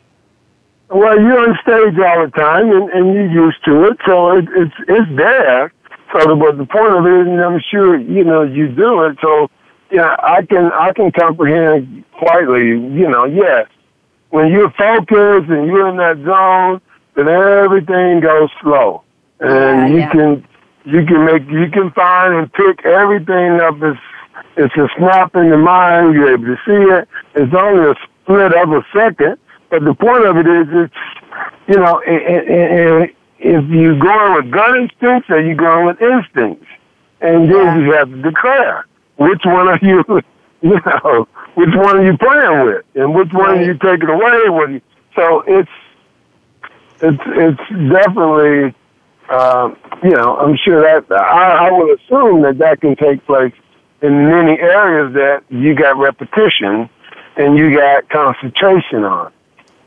Well, 0.92 1.18
you're 1.18 1.40
on 1.40 1.56
stage 1.62 1.98
all 2.04 2.26
the 2.26 2.32
time, 2.36 2.70
and, 2.70 2.90
and 2.90 3.14
you're 3.14 3.46
used 3.46 3.64
to 3.64 3.84
it, 3.84 3.98
so 4.06 4.36
it, 4.36 4.44
it's 4.54 4.74
it's 4.88 5.16
there. 5.16 5.72
So, 6.12 6.36
but 6.36 6.58
the 6.58 6.66
point 6.66 6.92
of 6.92 7.06
it 7.06 7.22
is, 7.22 7.26
and 7.28 7.40
I'm 7.40 7.60
sure 7.70 7.98
you 7.98 8.24
know 8.24 8.42
you 8.42 8.68
do 8.68 9.02
it. 9.04 9.16
So, 9.22 9.50
yeah, 9.90 10.14
I 10.22 10.44
can 10.44 10.70
I 10.72 10.92
can 10.92 11.10
comprehend 11.12 12.04
quietly. 12.12 12.68
You 12.68 13.08
know, 13.08 13.24
yes, 13.24 13.68
when 14.28 14.52
you're 14.52 14.70
focused 14.72 15.48
and 15.48 15.66
you're 15.66 15.88
in 15.88 15.96
that 15.96 16.18
zone, 16.26 16.82
then 17.14 17.26
everything 17.28 18.20
goes 18.20 18.50
slow, 18.60 19.02
and 19.40 19.48
yeah, 19.48 19.86
you 19.86 19.96
yeah. 19.96 20.10
can 20.10 20.46
you 20.84 21.06
can 21.06 21.24
make 21.24 21.48
you 21.48 21.70
can 21.70 21.90
find 21.92 22.34
and 22.34 22.52
pick 22.52 22.84
everything 22.84 23.60
up. 23.60 23.76
It's 23.80 24.00
it's 24.56 24.76
a 24.76 24.88
snap 24.98 25.34
in 25.36 25.48
the 25.48 25.56
mind. 25.56 26.12
You're 26.14 26.34
able 26.34 26.44
to 26.44 26.56
see 26.66 26.92
it. 26.92 27.08
It's 27.34 27.54
only 27.54 27.90
a 27.90 27.94
split 28.22 28.52
of 28.54 28.72
a 28.72 28.84
second, 28.92 29.38
but 29.72 29.82
the 29.84 29.94
point 29.94 30.26
of 30.26 30.36
it 30.36 30.46
is, 30.46 30.68
it's 30.84 30.94
you 31.66 31.76
know, 31.76 32.02
if 32.04 33.64
you 33.70 33.98
going 33.98 34.34
with 34.34 34.52
gut 34.52 34.76
instincts 34.76 35.30
or 35.30 35.40
you 35.40 35.56
going 35.56 35.86
with 35.86 35.96
instincts, 36.02 36.66
and 37.22 37.50
then 37.50 37.80
you 37.80 37.92
have 37.92 38.10
to 38.10 38.20
declare 38.20 38.84
which 39.16 39.40
one 39.46 39.68
are 39.68 39.78
you, 39.80 40.04
you 40.60 40.78
know, 40.84 41.26
which 41.54 41.74
one 41.74 41.96
are 41.96 42.04
you 42.04 42.18
playing 42.18 42.66
with, 42.66 42.84
and 42.96 43.14
which 43.14 43.32
one 43.32 43.58
are 43.58 43.62
you 43.62 43.72
taking 43.78 44.10
away 44.10 44.42
with 44.48 44.70
you. 44.72 44.80
So 45.16 45.42
it's 45.46 45.70
it's 47.00 47.22
it's 47.28 47.90
definitely, 47.90 48.74
um, 49.30 49.78
you 50.02 50.10
know, 50.10 50.36
I'm 50.36 50.58
sure 50.62 50.82
that 50.82 51.10
I, 51.10 51.68
I 51.68 51.72
would 51.72 51.98
assume 51.98 52.42
that 52.42 52.58
that 52.58 52.82
can 52.82 52.94
take 52.94 53.24
place 53.24 53.54
in 54.02 54.28
many 54.28 54.60
areas 54.60 55.14
that 55.14 55.44
you 55.48 55.74
got 55.74 55.96
repetition 55.96 56.90
and 57.36 57.56
you 57.56 57.74
got 57.74 58.10
concentration 58.10 59.04
on. 59.04 59.32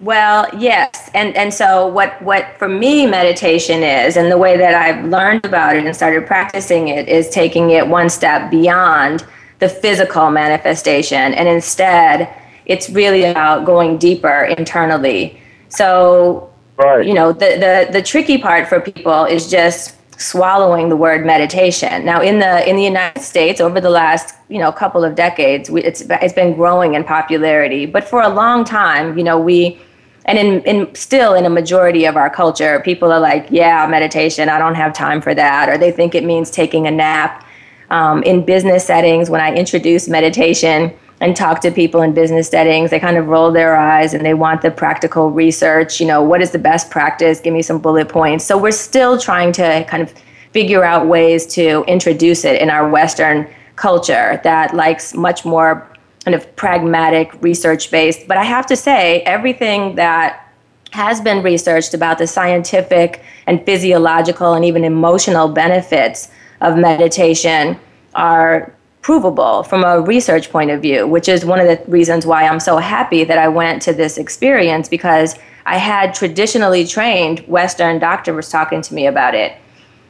Well, 0.02 0.48
yes. 0.58 1.10
And 1.14 1.36
and 1.36 1.54
so 1.54 1.88
what 1.88 2.22
what 2.22 2.58
for 2.60 2.68
me 2.68 3.08
meditation 3.08 3.82
is 3.82 4.18
and 4.18 4.30
the 4.30 4.38
way 4.38 4.58
that 4.58 4.76
I've 4.76 5.06
learned 5.06 5.46
about 5.46 5.78
it 5.78 5.86
and 5.86 5.96
started 5.96 6.28
practicing 6.28 6.90
it 6.90 7.08
is 7.08 7.30
taking 7.30 7.70
it 7.70 7.88
one 7.88 8.10
step 8.10 8.52
beyond 8.52 9.26
the 9.60 9.70
physical 9.70 10.30
manifestation 10.32 11.34
and 11.34 11.48
instead 11.48 12.34
it's 12.66 12.90
really 12.90 13.24
about 13.24 13.66
going 13.66 13.98
deeper 13.98 14.44
internally. 14.58 15.40
So 15.70 16.52
right. 16.76 17.06
you 17.06 17.14
know, 17.14 17.32
the, 17.32 17.86
the 17.88 17.94
the 17.94 18.02
tricky 18.02 18.38
part 18.38 18.68
for 18.68 18.82
people 18.82 19.24
is 19.24 19.50
just 19.50 19.96
swallowing 20.20 20.90
the 20.90 20.96
word 20.96 21.26
meditation. 21.26 22.04
Now 22.04 22.22
in 22.22 22.40
the 22.40 22.68
in 22.70 22.76
the 22.76 22.84
United 22.84 23.22
States 23.22 23.62
over 23.62 23.80
the 23.80 23.90
last, 23.90 24.36
you 24.50 24.60
know, 24.60 24.74
couple 24.74 25.06
of 25.06 25.16
decades, 25.16 25.70
we, 25.70 25.84
it's 25.84 26.02
it's 26.10 26.34
been 26.34 26.54
growing 26.54 26.96
in 26.96 27.06
popularity, 27.06 27.86
but 27.86 28.04
for 28.04 28.22
a 28.22 28.30
long 28.30 28.66
time, 28.66 29.18
you 29.18 29.24
know, 29.24 29.40
we 29.40 29.80
and 30.26 30.38
in, 30.38 30.62
in 30.62 30.94
still 30.96 31.34
in 31.34 31.46
a 31.46 31.50
majority 31.50 32.06
of 32.06 32.16
our 32.16 32.30
culture 32.30 32.82
people 32.84 33.12
are 33.12 33.20
like 33.20 33.48
yeah 33.50 33.88
meditation 33.90 34.50
i 34.50 34.58
don't 34.58 34.76
have 34.76 34.94
time 34.94 35.22
for 35.22 35.34
that 35.34 35.70
or 35.70 35.78
they 35.78 35.92
think 35.92 36.16
it 36.16 36.24
means 36.24 36.52
taking 36.52 36.88
a 36.88 36.92
nap 36.92 37.46
um, 37.92 38.24
in 38.24 38.44
business 38.44 38.86
settings 38.86 39.30
when 39.30 39.42
i 39.42 39.54
introduce 39.54 40.08
meditation 40.08 40.94
and 41.22 41.36
talk 41.36 41.62
to 41.62 41.72
people 41.72 42.02
in 42.02 42.14
business 42.14 42.50
settings, 42.50 42.92
they 42.92 43.00
kind 43.00 43.18
of 43.18 43.28
roll 43.28 43.52
their 43.52 43.76
eyes 43.76 44.14
and 44.14 44.26
they 44.26 44.34
want 44.34 44.62
the 44.62 44.72
practical 44.72 45.32
research. 45.32 46.02
You 46.02 46.08
know, 46.08 46.22
what 46.22 46.42
is 46.42 46.52
the 46.52 46.60
best 46.60 46.92
practice? 46.92 47.40
Give 47.40 47.54
me 47.54 47.62
some 47.62 47.80
bullet 47.80 48.10
points. 48.10 48.44
So 48.44 48.58
we're 48.58 48.72
still 48.72 49.18
trying 49.18 49.52
to 49.54 49.86
kind 49.88 50.04
of 50.04 50.14
figure 50.52 50.84
out 50.84 51.08
ways 51.08 51.46
to 51.48 51.84
introduce 51.88 52.46
it 52.46 52.62
in 52.62 52.70
our 52.70 52.90
Western 52.90 53.48
culture 53.76 54.40
that 54.44 54.74
likes 54.74 55.14
much 55.14 55.46
more 55.46 55.90
kind 56.26 56.36
of 56.36 56.56
pragmatic, 56.56 57.32
research 57.42 57.92
based. 57.92 58.28
But 58.28 58.38
I 58.38 58.44
have 58.44 58.66
to 58.68 58.76
say, 58.76 59.22
everything 59.22 59.96
that 59.96 60.52
has 60.92 61.22
been 61.22 61.44
researched 61.44 61.94
about 61.94 62.18
the 62.18 62.26
scientific 62.26 63.22
and 63.48 63.64
physiological 63.66 64.54
and 64.54 64.66
even 64.66 64.84
emotional 64.84 65.48
benefits 65.48 66.30
of 66.62 66.78
meditation 66.78 67.80
are 68.16 68.74
provable 69.02 69.62
from 69.62 69.84
a 69.84 70.02
research 70.02 70.50
point 70.50 70.72
of 70.72 70.82
view, 70.82 71.06
which 71.06 71.30
is 71.30 71.46
one 71.46 71.60
of 71.60 71.68
the 71.68 71.80
reasons 71.92 72.26
why 72.26 72.48
I'm 72.48 72.60
so 72.60 72.78
happy 72.78 73.24
that 73.24 73.38
I 73.38 73.48
went 73.48 73.84
to 73.84 73.94
this 73.94 74.18
experience 74.18 74.90
because 74.90 75.36
I 75.68 75.78
had 75.78 76.16
traditionally 76.16 76.88
trained 76.88 77.42
Western 77.42 78.00
doctors 78.00 78.50
talking 78.50 78.82
to 78.82 78.94
me 78.96 79.06
about 79.06 79.36
it. 79.36 79.58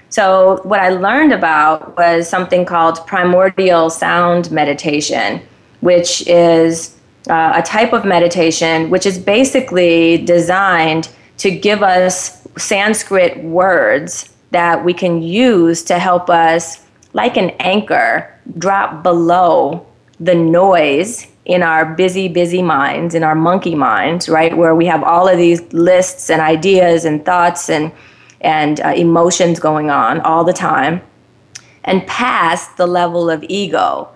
So, 0.09 0.61
what 0.63 0.79
I 0.79 0.89
learned 0.89 1.33
about 1.33 1.97
was 1.97 2.29
something 2.29 2.63
called 2.63 3.05
primordial 3.05 3.89
sound 3.89 4.49
meditation, 4.49 5.41
which 5.81 6.27
is 6.27 6.95
uh, 7.29 7.53
a 7.55 7.61
type 7.61 7.93
of 7.93 8.05
meditation 8.05 8.89
which 8.89 9.05
is 9.05 9.17
basically 9.17 10.17
designed 10.25 11.09
to 11.37 11.51
give 11.51 11.83
us 11.83 12.47
Sanskrit 12.57 13.43
words 13.43 14.33
that 14.51 14.85
we 14.85 14.93
can 14.93 15.21
use 15.21 15.83
to 15.83 15.99
help 15.99 16.29
us, 16.29 16.85
like 17.13 17.35
an 17.35 17.49
anchor, 17.59 18.33
drop 18.57 19.03
below 19.03 19.85
the 20.19 20.35
noise 20.35 21.27
in 21.45 21.61
our 21.61 21.85
busy, 21.85 22.27
busy 22.27 22.61
minds, 22.61 23.13
in 23.13 23.23
our 23.23 23.35
monkey 23.35 23.75
minds, 23.75 24.29
right, 24.29 24.55
where 24.55 24.73
we 24.73 24.85
have 24.85 25.03
all 25.03 25.27
of 25.27 25.37
these 25.37 25.61
lists 25.73 26.29
and 26.29 26.41
ideas 26.41 27.05
and 27.05 27.25
thoughts 27.25 27.69
and 27.69 27.91
and 28.41 28.79
uh, 28.81 28.89
emotions 28.89 29.59
going 29.59 29.89
on 29.89 30.19
all 30.21 30.43
the 30.43 30.53
time, 30.53 31.01
and 31.83 32.05
past 32.05 32.77
the 32.77 32.85
level 32.85 33.29
of 33.29 33.43
ego. 33.49 34.07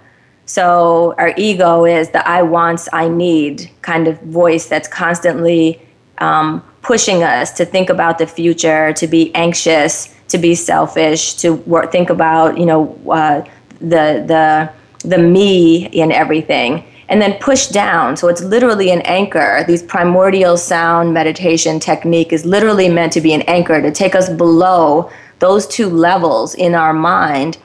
So 0.50 1.14
our 1.20 1.32
ego 1.38 1.86
is 1.86 2.10
the 2.10 2.28
I 2.28 2.42
wants, 2.42 2.90
I 2.92 3.08
need 3.08 3.70
kind 3.84 4.08
of 4.08 4.20
voice 4.22 4.66
that's 4.68 4.88
constantly 4.88 5.80
um, 6.18 6.64
pushing 6.82 7.22
us 7.22 7.52
to 7.52 7.66
think 7.66 7.92
about 7.92 8.18
the 8.18 8.26
future, 8.26 8.92
to 8.94 9.06
be 9.06 9.32
anxious, 9.36 10.12
to 10.30 10.40
be 10.40 10.56
selfish, 10.56 11.36
to 11.36 11.58
think 11.92 12.10
about 12.10 12.58
you 12.58 12.66
know 12.66 13.00
uh, 13.12 13.42
the 13.80 14.26
the 14.26 14.72
the 15.08 15.20
me 15.20 15.86
in 15.90 16.12
everything 16.12 16.84
and 17.10 17.22
then 17.22 17.38
push 17.40 17.68
down. 17.68 18.18
So 18.18 18.28
it's 18.28 18.42
literally 18.42 18.90
an 18.90 19.02
anchor. 19.02 19.64
These 19.68 19.84
primordial 19.84 20.58
sound 20.58 21.14
meditation 21.14 21.80
technique 21.80 22.34
is 22.34 22.44
literally 22.44 22.90
meant 22.90 23.14
to 23.14 23.22
be 23.22 23.34
an 23.34 23.44
anchor 23.44 23.84
to 23.84 23.92
take 23.92 24.16
us 24.16 24.30
below 24.30 25.12
those 25.38 25.68
two 25.68 25.90
levels 25.90 26.56
in 26.56 26.74
our 26.74 26.94
mind 26.94 27.60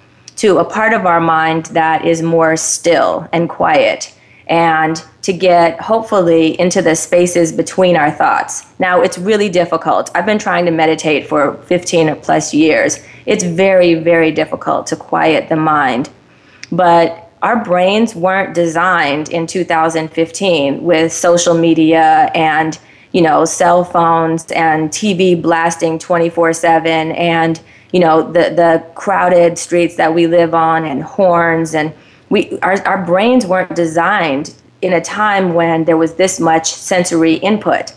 to 0.44 0.58
a 0.58 0.64
part 0.64 0.92
of 0.92 1.06
our 1.06 1.22
mind 1.22 1.64
that 1.72 2.04
is 2.04 2.20
more 2.20 2.54
still 2.54 3.26
and 3.32 3.48
quiet 3.48 4.14
and 4.46 5.02
to 5.22 5.32
get 5.32 5.80
hopefully 5.80 6.60
into 6.60 6.82
the 6.82 6.94
spaces 6.94 7.50
between 7.50 7.96
our 7.96 8.10
thoughts. 8.10 8.66
Now, 8.78 9.00
it's 9.00 9.16
really 9.16 9.48
difficult. 9.48 10.10
I've 10.14 10.26
been 10.26 10.38
trying 10.38 10.66
to 10.66 10.70
meditate 10.70 11.26
for 11.26 11.54
15 11.62 12.10
or 12.10 12.16
plus 12.16 12.52
years. 12.52 13.02
It's 13.24 13.42
very, 13.42 13.94
very 13.94 14.32
difficult 14.32 14.86
to 14.88 14.96
quiet 14.96 15.48
the 15.48 15.56
mind. 15.56 16.10
But 16.70 17.30
our 17.40 17.64
brains 17.64 18.14
weren't 18.14 18.52
designed 18.52 19.30
in 19.30 19.46
2015 19.46 20.84
with 20.84 21.10
social 21.10 21.54
media 21.54 22.30
and 22.34 22.78
you 23.12 23.22
know 23.22 23.46
cell 23.46 23.82
phones 23.82 24.50
and 24.50 24.90
TV 24.90 25.40
blasting 25.40 25.98
24/7 25.98 27.16
and 27.16 27.60
you 27.92 28.00
know 28.00 28.22
the 28.32 28.50
the 28.50 28.84
crowded 28.94 29.58
streets 29.58 29.96
that 29.96 30.14
we 30.14 30.26
live 30.26 30.54
on 30.54 30.84
and 30.84 31.02
horns 31.02 31.74
and 31.74 31.92
we 32.30 32.58
our, 32.60 32.80
our 32.86 33.04
brains 33.04 33.46
weren't 33.46 33.74
designed 33.74 34.54
in 34.82 34.92
a 34.92 35.00
time 35.00 35.54
when 35.54 35.84
there 35.84 35.96
was 35.96 36.14
this 36.14 36.38
much 36.38 36.72
sensory 36.72 37.34
input. 37.34 37.94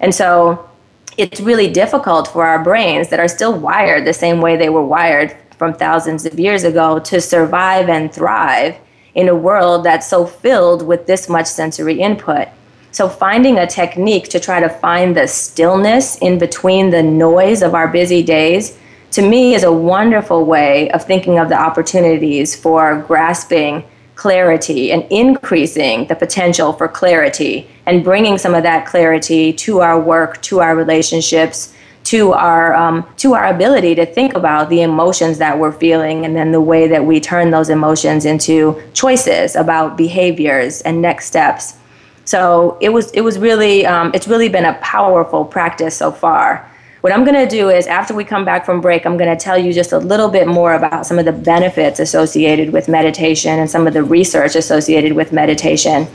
And 0.00 0.12
so 0.12 0.68
it's 1.16 1.40
really 1.40 1.70
difficult 1.70 2.26
for 2.26 2.44
our 2.44 2.62
brains 2.62 3.08
that 3.10 3.20
are 3.20 3.28
still 3.28 3.56
wired 3.56 4.04
the 4.04 4.12
same 4.12 4.40
way 4.40 4.56
they 4.56 4.68
were 4.68 4.84
wired 4.84 5.36
from 5.56 5.74
thousands 5.74 6.26
of 6.26 6.38
years 6.38 6.64
ago 6.64 6.98
to 6.98 7.20
survive 7.20 7.88
and 7.88 8.12
thrive 8.12 8.76
in 9.14 9.28
a 9.28 9.34
world 9.34 9.84
that's 9.84 10.08
so 10.08 10.26
filled 10.26 10.84
with 10.84 11.06
this 11.06 11.28
much 11.28 11.46
sensory 11.46 12.00
input. 12.00 12.48
So, 12.90 13.08
finding 13.08 13.58
a 13.58 13.66
technique 13.66 14.28
to 14.30 14.40
try 14.40 14.60
to 14.60 14.68
find 14.68 15.16
the 15.16 15.26
stillness 15.26 16.16
in 16.18 16.38
between 16.38 16.90
the 16.90 17.02
noise 17.02 17.62
of 17.62 17.74
our 17.74 17.88
busy 17.88 18.22
days, 18.22 18.76
to 19.14 19.22
me, 19.22 19.54
is 19.54 19.62
a 19.62 19.70
wonderful 19.70 20.44
way 20.44 20.90
of 20.90 21.04
thinking 21.04 21.38
of 21.38 21.48
the 21.48 21.54
opportunities 21.54 22.56
for 22.56 23.04
grasping 23.06 23.84
clarity 24.16 24.90
and 24.90 25.06
increasing 25.08 26.04
the 26.06 26.16
potential 26.16 26.72
for 26.72 26.88
clarity 26.88 27.68
and 27.86 28.02
bringing 28.02 28.36
some 28.36 28.56
of 28.56 28.64
that 28.64 28.86
clarity 28.86 29.52
to 29.52 29.80
our 29.80 30.00
work, 30.00 30.42
to 30.42 30.58
our 30.58 30.74
relationships, 30.74 31.72
to 32.02 32.32
our 32.32 32.74
um, 32.74 33.06
to 33.16 33.34
our 33.34 33.46
ability 33.46 33.94
to 33.94 34.04
think 34.04 34.34
about 34.34 34.68
the 34.68 34.82
emotions 34.82 35.38
that 35.38 35.56
we're 35.56 35.70
feeling 35.70 36.24
and 36.24 36.34
then 36.34 36.50
the 36.50 36.60
way 36.60 36.88
that 36.88 37.04
we 37.04 37.20
turn 37.20 37.52
those 37.52 37.70
emotions 37.70 38.24
into 38.24 38.82
choices 38.94 39.54
about 39.54 39.96
behaviors 39.96 40.82
and 40.82 41.00
next 41.00 41.26
steps. 41.26 41.76
So 42.24 42.78
it 42.80 42.88
was 42.88 43.12
it 43.12 43.20
was 43.20 43.38
really 43.38 43.86
um, 43.86 44.10
it's 44.12 44.26
really 44.26 44.48
been 44.48 44.64
a 44.64 44.74
powerful 44.74 45.44
practice 45.44 45.96
so 45.96 46.10
far. 46.10 46.68
What 47.04 47.12
I'm 47.12 47.22
going 47.22 47.34
to 47.34 47.46
do 47.46 47.68
is, 47.68 47.86
after 47.86 48.14
we 48.14 48.24
come 48.24 48.46
back 48.46 48.64
from 48.64 48.80
break, 48.80 49.04
I'm 49.04 49.18
going 49.18 49.28
to 49.28 49.36
tell 49.36 49.58
you 49.58 49.74
just 49.74 49.92
a 49.92 49.98
little 49.98 50.30
bit 50.30 50.48
more 50.48 50.72
about 50.72 51.04
some 51.04 51.18
of 51.18 51.26
the 51.26 51.34
benefits 51.34 52.00
associated 52.00 52.72
with 52.72 52.88
meditation 52.88 53.58
and 53.58 53.70
some 53.70 53.86
of 53.86 53.92
the 53.92 54.02
research 54.02 54.56
associated 54.56 55.12
with 55.12 55.30
meditation. 55.30 56.06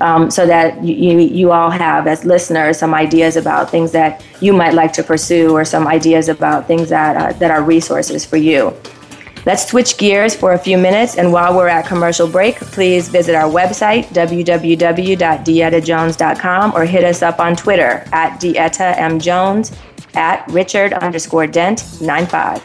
Um, 0.00 0.30
so 0.30 0.46
that 0.46 0.82
you, 0.82 1.18
you 1.18 1.52
all 1.52 1.68
have, 1.68 2.06
as 2.06 2.24
listeners, 2.24 2.78
some 2.78 2.94
ideas 2.94 3.36
about 3.36 3.68
things 3.68 3.92
that 3.92 4.24
you 4.40 4.54
might 4.54 4.72
like 4.72 4.94
to 4.94 5.02
pursue 5.02 5.54
or 5.54 5.66
some 5.66 5.86
ideas 5.86 6.30
about 6.30 6.66
things 6.66 6.88
that, 6.88 7.16
uh, 7.16 7.38
that 7.40 7.50
are 7.50 7.62
resources 7.62 8.24
for 8.24 8.38
you. 8.38 8.74
Let's 9.48 9.66
switch 9.66 9.96
gears 9.96 10.36
for 10.36 10.52
a 10.52 10.58
few 10.58 10.76
minutes, 10.76 11.16
and 11.16 11.32
while 11.32 11.56
we're 11.56 11.68
at 11.68 11.86
commercial 11.86 12.28
break, 12.28 12.56
please 12.56 13.08
visit 13.08 13.34
our 13.34 13.50
website, 13.50 14.04
www.deettajones.com, 14.08 16.72
or 16.76 16.84
hit 16.84 17.02
us 17.02 17.22
up 17.22 17.40
on 17.40 17.56
Twitter 17.56 18.04
at 18.12 18.38
dieta 18.42 18.78
at 20.14 20.46
Richard 20.48 20.92
underscore 20.92 21.46
Dent 21.46 21.82
95. 22.02 22.62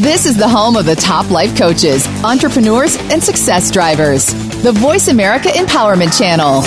This 0.00 0.26
is 0.26 0.36
the 0.36 0.48
home 0.48 0.76
of 0.76 0.84
the 0.84 0.94
top 0.94 1.32
life 1.32 1.58
coaches, 1.58 2.06
entrepreneurs, 2.22 2.96
and 3.10 3.20
success 3.20 3.72
drivers. 3.72 4.32
The 4.62 4.70
Voice 4.70 5.08
America 5.08 5.48
Empowerment 5.48 6.16
Channel. 6.16 6.62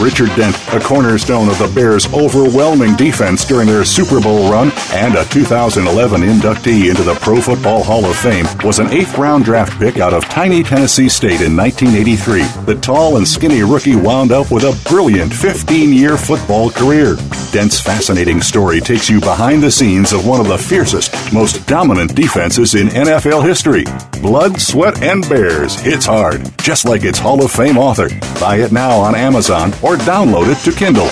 Richard 0.00 0.28
Dent, 0.36 0.56
a 0.72 0.78
cornerstone 0.78 1.48
of 1.48 1.58
the 1.58 1.70
Bears' 1.74 2.06
overwhelming 2.12 2.94
defense 2.94 3.44
during 3.44 3.66
their 3.66 3.84
Super 3.84 4.20
Bowl 4.20 4.50
run 4.50 4.70
and 4.92 5.16
a 5.16 5.24
2011 5.24 6.20
inductee 6.20 6.88
into 6.88 7.02
the 7.02 7.14
Pro 7.14 7.40
Football 7.40 7.82
Hall 7.82 8.04
of 8.04 8.16
Fame, 8.16 8.46
was 8.64 8.78
an 8.78 8.92
eighth 8.92 9.18
round 9.18 9.44
draft 9.44 9.78
pick 9.78 9.98
out 9.98 10.14
of 10.14 10.24
tiny 10.26 10.62
Tennessee 10.62 11.08
State 11.08 11.40
in 11.40 11.56
1983. 11.56 12.42
The 12.64 12.80
tall 12.80 13.16
and 13.16 13.26
skinny 13.26 13.62
rookie 13.62 13.96
wound 13.96 14.30
up 14.30 14.52
with 14.52 14.64
a 14.64 14.78
brilliant 14.88 15.32
15 15.34 15.92
year 15.92 16.16
football 16.16 16.70
career. 16.70 17.16
Dent's 17.50 17.80
fascinating 17.80 18.40
story 18.40 18.80
takes 18.80 19.08
you 19.08 19.20
behind 19.20 19.62
the 19.62 19.70
scenes 19.70 20.12
of 20.12 20.26
one 20.26 20.38
of 20.40 20.48
the 20.48 20.58
fiercest, 20.58 21.12
most 21.32 21.66
dominant 21.66 22.14
defenses 22.14 22.74
in 22.74 22.88
NFL 22.88 23.46
history. 23.46 23.84
Blood, 24.20 24.60
Sweat, 24.60 25.02
and 25.02 25.26
Bears 25.28 25.74
hits 25.80 26.04
hard, 26.06 26.42
just 26.58 26.84
like 26.84 27.04
its 27.04 27.18
Hall 27.18 27.42
of 27.42 27.50
Fame 27.50 27.78
author. 27.78 28.08
Buy 28.38 28.56
it 28.56 28.72
now 28.72 28.98
on 28.98 29.14
Amazon 29.14 29.72
or 29.82 29.87
download 29.96 30.52
it 30.52 30.58
to 30.64 30.76
Kindle. 30.76 31.08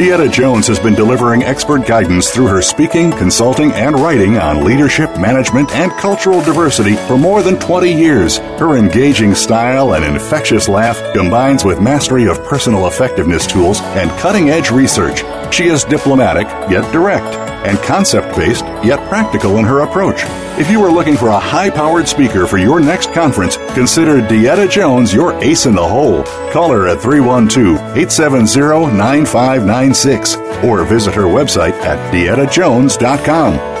DeEtta 0.00 0.32
Jones 0.32 0.66
has 0.66 0.78
been 0.78 0.94
delivering 0.94 1.42
expert 1.42 1.86
guidance 1.86 2.30
through 2.30 2.46
her 2.46 2.62
speaking, 2.62 3.10
consulting, 3.10 3.70
and 3.72 3.94
writing 3.96 4.38
on 4.38 4.64
leadership, 4.64 5.10
management, 5.18 5.70
and 5.72 5.92
cultural 5.92 6.40
diversity 6.40 6.96
for 6.96 7.18
more 7.18 7.42
than 7.42 7.58
20 7.58 7.92
years. 7.92 8.38
Her 8.38 8.78
engaging 8.78 9.34
style 9.34 9.92
and 9.94 10.02
infectious 10.02 10.68
laugh 10.68 10.98
combines 11.12 11.66
with 11.66 11.82
mastery 11.82 12.26
of 12.28 12.42
personal 12.44 12.86
effectiveness 12.86 13.46
tools 13.46 13.82
and 13.82 14.10
cutting 14.12 14.48
edge 14.48 14.70
research. 14.70 15.22
She 15.52 15.66
is 15.66 15.84
diplomatic, 15.84 16.46
yet 16.70 16.90
direct 16.92 17.50
and 17.66 17.78
concept 17.80 18.34
based, 18.36 18.64
yet 18.84 19.06
practical 19.08 19.58
in 19.58 19.64
her 19.64 19.80
approach. 19.80 20.22
If 20.58 20.70
you 20.70 20.82
are 20.82 20.90
looking 20.90 21.16
for 21.16 21.28
a 21.28 21.38
high 21.38 21.70
powered 21.70 22.08
speaker 22.08 22.46
for 22.46 22.58
your 22.58 22.80
next 22.80 23.12
conference, 23.12 23.56
consider 23.74 24.20
DeEtta 24.20 24.70
Jones 24.70 25.12
your 25.12 25.34
ace 25.42 25.66
in 25.66 25.74
the 25.74 25.86
hole. 25.86 26.22
Call 26.52 26.70
her 26.70 26.88
at 26.88 27.00
312 27.00 27.76
870 27.96 28.96
9596 28.96 30.36
or 30.64 30.84
visit 30.84 31.14
her 31.14 31.24
website 31.24 31.72
at 31.82 32.12
deettajones.com. 32.12 33.80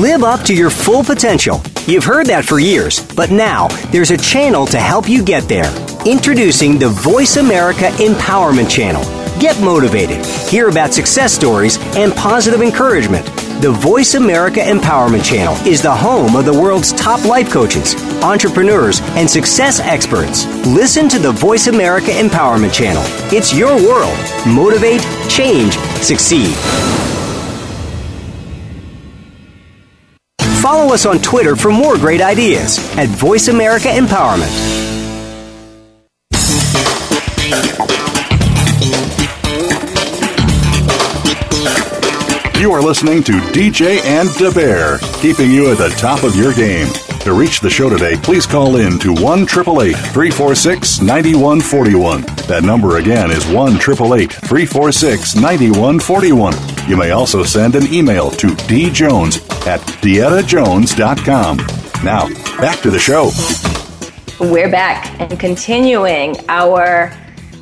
Live 0.00 0.24
up 0.24 0.42
to 0.42 0.54
your 0.54 0.68
full 0.68 1.02
potential. 1.04 1.62
You've 1.86 2.04
heard 2.04 2.26
that 2.26 2.44
for 2.44 2.58
years, 2.58 3.00
but 3.14 3.30
now 3.30 3.68
there's 3.92 4.10
a 4.10 4.16
channel 4.16 4.66
to 4.66 4.78
help 4.78 5.08
you 5.08 5.24
get 5.24 5.48
there. 5.48 5.72
Introducing 6.04 6.78
the 6.78 6.88
Voice 6.88 7.36
America 7.36 7.88
Empowerment 7.98 8.68
Channel. 8.68 9.15
Get 9.38 9.60
motivated, 9.60 10.24
hear 10.48 10.70
about 10.70 10.94
success 10.94 11.30
stories, 11.30 11.76
and 11.94 12.14
positive 12.14 12.62
encouragement. 12.62 13.26
The 13.60 13.70
Voice 13.70 14.14
America 14.14 14.60
Empowerment 14.60 15.22
Channel 15.22 15.54
is 15.66 15.82
the 15.82 15.94
home 15.94 16.36
of 16.36 16.46
the 16.46 16.52
world's 16.52 16.92
top 16.94 17.22
life 17.26 17.50
coaches, 17.50 17.94
entrepreneurs, 18.22 19.00
and 19.10 19.28
success 19.28 19.78
experts. 19.78 20.46
Listen 20.66 21.06
to 21.10 21.18
the 21.18 21.32
Voice 21.32 21.66
America 21.66 22.12
Empowerment 22.12 22.72
Channel. 22.72 23.02
It's 23.30 23.54
your 23.54 23.76
world. 23.76 24.16
Motivate, 24.46 25.02
change, 25.28 25.76
succeed. 26.02 26.54
Follow 30.62 30.94
us 30.94 31.04
on 31.04 31.18
Twitter 31.18 31.56
for 31.56 31.70
more 31.70 31.96
great 31.96 32.22
ideas 32.22 32.78
at 32.96 33.08
Voice 33.08 33.48
America 33.48 33.88
Empowerment. 33.88 34.75
You 42.66 42.72
are 42.72 42.82
listening 42.82 43.22
to 43.22 43.32
DJ 43.52 44.02
and 44.02 44.28
Da 44.34 44.52
Bear, 44.52 44.98
keeping 45.20 45.52
you 45.52 45.70
at 45.70 45.78
the 45.78 45.90
top 45.90 46.24
of 46.24 46.34
your 46.34 46.52
game. 46.52 46.88
To 47.20 47.32
reach 47.32 47.60
the 47.60 47.70
show 47.70 47.88
today, 47.88 48.16
please 48.16 48.44
call 48.44 48.74
in 48.74 48.98
to 48.98 49.12
1 49.12 49.46
346 49.46 51.00
9141. 51.00 52.22
That 52.48 52.64
number 52.64 52.96
again 52.96 53.30
is 53.30 53.46
1 53.46 53.78
346 53.78 55.36
9141. 55.36 56.54
You 56.88 56.96
may 56.96 57.12
also 57.12 57.44
send 57.44 57.76
an 57.76 57.86
email 57.94 58.32
to 58.32 58.48
djones 58.48 59.48
at 59.68 59.78
deettajones.com. 60.02 61.58
Now, 62.04 62.26
back 62.60 62.80
to 62.80 62.90
the 62.90 62.98
show. 62.98 63.30
We're 64.40 64.72
back 64.72 65.20
and 65.20 65.38
continuing 65.38 66.34
our 66.48 67.16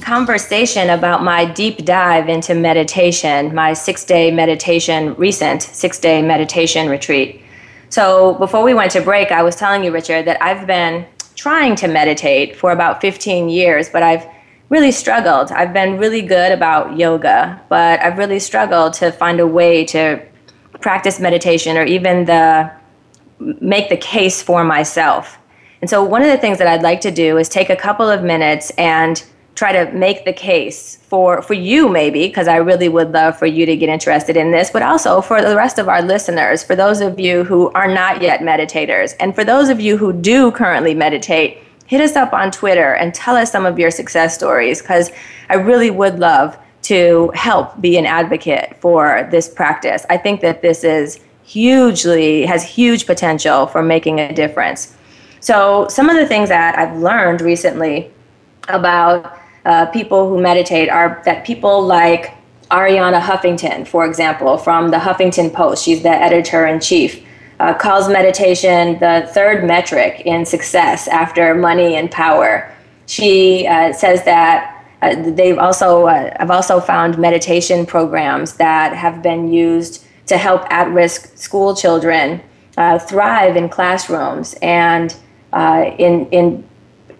conversation 0.04 0.90
about 0.90 1.24
my 1.24 1.46
deep 1.46 1.84
dive 1.84 2.28
into 2.28 2.54
meditation, 2.54 3.54
my 3.54 3.72
six 3.72 4.04
day 4.04 4.30
meditation, 4.30 5.14
recent 5.14 5.62
six 5.62 5.98
day 5.98 6.20
meditation 6.20 6.88
retreat. 6.90 7.40
So 7.88 8.34
before 8.34 8.62
we 8.62 8.74
went 8.74 8.92
to 8.92 9.00
break, 9.00 9.32
I 9.32 9.42
was 9.42 9.56
telling 9.56 9.82
you, 9.82 9.92
Richard, 9.92 10.26
that 10.26 10.42
I've 10.42 10.66
been 10.66 11.06
trying 11.36 11.74
to 11.76 11.88
meditate 11.88 12.54
for 12.54 12.70
about 12.70 13.00
15 13.00 13.48
years, 13.48 13.88
but 13.88 14.02
I've 14.02 14.26
really 14.68 14.92
struggled. 14.92 15.50
I've 15.52 15.72
been 15.72 15.96
really 15.96 16.22
good 16.22 16.52
about 16.52 16.98
yoga, 16.98 17.60
but 17.68 18.00
I've 18.00 18.18
really 18.18 18.40
struggled 18.40 18.92
to 18.94 19.10
find 19.10 19.40
a 19.40 19.46
way 19.46 19.84
to 19.86 20.22
practice 20.80 21.18
meditation 21.18 21.76
or 21.76 21.84
even 21.84 22.26
the 22.26 22.70
make 23.38 23.88
the 23.88 23.96
case 23.96 24.42
for 24.42 24.64
myself. 24.64 25.38
And 25.80 25.88
so 25.88 26.04
one 26.04 26.22
of 26.22 26.28
the 26.28 26.38
things 26.38 26.58
that 26.58 26.66
I'd 26.66 26.82
like 26.82 27.00
to 27.02 27.10
do 27.10 27.38
is 27.38 27.48
take 27.48 27.70
a 27.70 27.76
couple 27.76 28.08
of 28.08 28.22
minutes 28.22 28.70
and 28.76 29.22
try 29.54 29.72
to 29.72 29.90
make 29.92 30.24
the 30.24 30.32
case 30.32 30.96
for 31.08 31.40
for 31.42 31.54
you 31.54 31.88
maybe 31.88 32.26
because 32.26 32.48
I 32.48 32.56
really 32.56 32.88
would 32.88 33.12
love 33.12 33.38
for 33.38 33.46
you 33.46 33.64
to 33.66 33.76
get 33.76 33.88
interested 33.88 34.36
in 34.36 34.50
this 34.50 34.70
but 34.70 34.82
also 34.82 35.20
for 35.20 35.42
the 35.42 35.56
rest 35.56 35.78
of 35.78 35.88
our 35.88 36.02
listeners 36.02 36.64
for 36.64 36.74
those 36.74 37.00
of 37.00 37.20
you 37.20 37.44
who 37.44 37.70
are 37.72 37.86
not 37.86 38.20
yet 38.20 38.40
meditators 38.40 39.14
and 39.20 39.34
for 39.34 39.44
those 39.44 39.68
of 39.68 39.80
you 39.80 39.96
who 39.96 40.12
do 40.12 40.50
currently 40.50 40.94
meditate 40.94 41.58
hit 41.86 42.00
us 42.00 42.16
up 42.16 42.32
on 42.32 42.50
Twitter 42.50 42.94
and 42.94 43.14
tell 43.14 43.36
us 43.36 43.52
some 43.52 43.66
of 43.66 43.78
your 43.78 43.90
success 43.90 44.34
stories 44.34 44.80
because 44.80 45.12
I 45.50 45.54
really 45.54 45.90
would 45.90 46.18
love 46.18 46.58
to 46.82 47.30
help 47.34 47.80
be 47.80 47.96
an 47.96 48.06
advocate 48.06 48.76
for 48.80 49.28
this 49.30 49.48
practice. 49.48 50.04
I 50.10 50.16
think 50.16 50.40
that 50.40 50.62
this 50.62 50.84
is 50.84 51.20
hugely 51.44 52.46
has 52.46 52.64
huge 52.64 53.06
potential 53.06 53.66
for 53.66 53.82
making 53.82 54.18
a 54.18 54.32
difference. 54.32 54.96
So 55.40 55.86
some 55.88 56.08
of 56.08 56.16
the 56.16 56.26
things 56.26 56.48
that 56.48 56.78
I've 56.78 56.96
learned 56.98 57.42
recently 57.42 58.10
about 58.68 59.38
uh, 59.64 59.86
people 59.86 60.28
who 60.28 60.40
meditate 60.40 60.88
are 60.88 61.22
that 61.24 61.44
people 61.44 61.82
like 61.82 62.34
Arianna 62.70 63.20
Huffington, 63.20 63.86
for 63.86 64.04
example, 64.04 64.58
from 64.58 64.90
the 64.90 64.98
Huffington 64.98 65.52
Post, 65.52 65.84
she's 65.84 66.02
the 66.02 66.10
editor 66.10 66.66
in 66.66 66.80
chief, 66.80 67.24
uh, 67.60 67.72
calls 67.74 68.08
meditation 68.08 68.98
the 68.98 69.28
third 69.32 69.64
metric 69.64 70.22
in 70.24 70.44
success 70.44 71.08
after 71.08 71.54
money 71.54 71.96
and 71.96 72.10
power. 72.10 72.70
She 73.06 73.66
uh, 73.66 73.92
says 73.92 74.24
that 74.24 74.84
uh, 75.02 75.30
they've 75.30 75.58
also 75.58 76.06
uh, 76.06 76.34
I've 76.40 76.50
also 76.50 76.80
found 76.80 77.18
meditation 77.18 77.86
programs 77.86 78.54
that 78.56 78.94
have 78.94 79.22
been 79.22 79.52
used 79.52 80.06
to 80.26 80.38
help 80.38 80.62
at-risk 80.70 81.36
school 81.36 81.76
children 81.76 82.42
uh, 82.76 82.98
thrive 82.98 83.56
in 83.56 83.68
classrooms 83.68 84.54
and 84.62 85.14
in 85.98 86.26
in 86.30 86.64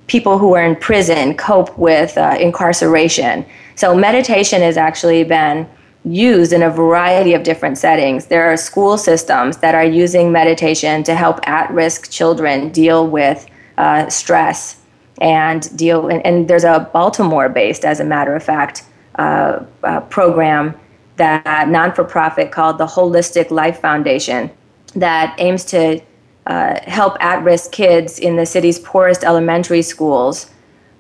people 0.07 0.39
who 0.39 0.55
are 0.55 0.65
in 0.65 0.77
prison 0.77 1.37
cope 1.37 1.77
with 1.79 2.17
uh, 2.19 2.37
incarceration. 2.39 3.45
So, 3.75 3.95
meditation 3.95 4.61
has 4.63 4.77
actually 4.77 5.25
been 5.25 5.69
used 6.05 6.53
in 6.53 6.63
a 6.63 6.71
variety 6.71 7.33
of 7.33 7.43
different 7.43 7.79
settings. 7.79 8.27
There 8.27 8.45
are 8.53 8.57
school 8.57 8.99
systems 8.99 9.59
that 9.59 9.75
are 9.75 9.85
using 9.85 10.31
meditation 10.31 11.03
to 11.05 11.15
help 11.15 11.47
at 11.49 11.71
risk 11.71 12.11
children 12.11 12.71
deal 12.71 13.09
with 13.09 13.47
uh, 13.79 14.09
stress 14.11 14.81
and 15.21 15.75
deal. 15.77 16.09
And, 16.09 16.25
and, 16.27 16.49
there's 16.49 16.65
a 16.65 16.91
Baltimore 16.93 17.49
based, 17.49 17.85
as 17.85 18.01
a 18.01 18.05
matter 18.05 18.37
of 18.37 18.43
fact, 18.43 18.85
uh, 19.17 19.65
uh 19.83 20.01
program 20.03 20.75
that 21.17 21.69
non 21.69 21.93
for 21.93 22.05
profit 22.05 22.51
called 22.51 22.79
the 22.79 22.87
Holistic 22.87 23.51
Life 23.51 23.81
Foundation 23.81 24.51
that 24.95 25.35
aims 25.39 25.65
to 25.67 26.01
uh, 26.47 26.79
help 26.83 27.17
at 27.21 27.43
risk 27.43 27.73
kids 27.73 28.19
in 28.19 28.37
the 28.37 28.47
city's 28.47 28.79
poorest 28.79 29.25
elementary 29.25 29.83
schools 29.83 30.51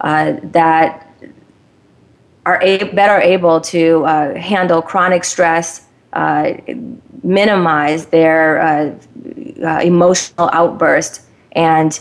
uh, 0.00 0.34
that 0.42 1.06
are 2.46 2.60
a- 2.62 2.84
better 2.94 3.20
able 3.20 3.60
to 3.60 4.04
uh, 4.04 4.34
handle 4.34 4.82
chronic 4.82 5.24
stress, 5.24 5.86
uh, 6.12 6.52
minimize 7.22 8.06
their 8.06 8.60
uh, 8.60 8.94
uh, 9.62 9.80
emotional 9.82 10.50
outburst, 10.52 11.22
and 11.52 12.00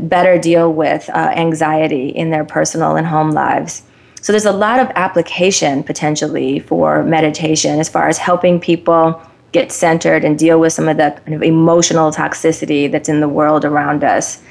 better 0.00 0.38
deal 0.38 0.72
with 0.72 1.10
anxiety 1.10 2.08
in 2.08 2.30
their 2.30 2.44
personal 2.44 2.96
and 2.96 3.06
home 3.06 3.30
lives. 3.30 3.82
So, 4.22 4.32
there's 4.32 4.46
a 4.46 4.52
lot 4.52 4.78
of 4.78 4.88
application 4.94 5.82
potentially 5.82 6.60
for 6.60 7.02
meditation 7.02 7.80
as 7.80 7.88
far 7.88 8.08
as 8.08 8.16
helping 8.18 8.60
people 8.60 9.20
get 9.52 9.70
centered 9.70 10.24
and 10.24 10.38
deal 10.38 10.58
with 10.58 10.72
some 10.72 10.88
of 10.88 10.96
the 10.96 11.10
kind 11.24 11.34
of 11.34 11.42
emotional 11.42 12.10
toxicity 12.10 12.90
that's 12.90 13.08
in 13.08 13.20
the 13.20 13.28
world 13.28 13.64
around 13.64 14.02
us. 14.02 14.42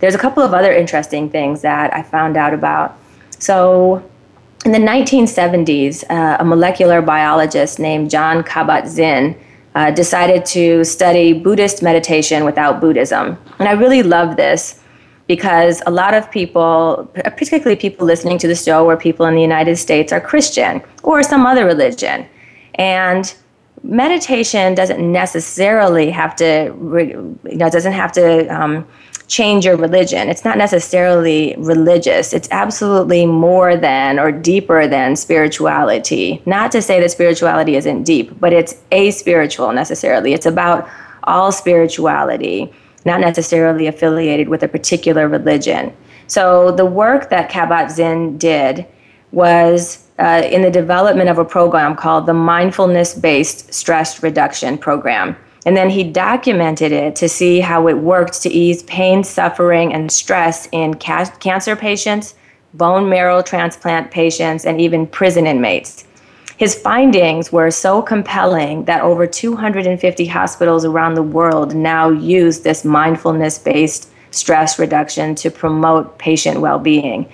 There's 0.00 0.14
a 0.14 0.18
couple 0.18 0.42
of 0.42 0.54
other 0.54 0.72
interesting 0.72 1.28
things 1.28 1.62
that 1.62 1.92
I 1.94 2.02
found 2.02 2.36
out 2.36 2.54
about. 2.54 2.98
So, 3.38 4.02
in 4.64 4.72
the 4.72 4.78
1970s, 4.78 6.04
uh, 6.08 6.38
a 6.40 6.44
molecular 6.44 7.02
biologist 7.02 7.78
named 7.78 8.10
John 8.10 8.42
Kabat-Zinn 8.42 9.38
uh, 9.74 9.90
decided 9.90 10.46
to 10.46 10.84
study 10.84 11.34
Buddhist 11.34 11.82
meditation 11.82 12.44
without 12.44 12.80
Buddhism. 12.80 13.36
And 13.58 13.68
I 13.68 13.72
really 13.72 14.02
love 14.02 14.36
this 14.36 14.80
because 15.26 15.82
a 15.86 15.90
lot 15.90 16.14
of 16.14 16.30
people, 16.30 17.10
particularly 17.14 17.76
people 17.76 18.06
listening 18.06 18.38
to 18.38 18.48
the 18.48 18.54
show 18.54 18.88
or 18.88 18.96
people 18.96 19.26
in 19.26 19.34
the 19.34 19.42
United 19.42 19.76
States, 19.76 20.12
are 20.12 20.20
Christian 20.20 20.82
or 21.02 21.22
some 21.22 21.44
other 21.44 21.64
religion. 21.66 22.26
And 22.76 23.34
meditation 23.84 24.74
doesn't 24.74 25.00
necessarily 25.12 26.10
have 26.10 26.34
to, 26.36 26.74
you 27.44 27.56
know, 27.56 27.68
doesn't 27.68 27.92
have 27.92 28.10
to 28.12 28.46
um, 28.48 28.86
change 29.28 29.66
your 29.66 29.76
religion. 29.76 30.28
It's 30.28 30.44
not 30.44 30.58
necessarily 30.58 31.54
religious. 31.58 32.32
It's 32.32 32.48
absolutely 32.50 33.26
more 33.26 33.76
than 33.76 34.18
or 34.18 34.32
deeper 34.32 34.88
than 34.88 35.16
spirituality. 35.16 36.42
Not 36.46 36.72
to 36.72 36.82
say 36.82 36.98
that 37.00 37.10
spirituality 37.10 37.76
isn't 37.76 38.04
deep, 38.04 38.38
but 38.40 38.52
it's 38.52 38.74
a 38.90 39.10
spiritual 39.10 39.72
necessarily. 39.72 40.32
It's 40.32 40.46
about 40.46 40.88
all 41.24 41.52
spirituality, 41.52 42.72
not 43.04 43.20
necessarily 43.20 43.86
affiliated 43.86 44.48
with 44.48 44.62
a 44.62 44.68
particular 44.68 45.28
religion. 45.28 45.94
So 46.26 46.72
the 46.72 46.86
work 46.86 47.28
that 47.30 47.50
Kabat-Zinn 47.50 48.38
did 48.38 48.86
was 49.30 50.03
uh, 50.18 50.42
in 50.50 50.62
the 50.62 50.70
development 50.70 51.28
of 51.28 51.38
a 51.38 51.44
program 51.44 51.96
called 51.96 52.26
the 52.26 52.34
Mindfulness 52.34 53.14
Based 53.14 53.72
Stress 53.72 54.22
Reduction 54.22 54.78
Program. 54.78 55.36
And 55.66 55.76
then 55.76 55.90
he 55.90 56.04
documented 56.04 56.92
it 56.92 57.16
to 57.16 57.28
see 57.28 57.60
how 57.60 57.88
it 57.88 57.98
worked 57.98 58.42
to 58.42 58.50
ease 58.50 58.82
pain, 58.82 59.24
suffering, 59.24 59.94
and 59.94 60.12
stress 60.12 60.68
in 60.72 60.94
ca- 60.94 61.32
cancer 61.40 61.74
patients, 61.74 62.34
bone 62.74 63.08
marrow 63.08 63.40
transplant 63.40 64.10
patients, 64.10 64.66
and 64.66 64.80
even 64.80 65.06
prison 65.06 65.46
inmates. 65.46 66.04
His 66.56 66.74
findings 66.74 67.50
were 67.50 67.70
so 67.70 68.00
compelling 68.02 68.84
that 68.84 69.02
over 69.02 69.26
250 69.26 70.26
hospitals 70.26 70.84
around 70.84 71.14
the 71.14 71.22
world 71.22 71.74
now 71.74 72.10
use 72.10 72.60
this 72.60 72.84
mindfulness 72.84 73.58
based 73.58 74.10
stress 74.30 74.78
reduction 74.78 75.34
to 75.36 75.50
promote 75.50 76.18
patient 76.18 76.60
well 76.60 76.78
being. 76.78 77.28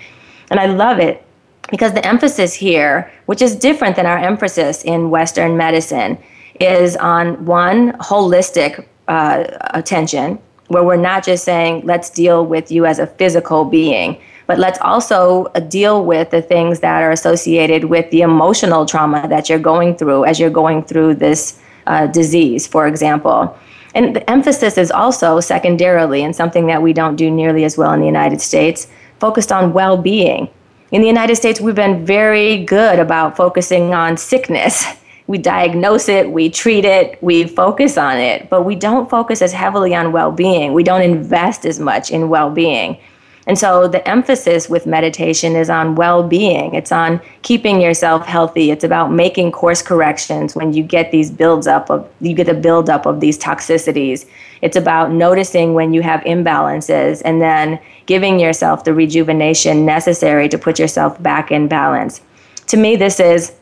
And 0.50 0.58
I 0.58 0.66
love 0.66 0.98
it 0.98 1.24
because 1.70 1.92
the 1.92 2.04
emphasis 2.06 2.52
here, 2.54 3.10
which 3.26 3.40
is 3.40 3.56
different 3.56 3.96
than 3.96 4.06
our 4.06 4.18
emphasis 4.18 4.84
in 4.84 5.10
Western 5.10 5.56
medicine, 5.56 6.18
is 6.60 6.96
on 6.96 7.44
one 7.44 7.92
holistic 7.94 8.84
uh, 9.08 9.44
attention, 9.74 10.38
where 10.68 10.84
we're 10.84 10.96
not 10.96 11.24
just 11.24 11.44
saying, 11.44 11.84
let's 11.84 12.10
deal 12.10 12.44
with 12.44 12.70
you 12.70 12.86
as 12.86 12.98
a 12.98 13.06
physical 13.06 13.64
being, 13.64 14.20
but 14.46 14.58
let's 14.58 14.78
also 14.80 15.46
uh, 15.54 15.60
deal 15.60 16.04
with 16.04 16.30
the 16.30 16.42
things 16.42 16.80
that 16.80 17.02
are 17.02 17.12
associated 17.12 17.84
with 17.84 18.10
the 18.10 18.20
emotional 18.20 18.84
trauma 18.84 19.26
that 19.28 19.48
you're 19.48 19.58
going 19.58 19.96
through 19.96 20.24
as 20.24 20.38
you're 20.38 20.50
going 20.50 20.82
through 20.84 21.14
this 21.14 21.60
uh, 21.86 22.06
disease, 22.08 22.66
for 22.66 22.86
example. 22.86 23.56
And 23.94 24.14
the 24.14 24.28
emphasis 24.30 24.78
is 24.78 24.90
also 24.90 25.40
secondarily, 25.40 26.22
and 26.22 26.34
something 26.34 26.66
that 26.66 26.82
we 26.82 26.92
don't 26.92 27.16
do 27.16 27.30
nearly 27.30 27.64
as 27.64 27.76
well 27.76 27.92
in 27.92 28.00
the 28.00 28.06
United 28.06 28.40
States, 28.40 28.86
focused 29.18 29.50
on 29.50 29.72
well 29.72 29.96
being. 29.96 30.48
In 30.92 31.02
the 31.02 31.06
United 31.06 31.36
States, 31.36 31.60
we've 31.60 31.76
been 31.76 32.04
very 32.04 32.64
good 32.64 32.98
about 32.98 33.36
focusing 33.36 33.94
on 33.94 34.16
sickness. 34.16 34.84
We 35.28 35.38
diagnose 35.38 36.08
it, 36.08 36.32
we 36.32 36.50
treat 36.50 36.84
it, 36.84 37.22
we 37.22 37.46
focus 37.46 37.96
on 37.96 38.16
it, 38.16 38.50
but 38.50 38.64
we 38.64 38.74
don't 38.74 39.08
focus 39.08 39.42
as 39.42 39.52
heavily 39.52 39.94
on 39.94 40.10
well 40.10 40.32
being. 40.32 40.72
We 40.72 40.82
don't 40.82 41.02
invest 41.02 41.64
as 41.64 41.78
much 41.78 42.10
in 42.10 42.28
well 42.28 42.50
being. 42.50 42.98
And 43.46 43.58
so 43.58 43.88
the 43.88 44.06
emphasis 44.08 44.68
with 44.68 44.86
meditation 44.86 45.56
is 45.56 45.70
on 45.70 45.94
well 45.94 46.22
being. 46.22 46.74
It's 46.74 46.92
on 46.92 47.20
keeping 47.42 47.80
yourself 47.80 48.26
healthy. 48.26 48.70
It's 48.70 48.84
about 48.84 49.12
making 49.12 49.52
course 49.52 49.82
corrections 49.82 50.54
when 50.54 50.72
you 50.72 50.82
get 50.82 51.10
these 51.10 51.30
builds 51.30 51.66
up 51.66 51.90
of 51.90 52.08
you 52.20 52.34
get 52.34 52.48
a 52.48 52.54
buildup 52.54 53.06
of 53.06 53.20
these 53.20 53.38
toxicities. 53.38 54.26
It's 54.60 54.76
about 54.76 55.10
noticing 55.10 55.72
when 55.74 55.94
you 55.94 56.02
have 56.02 56.20
imbalances 56.20 57.22
and 57.24 57.40
then 57.40 57.80
giving 58.06 58.38
yourself 58.38 58.84
the 58.84 58.92
rejuvenation 58.92 59.86
necessary 59.86 60.48
to 60.48 60.58
put 60.58 60.78
yourself 60.78 61.20
back 61.22 61.50
in 61.50 61.66
balance. 61.66 62.20
To 62.66 62.76
me, 62.76 62.94
this 62.94 63.18
is 63.20 63.52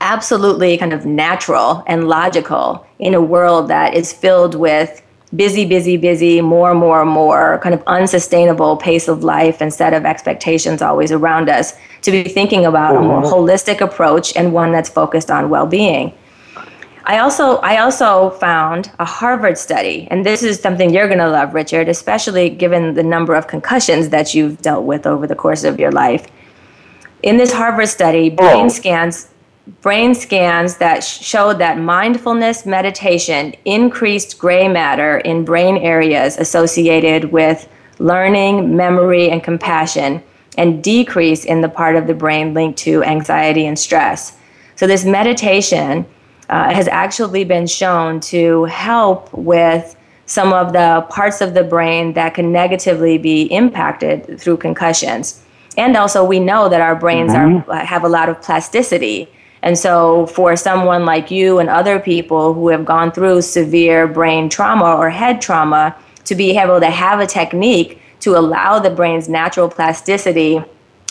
absolutely 0.00 0.76
kind 0.76 0.92
of 0.92 1.06
natural 1.06 1.82
and 1.86 2.08
logical 2.08 2.86
in 2.98 3.14
a 3.14 3.22
world 3.22 3.68
that 3.68 3.94
is 3.94 4.12
filled 4.12 4.54
with 4.54 5.00
busy, 5.36 5.64
busy, 5.64 5.96
busy, 5.96 6.40
more, 6.40 6.70
and 6.70 6.80
more, 6.80 7.02
and 7.02 7.10
more, 7.10 7.58
kind 7.62 7.74
of 7.74 7.82
unsustainable 7.86 8.76
pace 8.76 9.08
of 9.08 9.24
life 9.24 9.60
and 9.60 9.72
set 9.72 9.92
of 9.92 10.04
expectations 10.04 10.82
always 10.82 11.10
around 11.10 11.48
us, 11.48 11.74
to 12.02 12.10
be 12.10 12.24
thinking 12.24 12.66
about 12.66 12.96
a 12.96 13.00
more 13.00 13.22
mm-hmm. 13.22 13.32
holistic 13.32 13.80
approach 13.80 14.36
and 14.36 14.52
one 14.52 14.72
that's 14.72 14.88
focused 14.88 15.30
on 15.30 15.48
well 15.48 15.66
being. 15.66 16.12
I 17.06 17.18
also, 17.18 17.56
I 17.58 17.78
also 17.78 18.30
found 18.30 18.90
a 18.98 19.04
Harvard 19.04 19.58
study, 19.58 20.08
and 20.10 20.24
this 20.24 20.42
is 20.42 20.58
something 20.58 20.92
you're 20.92 21.06
going 21.06 21.18
to 21.18 21.28
love, 21.28 21.52
Richard, 21.52 21.88
especially 21.88 22.48
given 22.48 22.94
the 22.94 23.02
number 23.02 23.34
of 23.34 23.46
concussions 23.46 24.08
that 24.08 24.34
you've 24.34 24.62
dealt 24.62 24.84
with 24.84 25.06
over 25.06 25.26
the 25.26 25.34
course 25.34 25.64
of 25.64 25.78
your 25.78 25.92
life. 25.92 26.26
In 27.22 27.36
this 27.36 27.52
Harvard 27.52 27.88
study, 27.88 28.30
brain 28.30 28.66
oh. 28.66 28.68
scans 28.68 29.28
brain 29.80 30.14
scans 30.14 30.76
that 30.76 31.02
showed 31.02 31.58
that 31.58 31.78
mindfulness 31.78 32.66
meditation 32.66 33.54
increased 33.64 34.38
gray 34.38 34.68
matter 34.68 35.18
in 35.18 35.44
brain 35.44 35.76
areas 35.78 36.36
associated 36.36 37.32
with 37.32 37.68
learning, 37.98 38.76
memory, 38.76 39.30
and 39.30 39.42
compassion, 39.42 40.22
and 40.58 40.84
decrease 40.84 41.44
in 41.44 41.60
the 41.60 41.68
part 41.68 41.96
of 41.96 42.06
the 42.06 42.14
brain 42.14 42.54
linked 42.54 42.78
to 42.78 43.02
anxiety 43.04 43.66
and 43.66 43.78
stress. 43.78 44.36
So, 44.76 44.86
this 44.86 45.04
meditation 45.04 46.06
uh, 46.48 46.74
has 46.74 46.88
actually 46.88 47.44
been 47.44 47.66
shown 47.66 48.20
to 48.20 48.64
help 48.64 49.32
with 49.32 49.96
some 50.26 50.52
of 50.52 50.72
the 50.72 51.06
parts 51.10 51.40
of 51.40 51.54
the 51.54 51.64
brain 51.64 52.14
that 52.14 52.34
can 52.34 52.52
negatively 52.52 53.18
be 53.18 53.42
impacted 53.44 54.38
through 54.40 54.56
concussions. 54.56 55.42
And 55.76 55.96
also, 55.96 56.24
we 56.24 56.40
know 56.40 56.68
that 56.68 56.80
our 56.80 56.94
brains 56.94 57.32
mm-hmm. 57.32 57.70
are, 57.70 57.84
have 57.84 58.04
a 58.04 58.08
lot 58.08 58.28
of 58.28 58.40
plasticity. 58.40 59.28
And 59.64 59.78
so, 59.78 60.26
for 60.26 60.56
someone 60.56 61.06
like 61.06 61.30
you 61.30 61.58
and 61.58 61.70
other 61.70 61.98
people 61.98 62.52
who 62.52 62.68
have 62.68 62.84
gone 62.84 63.10
through 63.10 63.40
severe 63.40 64.06
brain 64.06 64.50
trauma 64.50 64.94
or 64.94 65.08
head 65.08 65.40
trauma, 65.40 65.96
to 66.24 66.34
be 66.34 66.58
able 66.58 66.80
to 66.80 66.90
have 66.90 67.18
a 67.18 67.26
technique 67.26 67.98
to 68.20 68.36
allow 68.36 68.78
the 68.78 68.90
brain's 68.90 69.26
natural 69.26 69.68
plasticity 69.68 70.62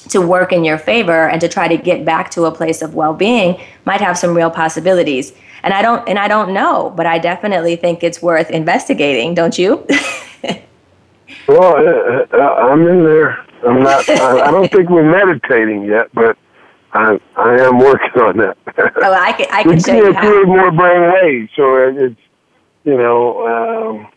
to 0.10 0.22
work 0.22 0.52
in 0.52 0.64
your 0.64 0.78
favor 0.78 1.30
and 1.30 1.42
to 1.42 1.48
try 1.48 1.68
to 1.68 1.78
get 1.78 2.06
back 2.06 2.30
to 2.32 2.46
a 2.46 2.52
place 2.52 2.82
of 2.82 2.94
well-being 2.94 3.60
might 3.86 4.02
have 4.02 4.18
some 4.18 4.36
real 4.36 4.52
possibilities. 4.52 5.34
And 5.64 5.74
I 5.74 5.82
don't 5.82 6.08
and 6.08 6.20
I 6.20 6.28
don't 6.28 6.54
know, 6.54 6.94
but 6.96 7.08
I 7.08 7.18
definitely 7.18 7.76
think 7.76 8.04
it's 8.04 8.22
worth 8.22 8.52
investigating, 8.52 9.34
don't 9.34 9.58
you? 9.58 9.88
well, 11.48 11.76
uh, 11.78 12.26
uh, 12.32 12.38
I'm 12.38 12.86
in 12.86 13.04
there. 13.04 13.44
I'm 13.66 13.82
not. 13.82 14.08
I, 14.10 14.48
I 14.48 14.52
don't 14.52 14.72
think 14.72 14.90
we're 14.90 15.10
meditating 15.10 15.86
yet, 15.86 16.10
but 16.14 16.38
I 16.94 17.20
I 17.36 17.56
am 17.62 17.80
working 17.80 18.22
on 18.22 18.38
that. 18.38 18.58
oh, 18.78 19.14
I 19.14 19.34
can 19.34 19.48
I 19.52 19.64
can 19.64 19.80
show 19.80 19.96
you 19.96 20.14
how. 20.14 20.44
more 20.44 20.72
brain 20.72 21.12
waves, 21.14 21.52
so 21.56 21.76
it's 21.76 22.20
you 22.84 22.98
know. 22.98 23.48
Um, 23.48 24.08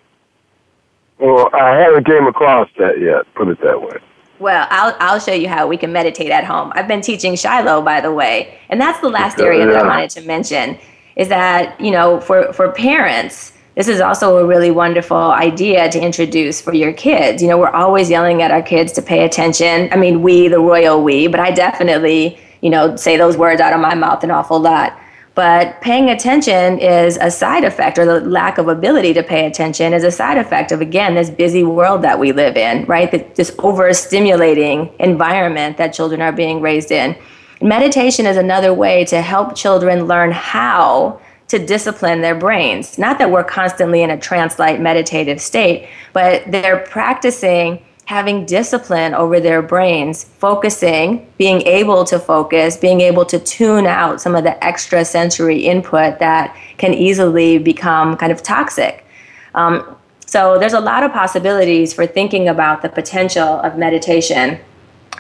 well, 1.19 1.49
I 1.55 1.77
haven't 1.79 2.05
came 2.05 2.27
across 2.27 2.69
that 2.79 3.01
yet. 3.01 3.33
Put 3.35 3.49
it 3.49 3.59
that 3.63 3.81
way. 3.81 3.97
Well, 4.39 4.67
I'll 4.71 4.95
I'll 5.01 5.21
show 5.21 5.33
you 5.33 5.49
how 5.49 5.67
we 5.67 5.79
can 5.79 5.93
meditate 5.93 6.31
at 6.31 6.45
home. 6.45 6.73
I've 6.75 6.89
been 6.89 7.01
teaching 7.01 7.37
Shiloh, 7.37 7.81
by 7.83 8.03
the 8.03 8.13
way, 8.13 8.59
and 8.69 8.79
that's 8.79 9.01
the 9.01 9.09
last 9.09 9.41
area 9.41 9.67
yeah. 9.67 9.73
that 9.73 9.85
I 9.85 9.89
wanted 9.89 10.11
to 10.11 10.21
mention. 10.23 10.79
Is 11.17 11.29
that 11.29 11.81
you 11.81 11.91
know 11.91 12.21
for 12.21 12.53
for 12.53 12.71
parents 12.73 13.53
this 13.77 13.89
is 13.89 14.01
also 14.01 14.39
a 14.39 14.47
really 14.47 14.71
wonderful 14.71 15.33
idea 15.33 15.91
to 15.91 16.01
introduce 16.01 16.63
for 16.63 16.73
your 16.73 16.95
kids. 16.95 17.43
You 17.43 17.49
know, 17.49 17.59
we're 17.59 17.69
always 17.69 18.09
yelling 18.09 18.41
at 18.41 18.51
our 18.51 18.63
kids 18.63 18.91
to 18.93 19.03
pay 19.03 19.27
attention. 19.27 19.91
I 19.93 19.97
mean, 19.97 20.23
we, 20.23 20.49
the 20.49 20.59
royal 20.59 21.05
we, 21.05 21.27
but 21.27 21.41
I 21.41 21.51
definitely 21.51 22.41
you 22.67 22.71
know, 22.71 22.97
say 22.97 23.17
those 23.17 23.37
words 23.37 23.61
out 23.61 23.73
of 23.73 23.79
my 23.79 23.95
mouth 23.95 24.25
an 24.25 24.33
awful 24.33 24.59
lot. 24.59 24.99
But 25.37 25.81
paying 25.83 26.11
attention 26.11 26.81
is 26.81 27.17
a 27.21 27.31
side 27.31 27.63
effect, 27.63 27.97
or 27.97 28.05
the 28.05 28.19
lack 28.23 28.59
of 28.59 28.67
ability 28.67 29.15
to 29.15 29.23
pay 29.23 29.47
attention 29.47 29.93
is 29.93 30.03
a 30.03 30.11
side 30.11 30.37
effect 30.37 30.73
of, 30.73 30.81
again, 30.81 31.15
this 31.15 31.31
busy 31.31 31.63
world 31.63 32.03
that 32.03 32.19
we 32.19 32.33
live 32.33 32.57
in, 32.57 32.85
right? 32.87 33.09
This 33.37 33.53
overstimulating 33.53 34.97
environment 34.99 35.77
that 35.77 35.95
children 35.95 36.21
are 36.21 36.33
being 36.33 36.61
raised 36.61 36.91
in. 36.91 37.17
Meditation 37.63 38.27
is 38.27 38.37
another 38.37 38.75
way 38.75 39.05
to 39.05 39.23
help 39.23 39.55
children 39.55 40.07
learn 40.07 40.33
how 40.33 41.21
to 41.47 41.65
discipline 41.65 42.21
their 42.21 42.35
brains. 42.35 42.99
Not 42.99 43.21
that 43.21 43.31
we're 43.31 43.45
constantly 43.45 44.03
in 44.03 44.11
a 44.11 44.19
trance 44.19 44.59
like 44.59 44.81
meditative 44.81 45.41
state, 45.41 45.89
but 46.13 46.43
they're 46.51 46.81
practicing 46.81 47.86
having 48.07 48.47
discipline 48.47 49.15
over 49.15 49.41
their 49.41 49.61
brains, 49.61 50.25
focusing, 50.25 51.29
being 51.39 51.61
able 51.63 52.05
to 52.05 52.19
focus, 52.19 52.77
being 52.77 53.01
able 53.01 53.25
to 53.25 53.39
tune 53.39 53.87
out 53.87 54.21
some 54.21 54.37
of 54.37 54.45
the 54.45 54.65
extra 54.65 55.05
sensory 55.05 55.67
input 55.67 56.19
that 56.21 56.57
can 56.79 56.95
easily 56.95 57.59
become 57.59 58.17
kind 58.17 58.31
of 58.31 58.43
toxic. 58.43 59.05
Um, 59.55 59.97
so 60.25 60.57
there's 60.59 60.73
a 60.73 60.81
lot 60.81 61.03
of 61.03 61.13
possibilities 61.13 61.93
for 61.93 62.07
thinking 62.07 62.49
about 62.49 62.83
the 62.83 62.89
potential 62.89 63.61
of 63.61 63.77
meditation. 63.77 64.61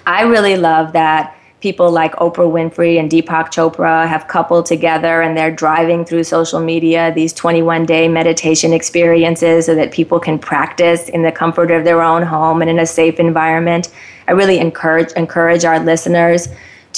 I 0.06 0.22
really 0.22 0.56
love 0.56 0.92
that 0.92 1.36
people 1.66 1.90
like 1.90 2.14
Oprah 2.26 2.48
Winfrey 2.56 2.96
and 3.00 3.10
Deepak 3.10 3.46
Chopra 3.50 4.06
have 4.06 4.28
coupled 4.28 4.66
together 4.66 5.20
and 5.20 5.36
they're 5.36 5.50
driving 5.50 6.04
through 6.04 6.22
social 6.22 6.60
media 6.60 7.12
these 7.12 7.32
21 7.32 7.84
day 7.86 8.06
meditation 8.06 8.72
experiences 8.72 9.66
so 9.66 9.74
that 9.74 9.90
people 9.90 10.20
can 10.20 10.38
practice 10.38 11.08
in 11.08 11.22
the 11.22 11.32
comfort 11.32 11.72
of 11.72 11.82
their 11.82 12.02
own 12.02 12.22
home 12.22 12.62
and 12.62 12.70
in 12.70 12.78
a 12.78 12.86
safe 12.86 13.18
environment. 13.18 13.92
I 14.28 14.32
really 14.40 14.60
encourage 14.60 15.10
encourage 15.14 15.64
our 15.64 15.80
listeners 15.80 16.46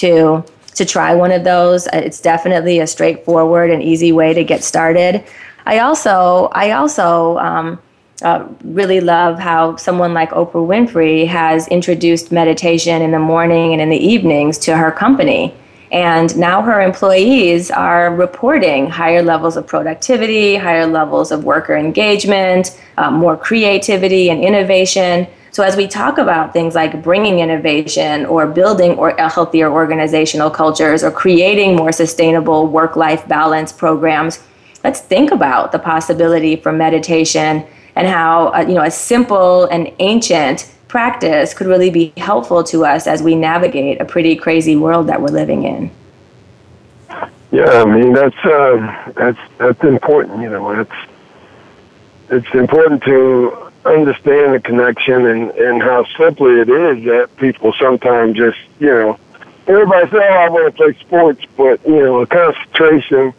to 0.03 0.45
to 0.75 0.85
try 0.85 1.15
one 1.15 1.33
of 1.33 1.45
those. 1.45 1.87
It's 1.95 2.21
definitely 2.21 2.79
a 2.79 2.87
straightforward 2.87 3.71
and 3.71 3.83
easy 3.83 4.13
way 4.13 4.35
to 4.35 4.45
get 4.45 4.63
started. 4.63 5.25
I 5.65 5.79
also 5.79 6.51
I 6.53 6.73
also 6.73 7.39
um, 7.39 7.81
uh, 8.23 8.47
really 8.65 9.01
love 9.01 9.39
how 9.39 9.77
someone 9.77 10.13
like 10.13 10.31
Oprah 10.31 10.67
Winfrey 10.67 11.27
has 11.27 11.69
introduced 11.69 12.33
meditation 12.33 13.01
in 13.03 13.13
the 13.13 13.19
morning 13.19 13.73
and 13.73 13.81
in 13.81 13.91
the 13.91 13.97
evenings 13.97 14.59
to 14.59 14.77
her 14.77 14.91
company. 14.91 15.55
And 15.91 16.37
now 16.37 16.61
her 16.63 16.83
employees 16.83 17.71
are 17.71 18.15
reporting 18.15 18.91
higher 18.91 19.23
levels 19.23 19.57
of 19.57 19.67
productivity, 19.67 20.57
higher 20.57 20.87
levels 20.87 21.33
of 21.33 21.45
worker 21.45 21.77
engagement, 21.77 22.79
uh, 22.99 23.11
more 23.11 23.37
creativity 23.37 24.29
and 24.31 24.43
innovation. 24.43 25.27
So, 25.51 25.63
as 25.63 25.77
we 25.77 25.89
talk 25.89 26.19
about 26.19 26.53
things 26.53 26.75
like 26.75 27.03
bringing 27.03 27.39
innovation 27.39 28.27
or 28.27 28.47
building 28.47 28.93
or 28.93 29.15
healthier 29.17 29.73
organizational 29.73 30.51
cultures 30.51 31.03
or 31.03 31.11
creating 31.11 31.75
more 31.75 31.91
sustainable 31.91 32.67
work 32.67 32.97
life 32.97 33.27
balance 33.27 33.73
programs, 33.73 34.41
let's 34.85 35.01
think 35.01 35.31
about 35.31 35.73
the 35.73 35.79
possibility 35.79 36.55
for 36.55 36.71
meditation 36.71 37.65
and 37.99 38.07
how 38.07 38.53
uh, 38.55 38.61
you 38.61 38.75
know 38.75 38.85
a 38.85 38.91
simple 38.91 39.65
and 39.67 39.93
ancient 39.99 40.73
practice 40.87 41.53
could 41.53 41.67
really 41.67 41.91
be 41.91 42.13
helpful 42.17 42.63
to 42.63 42.87
us 42.87 43.07
as 43.07 43.23
we 43.23 43.35
navigate 43.35 44.01
a 44.01 44.05
pretty 44.05 44.37
crazy 44.37 44.77
world 44.77 45.09
that 45.09 45.21
we're 45.21 45.29
living 45.29 45.65
in. 45.65 45.91
Yeah, 47.51 47.83
I 47.83 47.85
mean 47.85 48.13
that's 48.15 48.39
uh, 48.45 49.13
that's 49.17 49.39
that's 49.59 49.83
important. 49.83 50.41
You 50.41 50.51
know, 50.51 50.71
it's 50.71 50.91
it's 52.31 52.55
important 52.55 53.03
to 53.03 53.73
understand 53.85 54.55
the 54.55 54.61
connection 54.61 55.27
and 55.27 55.51
and 55.51 55.83
how 55.83 56.07
simply 56.17 56.61
it 56.61 56.69
is 56.69 57.05
that 57.05 57.37
people 57.37 57.73
sometimes 57.81 58.37
just 58.37 58.59
you 58.79 58.95
know 58.95 59.19
everybody 59.67 60.09
says 60.09 60.21
"Oh, 60.23 60.35
I 60.35 60.49
want 60.49 60.67
to 60.67 60.73
play 60.73 60.97
sports," 61.01 61.43
but 61.57 61.85
you 61.85 62.01
know, 62.01 62.21
a 62.21 62.27
concentration, 62.29 63.35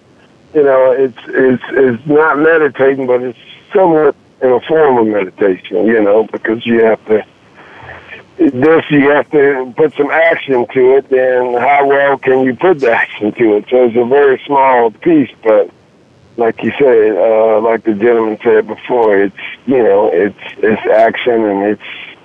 you 0.54 0.64
know, 0.64 0.92
it's 0.92 1.18
it's 1.28 1.64
it's 1.70 2.06
not 2.08 2.40
meditating, 2.40 3.08
but 3.08 3.22
it's 3.22 3.40
somewhat 3.74 4.16
in 4.42 4.50
a 4.50 4.60
form 4.62 4.98
of 4.98 5.08
meditation, 5.08 5.86
you 5.86 6.02
know, 6.02 6.24
because 6.32 6.66
you 6.66 6.84
have 6.84 7.04
to 7.06 7.26
this 8.38 8.86
you 8.90 9.10
have 9.10 9.30
to 9.32 9.74
put 9.76 9.94
some 9.96 10.10
action 10.10 10.66
to 10.74 10.96
it, 10.96 11.10
then 11.10 11.54
how 11.56 11.86
well 11.86 12.18
can 12.18 12.44
you 12.46 12.56
put 12.56 12.80
the 12.80 12.90
action 12.90 13.34
to 13.34 13.58
it? 13.58 13.66
So 13.70 13.86
it's 13.86 13.98
a 13.98 14.06
very 14.06 14.42
small 14.46 14.92
piece, 14.92 15.30
but 15.44 15.70
like 16.38 16.64
you 16.64 16.72
said, 16.80 17.18
uh, 17.18 17.60
like 17.60 17.84
the 17.84 17.94
gentleman 17.94 18.40
said 18.42 18.66
before, 18.66 19.18
it's 19.18 19.36
you 19.66 19.84
know, 19.84 20.10
it's 20.14 20.40
it's 20.58 20.82
action 20.90 21.44
and 21.44 21.64
it's 21.64 22.18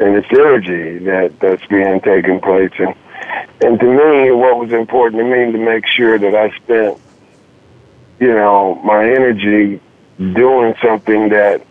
and 0.00 0.16
it's 0.16 0.26
energy 0.32 0.98
that 1.04 1.38
that's 1.38 1.64
being 1.66 2.00
taken 2.00 2.40
place, 2.40 2.72
and 2.78 2.94
and 3.64 3.78
to 3.78 3.86
me, 3.86 4.32
what 4.32 4.58
was 4.58 4.72
important 4.72 5.20
to 5.20 5.24
me 5.24 5.52
to 5.52 5.58
make 5.58 5.86
sure 5.86 6.18
that 6.18 6.34
I 6.34 6.50
spent, 6.56 6.98
you 8.18 8.34
know, 8.34 8.74
my 8.84 9.04
energy 9.04 9.80
doing 10.18 10.74
something 10.82 11.30
that 11.30 11.64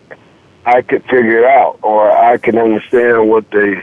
I 0.64 0.82
could 0.82 1.02
figure 1.04 1.46
out 1.46 1.78
or 1.82 2.10
I 2.10 2.36
could 2.38 2.56
understand 2.56 3.28
what 3.28 3.50
the 3.50 3.82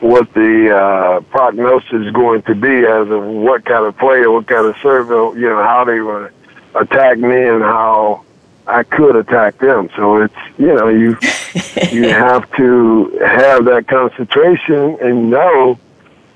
what 0.00 0.32
the 0.32 0.74
uh, 0.74 1.20
prognosis 1.30 1.92
is 1.92 2.10
going 2.12 2.42
to 2.42 2.54
be 2.54 2.68
as 2.68 3.10
of 3.10 3.24
what 3.24 3.64
kind 3.64 3.84
of 3.84 3.98
player, 3.98 4.30
what 4.30 4.46
kind 4.46 4.66
of 4.66 4.76
server, 4.82 5.38
you 5.38 5.48
know, 5.48 5.62
how 5.62 5.84
they 5.84 5.98
to 5.98 6.30
attack 6.74 7.18
me 7.18 7.48
and 7.48 7.62
how 7.62 8.24
I 8.66 8.82
could 8.84 9.16
attack 9.16 9.58
them. 9.58 9.90
So 9.96 10.22
it's 10.22 10.34
you 10.58 10.74
know 10.74 10.88
you 10.88 11.16
you 11.90 12.08
have 12.08 12.50
to 12.56 13.18
have 13.24 13.64
that 13.66 13.86
concentration 13.88 14.98
and 15.00 15.30
know, 15.30 15.78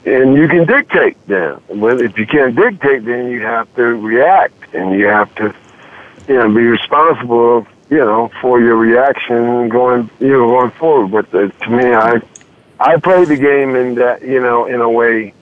and 0.05 0.37
you 0.37 0.49
can 0.49 0.67
dictate 0.67 1.17
then. 1.27 1.61
But 1.69 2.01
if 2.01 2.19
you 2.19 2.27
can't 2.27 2.57
dictate, 2.57 3.05
then 3.05 3.31
you 3.31 3.41
have 3.43 3.73
to 3.77 3.83
react 3.83 4.75
and 4.75 4.99
you 4.99 5.07
have 5.07 5.35
to 5.37 5.55
you 6.29 6.35
know 6.35 6.49
be 6.49 6.63
responsible 6.63 7.67
you 7.91 7.99
know, 7.99 8.31
for 8.41 8.61
your 8.61 8.77
reaction 8.77 9.69
going, 9.69 10.11
you 10.19 10.29
know, 10.29 10.49
going 10.49 10.71
forward. 10.73 11.11
But 11.31 11.35
uh, 11.35 11.49
to 11.65 11.71
me, 11.71 11.95
I, 11.95 12.21
I 12.81 12.97
played 12.99 13.29
the 13.29 13.37
game 13.37 13.77
in 13.77 13.95
that, 13.97 14.23
you 14.23 14.41
know, 14.41 14.67
in 14.67 14.81
a 14.81 14.91
way 14.91 15.35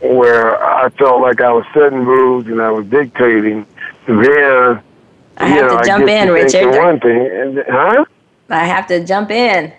where 0.00 0.62
I 0.62 0.88
felt 0.90 1.20
like 1.20 1.40
I 1.40 1.52
was 1.52 1.64
setting 1.72 2.04
rules 2.04 2.46
and 2.46 2.60
I 2.60 2.70
was 2.70 2.86
dictating. 2.86 3.66
Then, 4.06 4.82
I 5.36 5.46
have 5.46 5.70
know, 5.70 5.78
to 5.78 5.84
jump 5.84 6.08
in, 6.08 6.28
Richard. 6.30 6.76
One 6.76 7.00
thing, 7.00 7.26
and, 7.26 7.64
huh? 7.68 8.04
I 8.48 8.64
have 8.64 8.86
to 8.88 9.04
jump 9.04 9.30
in. 9.30 9.72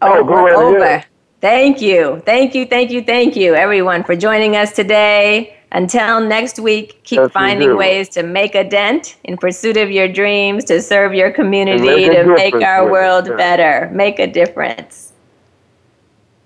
Oh, 0.00 0.22
go 0.22 0.44
right 0.44 0.54
over. 0.54 0.78
ahead. 0.78 1.06
Thank 1.40 1.82
you, 1.82 2.22
thank 2.24 2.54
you, 2.54 2.64
thank 2.64 2.90
you, 2.90 3.02
thank 3.02 3.36
you, 3.36 3.54
everyone, 3.54 4.04
for 4.04 4.16
joining 4.16 4.56
us 4.56 4.72
today. 4.72 5.53
Until 5.74 6.20
next 6.20 6.60
week, 6.60 7.02
keep 7.02 7.18
Yes, 7.18 7.32
finding 7.32 7.76
ways 7.76 8.08
to 8.10 8.22
make 8.22 8.54
a 8.54 8.62
dent 8.62 9.16
in 9.24 9.36
pursuit 9.36 9.76
of 9.76 9.90
your 9.90 10.06
dreams, 10.06 10.62
to 10.66 10.80
serve 10.80 11.14
your 11.14 11.32
community, 11.32 11.82
make 11.82 12.12
to 12.12 12.24
make 12.26 12.54
our 12.54 12.84
with 12.84 12.92
world 12.92 13.26
yeah. 13.26 13.34
better. 13.34 13.90
Make 13.92 14.20
a 14.20 14.28
difference. 14.28 15.12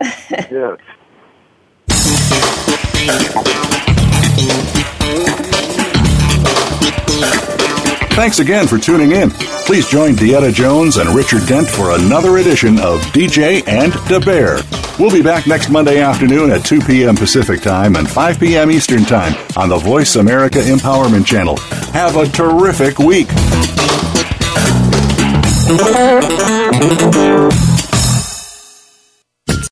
Yes. 0.00 0.78
Thanks 8.18 8.40
again 8.40 8.66
for 8.66 8.78
tuning 8.78 9.12
in. 9.12 9.30
Please 9.30 9.86
join 9.88 10.16
Deetta 10.16 10.52
Jones 10.52 10.96
and 10.96 11.08
Richard 11.10 11.46
Dent 11.46 11.68
for 11.68 11.92
another 11.92 12.38
edition 12.38 12.80
of 12.80 13.00
DJ 13.12 13.62
and 13.68 13.92
the 14.08 14.18
Bear. 14.18 14.58
We'll 14.98 15.12
be 15.12 15.22
back 15.22 15.46
next 15.46 15.70
Monday 15.70 16.00
afternoon 16.00 16.50
at 16.50 16.64
2 16.64 16.80
p.m. 16.80 17.14
Pacific 17.14 17.62
Time 17.62 17.94
and 17.94 18.10
5 18.10 18.40
p.m. 18.40 18.72
Eastern 18.72 19.04
Time 19.04 19.34
on 19.56 19.68
the 19.68 19.78
Voice 19.78 20.16
America 20.16 20.58
Empowerment 20.58 21.26
Channel. 21.26 21.58
Have 21.92 22.16
a 22.16 22.26
terrific 22.26 22.98
week. 22.98 23.28